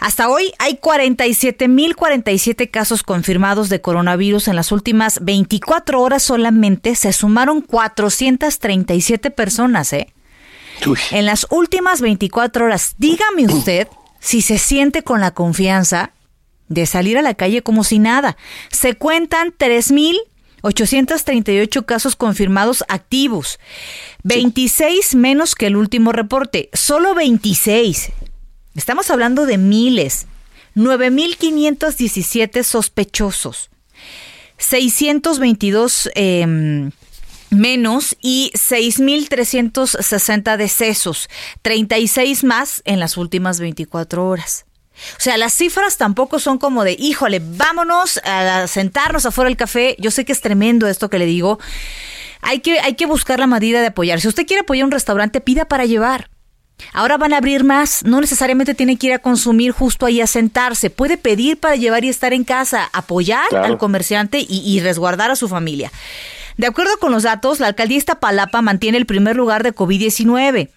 Hasta 0.00 0.28
hoy 0.28 0.52
hay 0.58 0.74
47.047 0.74 2.68
casos 2.68 3.04
confirmados 3.04 3.68
de 3.68 3.80
coronavirus. 3.80 4.48
En 4.48 4.56
las 4.56 4.72
últimas 4.72 5.24
24 5.24 6.00
horas 6.00 6.24
solamente 6.24 6.96
se 6.96 7.12
sumaron 7.12 7.60
437 7.60 9.30
personas, 9.30 9.92
¿eh? 9.92 10.12
En 11.12 11.26
las 11.26 11.46
últimas 11.50 12.00
24 12.00 12.64
horas, 12.64 12.96
dígame 12.98 13.46
usted 13.46 13.86
si 14.22 14.40
se 14.40 14.56
siente 14.56 15.02
con 15.02 15.20
la 15.20 15.32
confianza 15.32 16.14
de 16.68 16.86
salir 16.86 17.18
a 17.18 17.22
la 17.22 17.34
calle 17.34 17.62
como 17.62 17.84
si 17.84 17.98
nada. 17.98 18.38
Se 18.70 18.94
cuentan 18.94 19.52
3.838 19.58 21.84
casos 21.84 22.16
confirmados 22.16 22.82
activos, 22.88 23.60
26 24.22 25.16
menos 25.16 25.54
que 25.54 25.66
el 25.66 25.76
último 25.76 26.12
reporte, 26.12 26.70
solo 26.72 27.14
26. 27.14 28.12
Estamos 28.74 29.10
hablando 29.10 29.44
de 29.44 29.58
miles. 29.58 30.28
9.517 30.74 32.62
sospechosos, 32.62 33.68
622 34.56 36.08
eh, 36.14 36.90
menos 37.52 38.16
y 38.20 38.50
6.360 38.54 40.56
decesos, 40.56 41.28
36 41.62 42.44
más 42.44 42.82
en 42.84 42.98
las 42.98 43.16
últimas 43.16 43.60
24 43.60 44.26
horas. 44.26 44.64
O 45.16 45.20
sea, 45.20 45.36
las 45.36 45.54
cifras 45.54 45.96
tampoco 45.96 46.38
son 46.38 46.58
como 46.58 46.84
de, 46.84 46.96
híjole, 46.98 47.40
vámonos 47.42 48.20
a 48.24 48.66
sentarnos 48.66 49.26
afuera 49.26 49.48
del 49.48 49.56
café. 49.56 49.96
Yo 49.98 50.10
sé 50.10 50.24
que 50.24 50.32
es 50.32 50.40
tremendo 50.40 50.86
esto 50.86 51.10
que 51.10 51.18
le 51.18 51.26
digo. 51.26 51.58
Hay 52.40 52.60
que, 52.60 52.80
hay 52.80 52.94
que 52.94 53.06
buscar 53.06 53.38
la 53.38 53.46
medida 53.46 53.80
de 53.80 53.88
apoyar. 53.88 54.20
Si 54.20 54.28
usted 54.28 54.46
quiere 54.46 54.62
apoyar 54.62 54.84
un 54.84 54.90
restaurante, 54.90 55.40
pida 55.40 55.64
para 55.64 55.86
llevar. 55.86 56.28
Ahora 56.92 57.16
van 57.16 57.32
a 57.32 57.36
abrir 57.36 57.64
más, 57.64 58.04
no 58.04 58.20
necesariamente 58.20 58.74
tiene 58.74 58.96
que 58.96 59.08
ir 59.08 59.12
a 59.12 59.20
consumir 59.20 59.70
justo 59.70 60.04
ahí 60.04 60.20
a 60.20 60.26
sentarse, 60.26 60.90
puede 60.90 61.16
pedir 61.16 61.60
para 61.60 61.76
llevar 61.76 62.04
y 62.04 62.08
estar 62.08 62.32
en 62.32 62.42
casa, 62.42 62.90
apoyar 62.92 63.54
al 63.54 63.78
comerciante 63.78 64.40
y, 64.40 64.62
y 64.64 64.80
resguardar 64.80 65.30
a 65.30 65.36
su 65.36 65.48
familia. 65.48 65.92
De 66.56 66.66
acuerdo 66.66 66.96
con 66.98 67.12
los 67.12 67.22
datos, 67.22 67.60
la 67.60 67.68
alcaldía 67.68 67.98
Iztapalapa 67.98 68.62
mantiene 68.62 68.98
el 68.98 69.06
primer 69.06 69.36
lugar 69.36 69.62
de 69.62 69.74
COVID-19 69.74 70.70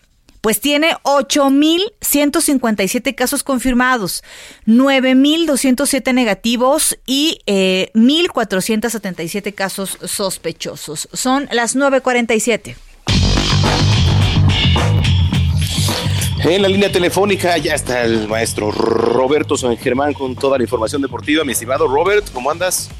pues 0.45 0.61
tiene 0.61 0.93
8.157 1.01 3.15
casos 3.15 3.43
confirmados, 3.43 4.23
9.207 4.67 6.13
negativos 6.13 6.99
y 7.07 7.39
eh, 7.47 7.89
1.477 7.95 9.55
casos 9.55 9.97
sospechosos. 10.03 11.09
Son 11.13 11.49
las 11.51 11.76
9.47. 11.76 12.76
En 16.43 16.61
la 16.61 16.67
línea 16.67 16.91
telefónica 16.91 17.57
ya 17.57 17.73
está 17.73 18.03
el 18.03 18.28
maestro 18.28 18.69
Roberto 18.69 19.57
San 19.57 19.76
Germán 19.78 20.13
con 20.13 20.36
toda 20.36 20.59
la 20.59 20.63
información 20.63 21.01
deportiva. 21.01 21.43
Mi 21.43 21.53
estimado 21.53 21.88
Robert, 21.88 22.30
¿cómo 22.32 22.51
andas? 22.51 22.91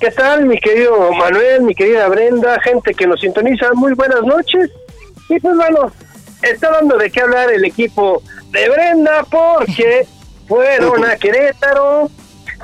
¿Qué 0.00 0.10
tal, 0.10 0.46
mi 0.46 0.58
querido 0.58 1.12
Manuel, 1.12 1.62
mi 1.62 1.74
querida 1.74 2.08
Brenda, 2.08 2.60
gente 2.60 2.94
que 2.94 3.06
nos 3.06 3.20
sintoniza? 3.20 3.72
Muy 3.74 3.94
buenas 3.94 4.22
noches. 4.22 4.70
Y 5.28 5.38
pues 5.38 5.56
bueno, 5.56 5.92
está 6.42 6.72
dando 6.72 6.98
de 6.98 7.10
qué 7.10 7.20
hablar 7.20 7.50
el 7.50 7.64
equipo 7.64 8.22
de 8.50 8.68
Brenda 8.68 9.24
porque 9.30 10.06
fueron 10.48 11.04
a 11.04 11.16
Querétaro, 11.16 12.10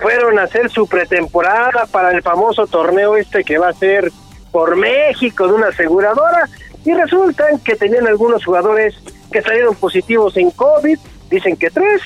fueron 0.01 0.39
a 0.39 0.43
hacer 0.43 0.71
su 0.71 0.87
pretemporada 0.87 1.87
para 1.87 2.11
el 2.11 2.23
famoso 2.23 2.67
torneo 2.67 3.17
este 3.17 3.45
que 3.45 3.59
va 3.59 3.69
a 3.69 3.75
ser 3.75 4.11
por 4.51 4.77
México 4.77 5.47
de 5.47 5.55
una 5.55 5.69
aseguradora 5.69 6.49
y 6.85 6.93
resultan 6.93 7.59
que 7.61 7.77
tenían 7.77 8.07
algunos 8.07 8.45
jugadores 8.45 8.95
que 9.33 9.41
salieron 9.41 9.77
positivos 9.77 10.37
en 10.37 10.51
COVID, 10.51 10.99
dicen 11.31 11.57
que 11.57 11.71
tres, 11.71 12.03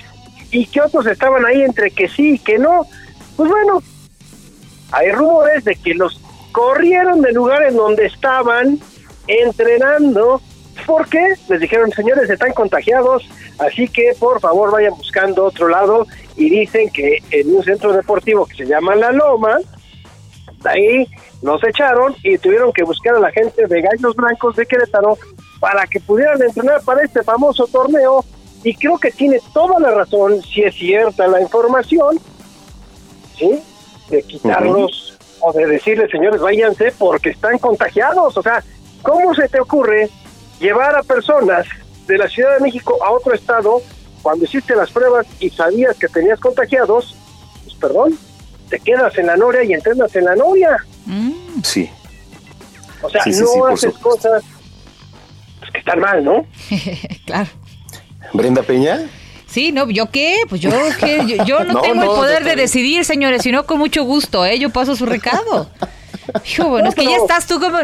y 0.51 0.67
que 0.67 0.81
otros 0.81 1.07
estaban 1.07 1.45
ahí 1.47 1.63
entre 1.63 1.91
que 1.91 2.09
sí 2.09 2.35
y 2.35 2.39
que 2.39 2.59
no. 2.59 2.87
Pues 3.37 3.51
bueno, 3.51 3.83
hay 4.93 5.11
rumores 5.13 5.65
de 5.65 5.77
que 5.77 5.95
los 5.95 6.21
corrieron 6.53 7.21
del 7.21 7.35
lugar 7.35 7.63
en 7.65 7.77
donde 7.77 8.07
estaban 8.07 8.79
entrenando. 9.27 10.41
Porque 10.87 11.35
les 11.49 11.61
dijeron, 11.61 11.91
señores, 11.93 12.29
están 12.29 12.53
contagiados, 12.53 13.23
así 13.59 13.89
que 13.89 14.13
por 14.19 14.41
favor 14.41 14.73
vayan 14.73 14.93
buscando 14.95 15.45
otro 15.45 15.69
lado 15.69 16.07
y 16.37 16.51
dicen 16.51 16.91
que 16.91 17.19
en 17.31 17.55
un 17.55 17.63
centro 17.63 17.93
deportivo 17.93 18.45
que 18.45 18.57
se 18.57 18.67
llama 18.67 18.95
La 18.97 19.13
Loma, 19.13 19.59
ahí 20.65 21.07
los 21.43 21.63
echaron 21.65 22.15
y 22.23 22.39
tuvieron 22.39 22.73
que 22.73 22.83
buscar 22.83 23.15
a 23.15 23.21
la 23.21 23.31
gente 23.31 23.67
de 23.67 23.83
Gallos 23.83 24.17
Blancos 24.17 24.57
de 24.57 24.67
Querétaro 24.67 25.17
para 25.61 25.87
que 25.87 26.01
pudieran 26.01 26.43
entrenar 26.43 26.83
para 26.83 27.05
este 27.05 27.23
famoso 27.23 27.67
torneo. 27.67 28.25
Y 28.63 28.75
creo 28.75 28.99
que 28.99 29.11
tiene 29.11 29.39
toda 29.53 29.79
la 29.79 29.91
razón, 29.91 30.43
si 30.43 30.63
es 30.63 30.75
cierta 30.75 31.27
la 31.27 31.41
información, 31.41 32.19
¿sí? 33.39 33.63
De 34.09 34.23
quitarlos 34.23 35.17
o 35.41 35.53
de 35.53 35.67
decirles, 35.67 36.11
señores, 36.11 36.41
váyanse 36.41 36.93
porque 36.99 37.31
están 37.31 37.59
contagiados. 37.59 38.37
O 38.37 38.43
sea, 38.43 38.63
¿cómo 39.03 39.35
se 39.35 39.49
te 39.49 39.61
ocurre 39.61 40.09
llevar 40.61 40.95
a 40.97 41.03
personas 41.03 41.67
de 42.07 42.19
la 42.19 42.29
Ciudad 42.29 42.55
de 42.57 42.61
México 42.61 42.97
a 43.05 43.11
otro 43.11 43.35
estado 43.35 43.81
cuando 44.23 44.45
hiciste 44.45 44.75
las 44.77 44.91
pruebas 44.91 45.27
y 45.41 45.51
sabías 45.51 45.97
que 45.97 46.09
tenías 46.09 46.39
contagiados? 46.41 47.15
Pues 47.65 47.75
perdón, 47.77 48.19
te 48.69 48.79
quedas 48.81 49.17
en 49.19 49.27
la 49.27 49.37
noria 49.37 49.65
y 49.65 49.73
entrenas 49.73 50.15
en 50.17 50.25
la 50.25 50.37
noria. 50.37 50.77
Sí. 51.63 51.91
O 53.03 53.11
sea, 53.11 53.23
Sí, 53.23 53.33
sí, 53.33 53.41
no 53.41 53.47
sí, 53.47 53.61
haces 53.73 53.81
supuesto. 53.95 54.01
cosas 54.11 54.43
pues, 55.61 55.71
que 55.73 55.79
están 55.79 56.01
mal, 56.01 56.25
¿no? 56.25 56.47
claro. 57.27 57.49
Brenda 58.33 58.63
Peña. 58.63 59.07
Sí, 59.55 59.71
no, 59.71 59.89
¿yo 59.89 60.11
qué? 60.11 60.39
Pues 60.49 60.61
yo 60.61 60.73
qué, 60.99 61.25
yo, 61.29 61.45
yo 61.45 61.63
no, 61.63 61.75
No, 61.75 61.81
tengo 61.81 61.95
no, 61.95 62.03
el 62.03 62.09
poder 62.09 62.43
de 62.43 62.57
decidir, 62.57 63.05
señores, 63.05 63.43
sino 63.43 63.65
con 63.67 63.79
mucho 63.79 64.03
gusto, 64.03 64.45
¿eh? 64.45 64.59
Yo 64.59 64.71
paso 64.71 64.97
su 64.97 65.07
recado. 65.07 65.71
Hijo, 66.45 66.65
bueno, 66.71 66.89
es 66.89 66.97
que 66.97 67.05
ya 67.05 67.19
estás 67.19 67.47
tú 67.47 67.61
como 67.61 67.79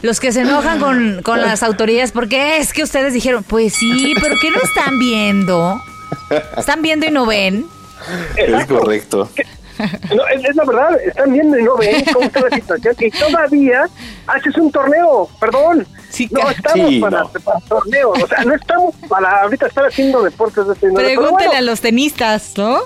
los 0.00 0.18
que 0.18 0.32
se 0.32 0.40
enojan 0.40 0.80
con, 0.80 1.20
con 1.22 1.42
las 1.42 1.62
autoridades, 1.62 2.12
porque 2.12 2.56
es 2.56 2.72
que 2.72 2.82
ustedes 2.82 3.12
dijeron, 3.12 3.44
pues 3.44 3.74
sí, 3.74 4.14
pero 4.18 4.36
¿qué 4.40 4.50
no 4.50 4.62
están 4.62 4.98
viendo? 4.98 5.82
¿Están 6.56 6.80
viendo 6.80 7.04
y 7.04 7.10
no 7.10 7.26
ven? 7.26 7.66
Es 8.36 8.64
correcto. 8.64 9.28
No, 10.16 10.26
es, 10.26 10.42
es 10.42 10.56
la 10.56 10.64
verdad, 10.64 10.98
están 11.06 11.34
viendo 11.34 11.58
y 11.58 11.64
no 11.64 11.76
ven 11.76 12.02
cómo 12.14 12.24
está 12.24 12.40
la 12.48 12.56
situación 12.56 12.94
y 12.98 13.10
todavía 13.10 13.84
haces 14.26 14.56
un 14.56 14.72
torneo, 14.72 15.28
perdón. 15.38 15.86
No 16.30 16.50
estamos 16.50 16.88
Sí, 16.88 17.00
para, 17.00 17.20
no. 17.22 17.28
para 17.44 17.60
torneos, 17.60 18.22
o 18.22 18.26
sea, 18.26 18.44
no 18.44 18.54
estamos 18.54 18.94
para 19.08 19.42
ahorita 19.42 19.66
estar 19.66 19.86
haciendo 19.86 20.22
deportes 20.22 20.66
de 20.66 20.72
este 20.74 20.90
Pregúntele 20.92 21.30
bueno. 21.48 21.52
a 21.52 21.60
los 21.62 21.80
tenistas, 21.80 22.54
¿no? 22.56 22.80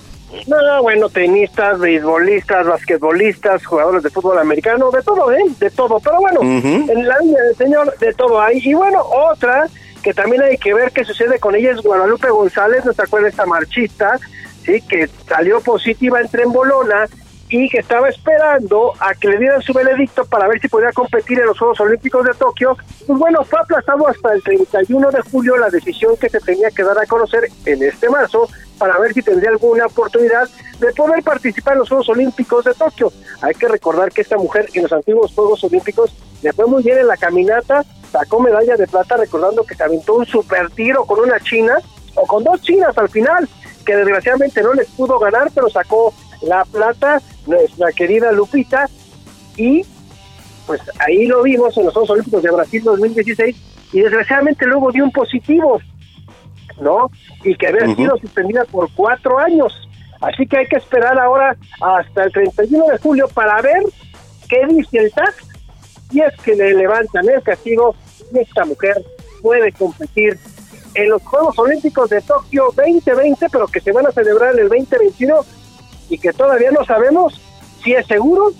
No, 0.49 0.83
bueno, 0.83 1.09
tenistas, 1.09 1.79
beisbolistas, 1.79 2.67
basquetbolistas, 2.67 3.65
jugadores 3.65 4.03
de 4.03 4.11
fútbol 4.11 4.39
americano, 4.39 4.91
de 4.91 5.01
todo, 5.03 5.31
¿eh? 5.33 5.45
De 5.61 5.71
todo. 5.71 6.01
Pero 6.01 6.19
bueno, 6.21 6.41
Ujú. 6.41 6.91
en 6.91 7.07
la 7.09 7.19
línea 7.21 7.41
del 7.43 7.57
señor, 7.57 7.97
de 7.99 8.13
todo 8.15 8.41
hay. 8.41 8.59
Y 8.59 8.75
bueno, 8.75 9.01
otra 9.31 9.69
que 10.03 10.13
también 10.13 10.43
hay 10.43 10.59
que 10.59 10.75
ver 10.75 10.91
qué 10.91 11.05
sucede 11.05 11.39
con 11.39 11.55
ella 11.55 11.71
es 11.71 11.81
Guadalupe 11.83 12.29
González, 12.31 12.85
¿no 12.85 12.93
se 12.93 13.03
acuerda 13.03 13.29
esta 13.29 13.47
marchista? 13.47 14.19
Sí, 14.65 14.81
que 14.83 15.09
salió 15.29 15.61
positiva 15.61 16.21
en 16.21 16.29
Trembolona 16.29 17.07
y 17.57 17.69
que 17.69 17.79
estaba 17.79 18.09
esperando 18.09 18.93
a 18.99 19.15
que 19.15 19.29
le 19.29 19.39
dieran 19.39 19.63
su 19.63 19.73
veredicto 19.73 20.25
para 20.25 20.49
ver 20.49 20.61
si 20.61 20.67
podía 20.67 20.91
competir 20.91 21.39
en 21.39 21.47
los 21.47 21.57
Juegos 21.57 21.79
Olímpicos 21.79 22.25
de 22.25 22.35
Tokio. 22.35 22.77
Pues 23.07 23.17
bueno, 23.17 23.45
fue 23.45 23.61
aplazado 23.61 24.09
hasta 24.09 24.33
el 24.33 24.43
31 24.43 25.13
de 25.13 25.21
julio 25.31 25.57
la 25.57 25.71
decisión 25.71 26.17
que 26.17 26.29
se 26.29 26.41
tenía 26.41 26.69
que 26.73 26.83
dar 26.83 26.99
a 26.99 27.07
conocer 27.07 27.45
en 27.65 27.81
este 27.85 28.11
marzo 28.11 28.49
para 28.77 28.99
ver 28.99 29.15
si 29.15 29.23
tendría 29.23 29.51
alguna 29.51 29.87
oportunidad 29.87 30.49
de 30.81 30.93
poder 30.95 31.23
participar 31.23 31.75
en 31.75 31.79
los 31.81 31.89
Juegos 31.89 32.09
Olímpicos 32.09 32.65
de 32.65 32.75
Tokio. 32.75 33.13
Hay 33.41 33.55
que 33.55 33.69
recordar 33.69 34.11
que 34.11 34.23
esta 34.23 34.37
mujer 34.37 34.69
en 34.75 34.83
los 34.83 34.93
antiguos 34.93 35.33
Juegos 35.33 35.63
Olímpicos 35.63 36.13
le 36.43 36.53
fue 36.53 36.67
muy 36.67 36.83
bien 36.83 36.99
en 36.99 37.07
la 37.07 37.17
caminata, 37.17 37.85
sacó 38.11 38.41
medalla 38.41 38.75
de 38.77 38.89
plata 38.89 39.17
recordando 39.17 39.63
que 39.63 39.77
se 39.77 39.85
aventó 39.85 40.15
un 40.15 40.27
super 40.27 40.71
tiro 40.71 41.05
con 41.05 41.21
una 41.21 41.39
china 41.39 41.79
o 42.17 42.27
con 42.27 42.43
dos 42.43 42.61
chinas 42.63 42.99
al 42.99 43.09
final, 43.09 43.49
que 43.87 43.95
desgraciadamente 43.95 44.61
no 44.61 44.75
les 44.75 44.89
pudo 44.89 45.21
ganar, 45.21 45.53
pero 45.55 45.71
sacó 45.71 46.13
la 46.43 46.65
plata 46.65 47.23
nuestra 47.47 47.93
querida 47.93 48.33
Lupita 48.33 48.89
y 49.57 49.85
pues 50.67 50.81
ahí 50.99 51.27
lo 51.27 51.43
vimos 51.43 51.77
en 51.77 51.85
los 51.85 51.93
Juegos 51.93 52.11
Olímpicos 52.11 52.43
de 52.43 52.51
Brasil 52.51 52.83
2016 52.83 53.57
y 53.93 54.01
desgraciadamente 54.01 54.67
luego 54.67 54.91
dio 54.91 55.05
un 55.05 55.13
positivo, 55.13 55.81
¿no? 56.81 57.11
Y 57.45 57.55
que 57.55 57.69
había 57.69 57.95
sido 57.95 58.17
suspendida 58.17 58.65
por 58.65 58.91
cuatro 58.95 59.39
años. 59.39 59.73
Así 60.21 60.47
que 60.47 60.59
hay 60.59 60.67
que 60.67 60.77
esperar 60.77 61.19
ahora 61.19 61.57
hasta 61.81 62.25
el 62.25 62.33
31 62.33 62.87
de 62.87 62.99
julio 62.99 63.29
para 63.29 63.61
ver 63.61 63.83
qué 64.49 64.67
dice 64.69 64.99
el 64.99 65.13
TAC 65.13 65.35
y 66.13 66.21
es 66.21 66.35
que 66.43 66.55
le 66.55 66.75
levantan 66.75 67.29
el 67.29 67.43
castigo 67.43 67.95
y 68.33 68.39
esta 68.39 68.65
mujer 68.65 69.05
puede 69.43 69.71
competir 69.73 70.39
en 70.95 71.11
los 71.11 71.23
Juegos 71.23 71.59
Olímpicos 71.59 72.09
de 72.09 72.21
Tokio 72.23 72.73
2020, 72.77 73.49
pero 73.51 73.67
que 73.67 73.81
se 73.81 73.93
van 73.93 74.07
a 74.07 74.13
celebrar 74.13 74.55
en 74.55 74.61
el 74.61 74.69
2021 74.69 75.45
y 76.09 76.19
que 76.19 76.33
todavía 76.33 76.71
no 76.71 76.85
sabemos 76.85 77.41
si 77.83 77.93
es 77.93 78.07
seguro 78.07 78.53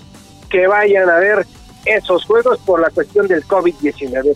que 0.49 0.67
vayan 0.67 1.09
a 1.09 1.17
ver 1.17 1.45
esos 1.85 2.25
juegos 2.25 2.59
por 2.59 2.79
la 2.79 2.89
cuestión 2.89 3.27
del 3.27 3.43
COVID-19. 3.45 4.35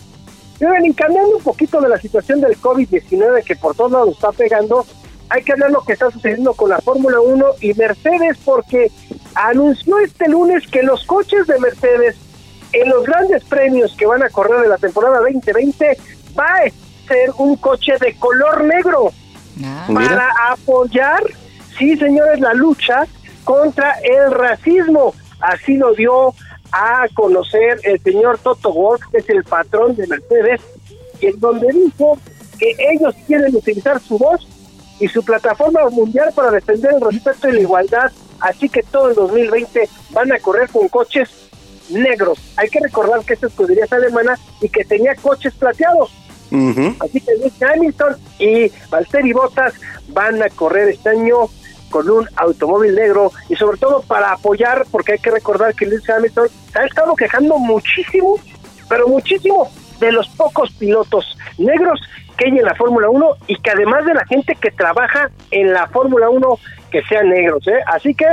Y 0.60 0.66
bueno, 0.66 0.86
y 0.86 0.94
cambiando 0.94 1.38
un 1.38 1.44
poquito 1.44 1.80
de 1.82 1.90
la 1.90 2.00
situación 2.00 2.42
del 2.42 2.60
COVID-19 2.60 3.44
que 3.44 3.56
por 3.56 3.76
todos 3.76 3.92
lados 3.92 4.16
está 4.16 4.32
pegando, 4.32 4.86
hay 5.30 5.44
que 5.44 5.54
hablar 5.54 5.72
lo 5.72 5.82
que 5.82 5.94
está 5.94 6.10
sucediendo 6.12 6.54
con 6.54 6.70
la 6.70 6.80
Fórmula 6.80 7.22
1 7.22 7.46
y 7.62 7.74
Mercedes 7.76 8.38
porque 8.44 8.92
anunció 9.36 10.00
este 10.00 10.28
lunes 10.28 10.68
que 10.68 10.84
los 10.84 11.06
coches 11.06 11.48
de 11.48 11.60
Mercedes 11.60 12.16
en 12.74 12.90
los 12.90 13.04
grandes 13.06 13.44
premios 13.46 13.96
que 13.98 14.06
van 14.06 14.24
a 14.24 14.30
correr 14.30 14.62
de 14.62 14.68
la 14.68 14.78
temporada 14.78 15.20
2020 15.20 15.98
va 16.38 16.46
a 16.46 17.08
ser 17.08 17.32
un 17.38 17.56
coche 17.58 17.94
de 18.00 18.16
color 18.16 18.64
negro 18.64 19.12
para 19.94 20.30
apoyar, 20.52 21.24
sí 21.80 21.98
señores, 21.98 22.40
la 22.40 22.54
lucha 22.54 23.08
contra 23.44 23.94
el 24.04 24.32
racismo. 24.32 25.16
Así 25.40 25.78
lo 25.78 25.94
dio 25.94 26.36
a 26.72 27.08
conocer 27.16 27.80
el 27.84 28.00
señor 28.02 28.38
Toto 28.38 28.72
Wolff, 28.72 29.02
que 29.12 29.18
es 29.18 29.30
el 29.30 29.44
patrón 29.44 29.96
de 29.96 30.06
Mercedes, 30.06 30.62
y 31.20 31.28
en 31.28 31.40
donde 31.40 31.68
dijo 31.72 32.20
que 32.60 32.76
ellos 32.92 33.16
quieren 33.26 33.56
utilizar 33.56 34.00
su 34.00 34.18
voz 34.18 34.46
y 35.00 35.08
su 35.08 35.24
plataforma 35.24 35.90
mundial 35.90 36.32
para 36.36 36.52
defender 36.52 36.94
el 36.94 37.02
respeto 37.02 37.50
y 37.50 37.54
la 37.54 37.62
igualdad. 37.62 38.12
Así 38.42 38.70
que 38.70 38.84
todo 38.84 39.10
el 39.10 39.16
2020 39.16 39.90
van 40.12 40.32
a 40.32 40.40
correr 40.40 40.70
con 40.70 40.88
coches 40.90 41.30
negros. 41.90 42.40
Hay 42.58 42.70
que 42.70 42.80
recordar 42.80 43.24
que 43.24 43.34
esta 43.34 43.48
escudería 43.48 43.86
es 43.86 43.94
alemana 43.94 44.38
y 44.62 44.70
que 44.70 44.84
tenía 44.84 45.16
coches 45.16 45.54
plateados. 45.56 46.12
Así 47.00 47.22
que 47.22 47.66
Hamilton 47.66 48.16
y 48.40 48.72
Valtteri 48.90 49.34
Bottas 49.34 49.74
van 50.10 50.42
a 50.42 50.50
correr 50.50 50.90
este 50.90 51.10
año 51.10 51.48
con 51.90 52.10
un 52.10 52.28
automóvil 52.36 52.96
negro 52.96 53.32
y 53.50 53.56
sobre 53.56 53.78
todo 53.78 54.02
para 54.02 54.34
apoyar, 54.34 54.86
porque 54.92 55.14
hay 55.14 55.20
que 55.20 55.32
recordar 55.32 55.74
que 55.74 55.86
Lewis 55.86 56.10
Hamilton 56.10 56.48
se 56.72 56.80
ha 56.80 56.86
estado 56.86 57.16
quejando 57.16 57.58
muchísimo, 57.58 58.36
pero 58.88 59.08
muchísimo 59.08 59.70
de 60.00 60.12
los 60.12 60.28
pocos 60.30 60.72
pilotos 60.74 61.38
negros 61.58 62.00
que 62.38 62.46
hay 62.46 62.58
en 62.58 62.66
la 62.66 62.76
Fórmula 62.76 63.10
1 63.10 63.36
y 63.48 63.56
que 63.58 63.72
además 63.72 64.06
de 64.06 64.14
la 64.14 64.26
gente 64.26 64.56
que 64.56 64.72
trabaja 64.72 65.30
en 65.52 65.74
la 65.74 65.88
Fórmula 65.88 66.30
1 66.30 66.60
que 66.90 67.04
sean 67.04 67.30
negros, 67.30 67.68
¿eh? 67.68 67.80
Así 67.88 68.16
que, 68.16 68.26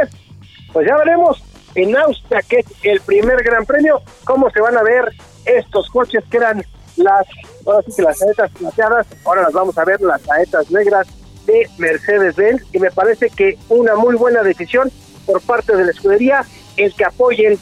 pues 0.73 0.87
ya 0.87 0.97
veremos 0.97 1.43
en 1.75 1.97
Austria, 1.97 2.41
que 2.43 2.61
es 2.61 2.67
el 2.83 3.01
primer 3.01 3.43
gran 3.43 3.67
premio, 3.67 4.01
cómo 4.25 4.49
se 4.51 4.61
van 4.61 4.77
a 4.79 4.83
ver 4.83 5.13
estos 5.45 5.91
coches 5.91 6.25
que 6.31 6.39
eran 6.39 6.65
las, 6.97 7.27
ahora 7.67 7.83
sí 7.83 7.93
que 7.97 8.03
las 8.03 8.19
saetas 8.19 8.51
plateadas, 8.53 9.07
ahora 9.25 9.43
las 9.43 9.53
vamos 9.53 9.77
a 9.77 9.85
ver 9.85 10.01
las 10.01 10.23
saetas 10.23 10.71
negras 10.71 11.07
de 11.47 11.69
Mercedes-Benz 11.79 12.63
y 12.73 12.79
me 12.79 12.91
parece 12.91 13.31
que 13.31 13.59
una 13.69 13.95
muy 13.97 14.17
buena 14.17 14.43
decisión 14.43 14.91
por 15.25 15.41
parte 15.41 15.77
de 15.77 15.85
la 15.85 15.91
escudería 15.91 16.45
el 16.77 16.93
que 16.95 17.05
apoyen 17.05 17.59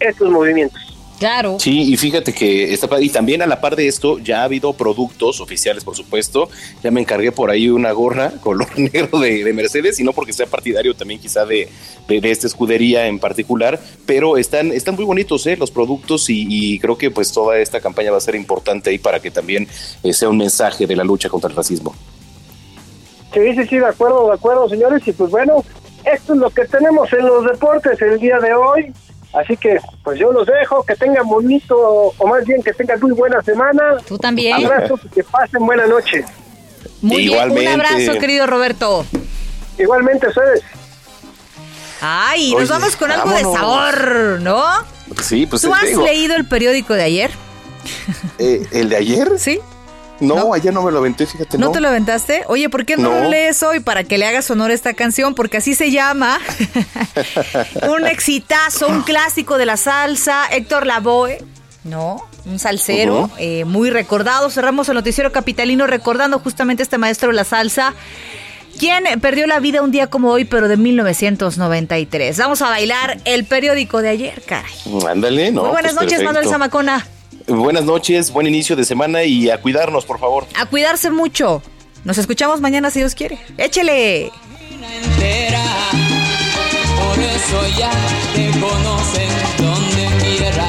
estos 0.00 0.30
movimientos. 0.30 0.92
Claro. 1.22 1.56
Sí, 1.60 1.92
y 1.92 1.96
fíjate 1.96 2.32
que 2.32 2.72
está 2.74 2.88
y 3.00 3.08
también 3.08 3.42
a 3.42 3.46
la 3.46 3.60
par 3.60 3.76
de 3.76 3.86
esto 3.86 4.18
ya 4.18 4.40
ha 4.40 4.44
habido 4.44 4.72
productos 4.72 5.40
oficiales, 5.40 5.84
por 5.84 5.94
supuesto. 5.94 6.50
Ya 6.82 6.90
me 6.90 7.00
encargué 7.00 7.30
por 7.30 7.48
ahí 7.48 7.68
una 7.68 7.92
gorra 7.92 8.32
color 8.40 8.76
negro 8.76 9.20
de, 9.20 9.52
Mercedes, 9.52 10.00
y 10.00 10.02
no 10.02 10.12
porque 10.12 10.32
sea 10.32 10.46
partidario 10.46 10.96
también 10.96 11.20
quizá 11.20 11.46
de, 11.46 11.68
de, 12.08 12.28
esta 12.28 12.48
escudería 12.48 13.06
en 13.06 13.20
particular, 13.20 13.80
pero 14.04 14.36
están, 14.36 14.72
están 14.72 14.96
muy 14.96 15.04
bonitos 15.04 15.46
¿eh? 15.46 15.56
los 15.56 15.70
productos 15.70 16.26
y, 16.28 16.80
creo 16.80 16.98
que 16.98 17.12
pues 17.12 17.30
toda 17.30 17.56
esta 17.60 17.80
campaña 17.80 18.10
va 18.10 18.16
a 18.16 18.20
ser 18.20 18.34
importante 18.34 18.90
ahí 18.90 18.98
para 18.98 19.20
que 19.20 19.30
también 19.30 19.68
eh, 20.02 20.12
sea 20.12 20.28
un 20.28 20.38
mensaje 20.38 20.88
de 20.88 20.96
la 20.96 21.04
lucha 21.04 21.28
contra 21.28 21.48
el 21.48 21.54
racismo. 21.54 21.94
Sí, 23.32 23.54
sí, 23.54 23.66
sí, 23.66 23.78
de 23.78 23.86
acuerdo, 23.86 24.28
de 24.28 24.34
acuerdo, 24.34 24.68
señores. 24.68 25.06
Y 25.06 25.12
pues 25.12 25.30
bueno, 25.30 25.64
esto 26.04 26.34
es 26.34 26.38
lo 26.38 26.50
que 26.50 26.64
tenemos 26.66 27.12
en 27.12 27.26
los 27.26 27.44
deportes 27.44 28.00
el 28.02 28.18
día 28.18 28.38
de 28.38 28.52
hoy. 28.54 28.92
Así 29.32 29.56
que, 29.56 29.78
pues 30.04 30.18
yo 30.18 30.30
los 30.30 30.46
dejo, 30.46 30.82
que 30.84 30.94
tengan 30.94 31.26
bonito, 31.26 31.74
o 32.18 32.26
más 32.26 32.44
bien 32.44 32.62
que 32.62 32.72
tengan 32.74 33.00
muy 33.00 33.12
buena 33.12 33.40
semana. 33.42 33.96
Tú 34.06 34.18
también. 34.18 34.64
Abrazos 34.66 35.00
y 35.04 35.08
que 35.08 35.24
pasen 35.24 35.64
buena 35.64 35.86
noche. 35.86 36.24
Muy 37.00 37.26
bien, 37.26 37.50
un 37.50 37.66
abrazo, 37.66 38.18
querido 38.20 38.46
Roberto. 38.46 39.06
Igualmente, 39.78 40.28
ustedes. 40.28 40.62
Ay, 42.00 42.54
nos 42.54 42.68
vamos 42.68 42.96
con 42.96 43.10
algo 43.10 43.30
de 43.30 43.42
sabor, 43.42 44.40
¿no? 44.40 44.62
Sí, 45.22 45.46
pues 45.46 45.62
¿Tú 45.62 45.72
has 45.72 45.94
leído 45.96 46.34
el 46.34 46.46
periódico 46.46 46.94
de 46.94 47.02
ayer? 47.02 47.30
Eh, 48.38 48.66
¿El 48.72 48.88
de 48.88 48.96
ayer? 48.96 49.38
Sí. 49.38 49.60
No, 50.22 50.54
ayer 50.54 50.72
no 50.72 50.82
me 50.82 50.92
lo 50.92 50.98
aventé, 50.98 51.26
fíjate. 51.26 51.58
¿No, 51.58 51.72
te 51.72 51.80
lo 51.80 51.88
aventaste? 51.88 52.44
Oye, 52.46 52.68
¿por 52.68 52.86
qué 52.86 52.96
no, 52.96 53.10
lo 53.10 53.28
lees 53.28 53.62
hoy 53.62 53.80
para 53.80 54.04
que 54.04 54.18
le 54.18 54.26
hagas 54.26 54.50
honor 54.50 54.70
a 54.70 54.74
esta 54.74 54.94
canción? 54.94 55.34
Porque 55.34 55.56
así 55.56 55.74
se 55.74 55.90
llama. 55.90 56.38
un 57.88 58.06
exitazo, 58.06 58.88
un 58.88 59.02
clásico 59.02 59.58
de 59.58 59.66
la 59.66 59.76
salsa. 59.76 60.46
Héctor 60.50 60.86
Lavoe, 60.86 61.38
¿no? 61.84 62.24
Un 62.44 62.58
salsero 62.58 63.30
eh, 63.38 63.64
muy 63.64 63.90
recordado. 63.90 64.48
Cerramos 64.50 64.88
el 64.88 64.94
noticiero 64.94 65.32
capitalino 65.32 65.86
recordando 65.86 66.38
justamente 66.38 66.82
a 66.82 66.84
este 66.84 66.98
maestro 66.98 67.30
de 67.30 67.34
la 67.34 67.44
salsa. 67.44 67.94
Quien 68.78 69.04
perdió 69.20 69.46
la 69.46 69.60
vida 69.60 69.82
un 69.82 69.90
día 69.90 70.06
como 70.06 70.30
hoy, 70.30 70.44
pero 70.44 70.68
de 70.68 70.76
1993. 70.76 72.38
Vamos 72.38 72.62
a 72.62 72.68
bailar 72.68 73.18
el 73.24 73.44
periódico 73.44 74.00
de 74.02 74.08
ayer, 74.08 74.42
caray. 74.46 74.72
Ándale, 75.08 75.52
¿no? 75.52 75.62
Muy 75.62 75.70
buenas 75.72 75.94
pues 75.94 76.04
noches, 76.04 76.22
Manuel 76.22 76.48
Zamacona. 76.48 77.06
Buenas 77.46 77.84
noches, 77.84 78.32
buen 78.32 78.46
inicio 78.46 78.76
de 78.76 78.84
semana 78.84 79.24
y 79.24 79.50
a 79.50 79.60
cuidarnos, 79.60 80.04
por 80.04 80.18
favor. 80.18 80.46
A 80.54 80.66
cuidarse 80.66 81.10
mucho. 81.10 81.62
Nos 82.04 82.18
escuchamos 82.18 82.60
mañana 82.60 82.90
si 82.90 83.00
Dios 83.00 83.14
quiere. 83.14 83.38
Échele. 83.58 84.30
Por 86.98 87.18
eso 87.18 87.78
ya 87.78 87.90
te 88.34 88.50
conocen 88.58 89.28
donde 89.58 90.24
quiera. 90.24 90.66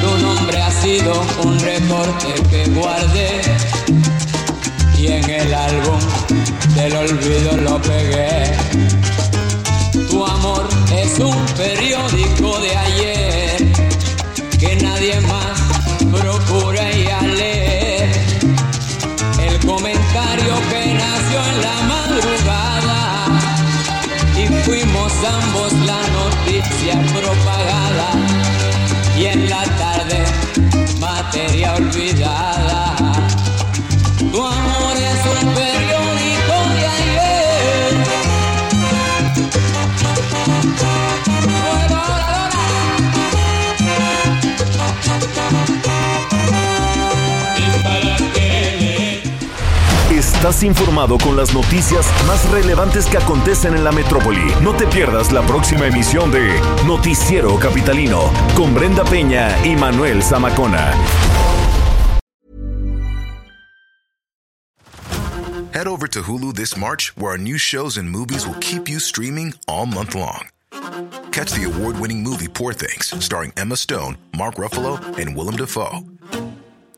Tu 0.00 0.18
nombre 0.22 0.58
ha 0.58 0.70
sido 0.70 1.22
un 1.44 1.58
recorte 1.60 2.34
que 2.50 2.70
guardé 2.70 3.40
y 4.98 5.06
en 5.08 5.30
el 5.30 5.54
álbum 5.54 6.00
del 6.74 6.96
olvido 6.96 7.56
lo 7.58 7.80
pegué. 7.82 8.44
Tu 10.10 10.24
amor 10.24 10.68
es 10.94 11.18
un 11.18 11.46
periódico 11.56 12.58
de 12.58 12.76
ayer 12.76 13.19
procura 16.50 16.90
y 16.90 16.99
Estás 50.40 50.62
informado 50.62 51.18
con 51.18 51.36
las 51.36 51.52
noticias 51.52 52.06
más 52.26 52.50
relevantes 52.50 53.04
que 53.04 53.18
acontecen 53.18 53.74
en 53.74 53.84
la 53.84 53.92
metrópoli. 53.92 54.40
No 54.62 54.72
te 54.72 54.86
pierdas 54.86 55.32
la 55.32 55.42
próxima 55.42 55.86
emisión 55.86 56.32
de 56.32 56.58
Noticiero 56.86 57.58
Capitalino 57.58 58.32
con 58.56 58.74
Brenda 58.74 59.04
Peña 59.04 59.54
y 59.66 59.76
Manuel 59.76 60.22
Zamacona. 60.22 60.94
Head 65.74 65.86
over 65.86 66.08
to 66.08 66.22
Hulu 66.22 66.54
this 66.54 66.74
March, 66.74 67.12
where 67.18 67.32
our 67.32 67.38
new 67.38 67.58
shows 67.58 67.98
and 67.98 68.08
movies 68.08 68.46
will 68.46 68.58
keep 68.60 68.88
you 68.88 68.98
streaming 68.98 69.52
all 69.68 69.84
month 69.84 70.14
long. 70.14 70.48
Catch 71.32 71.52
the 71.52 71.64
award-winning 71.66 72.22
movie 72.22 72.48
Poor 72.48 72.72
Things, 72.72 73.12
starring 73.22 73.52
Emma 73.58 73.76
Stone, 73.76 74.16
Mark 74.38 74.54
Ruffalo, 74.54 74.96
and 75.18 75.36
Willem 75.36 75.56
Dafoe. 75.56 76.00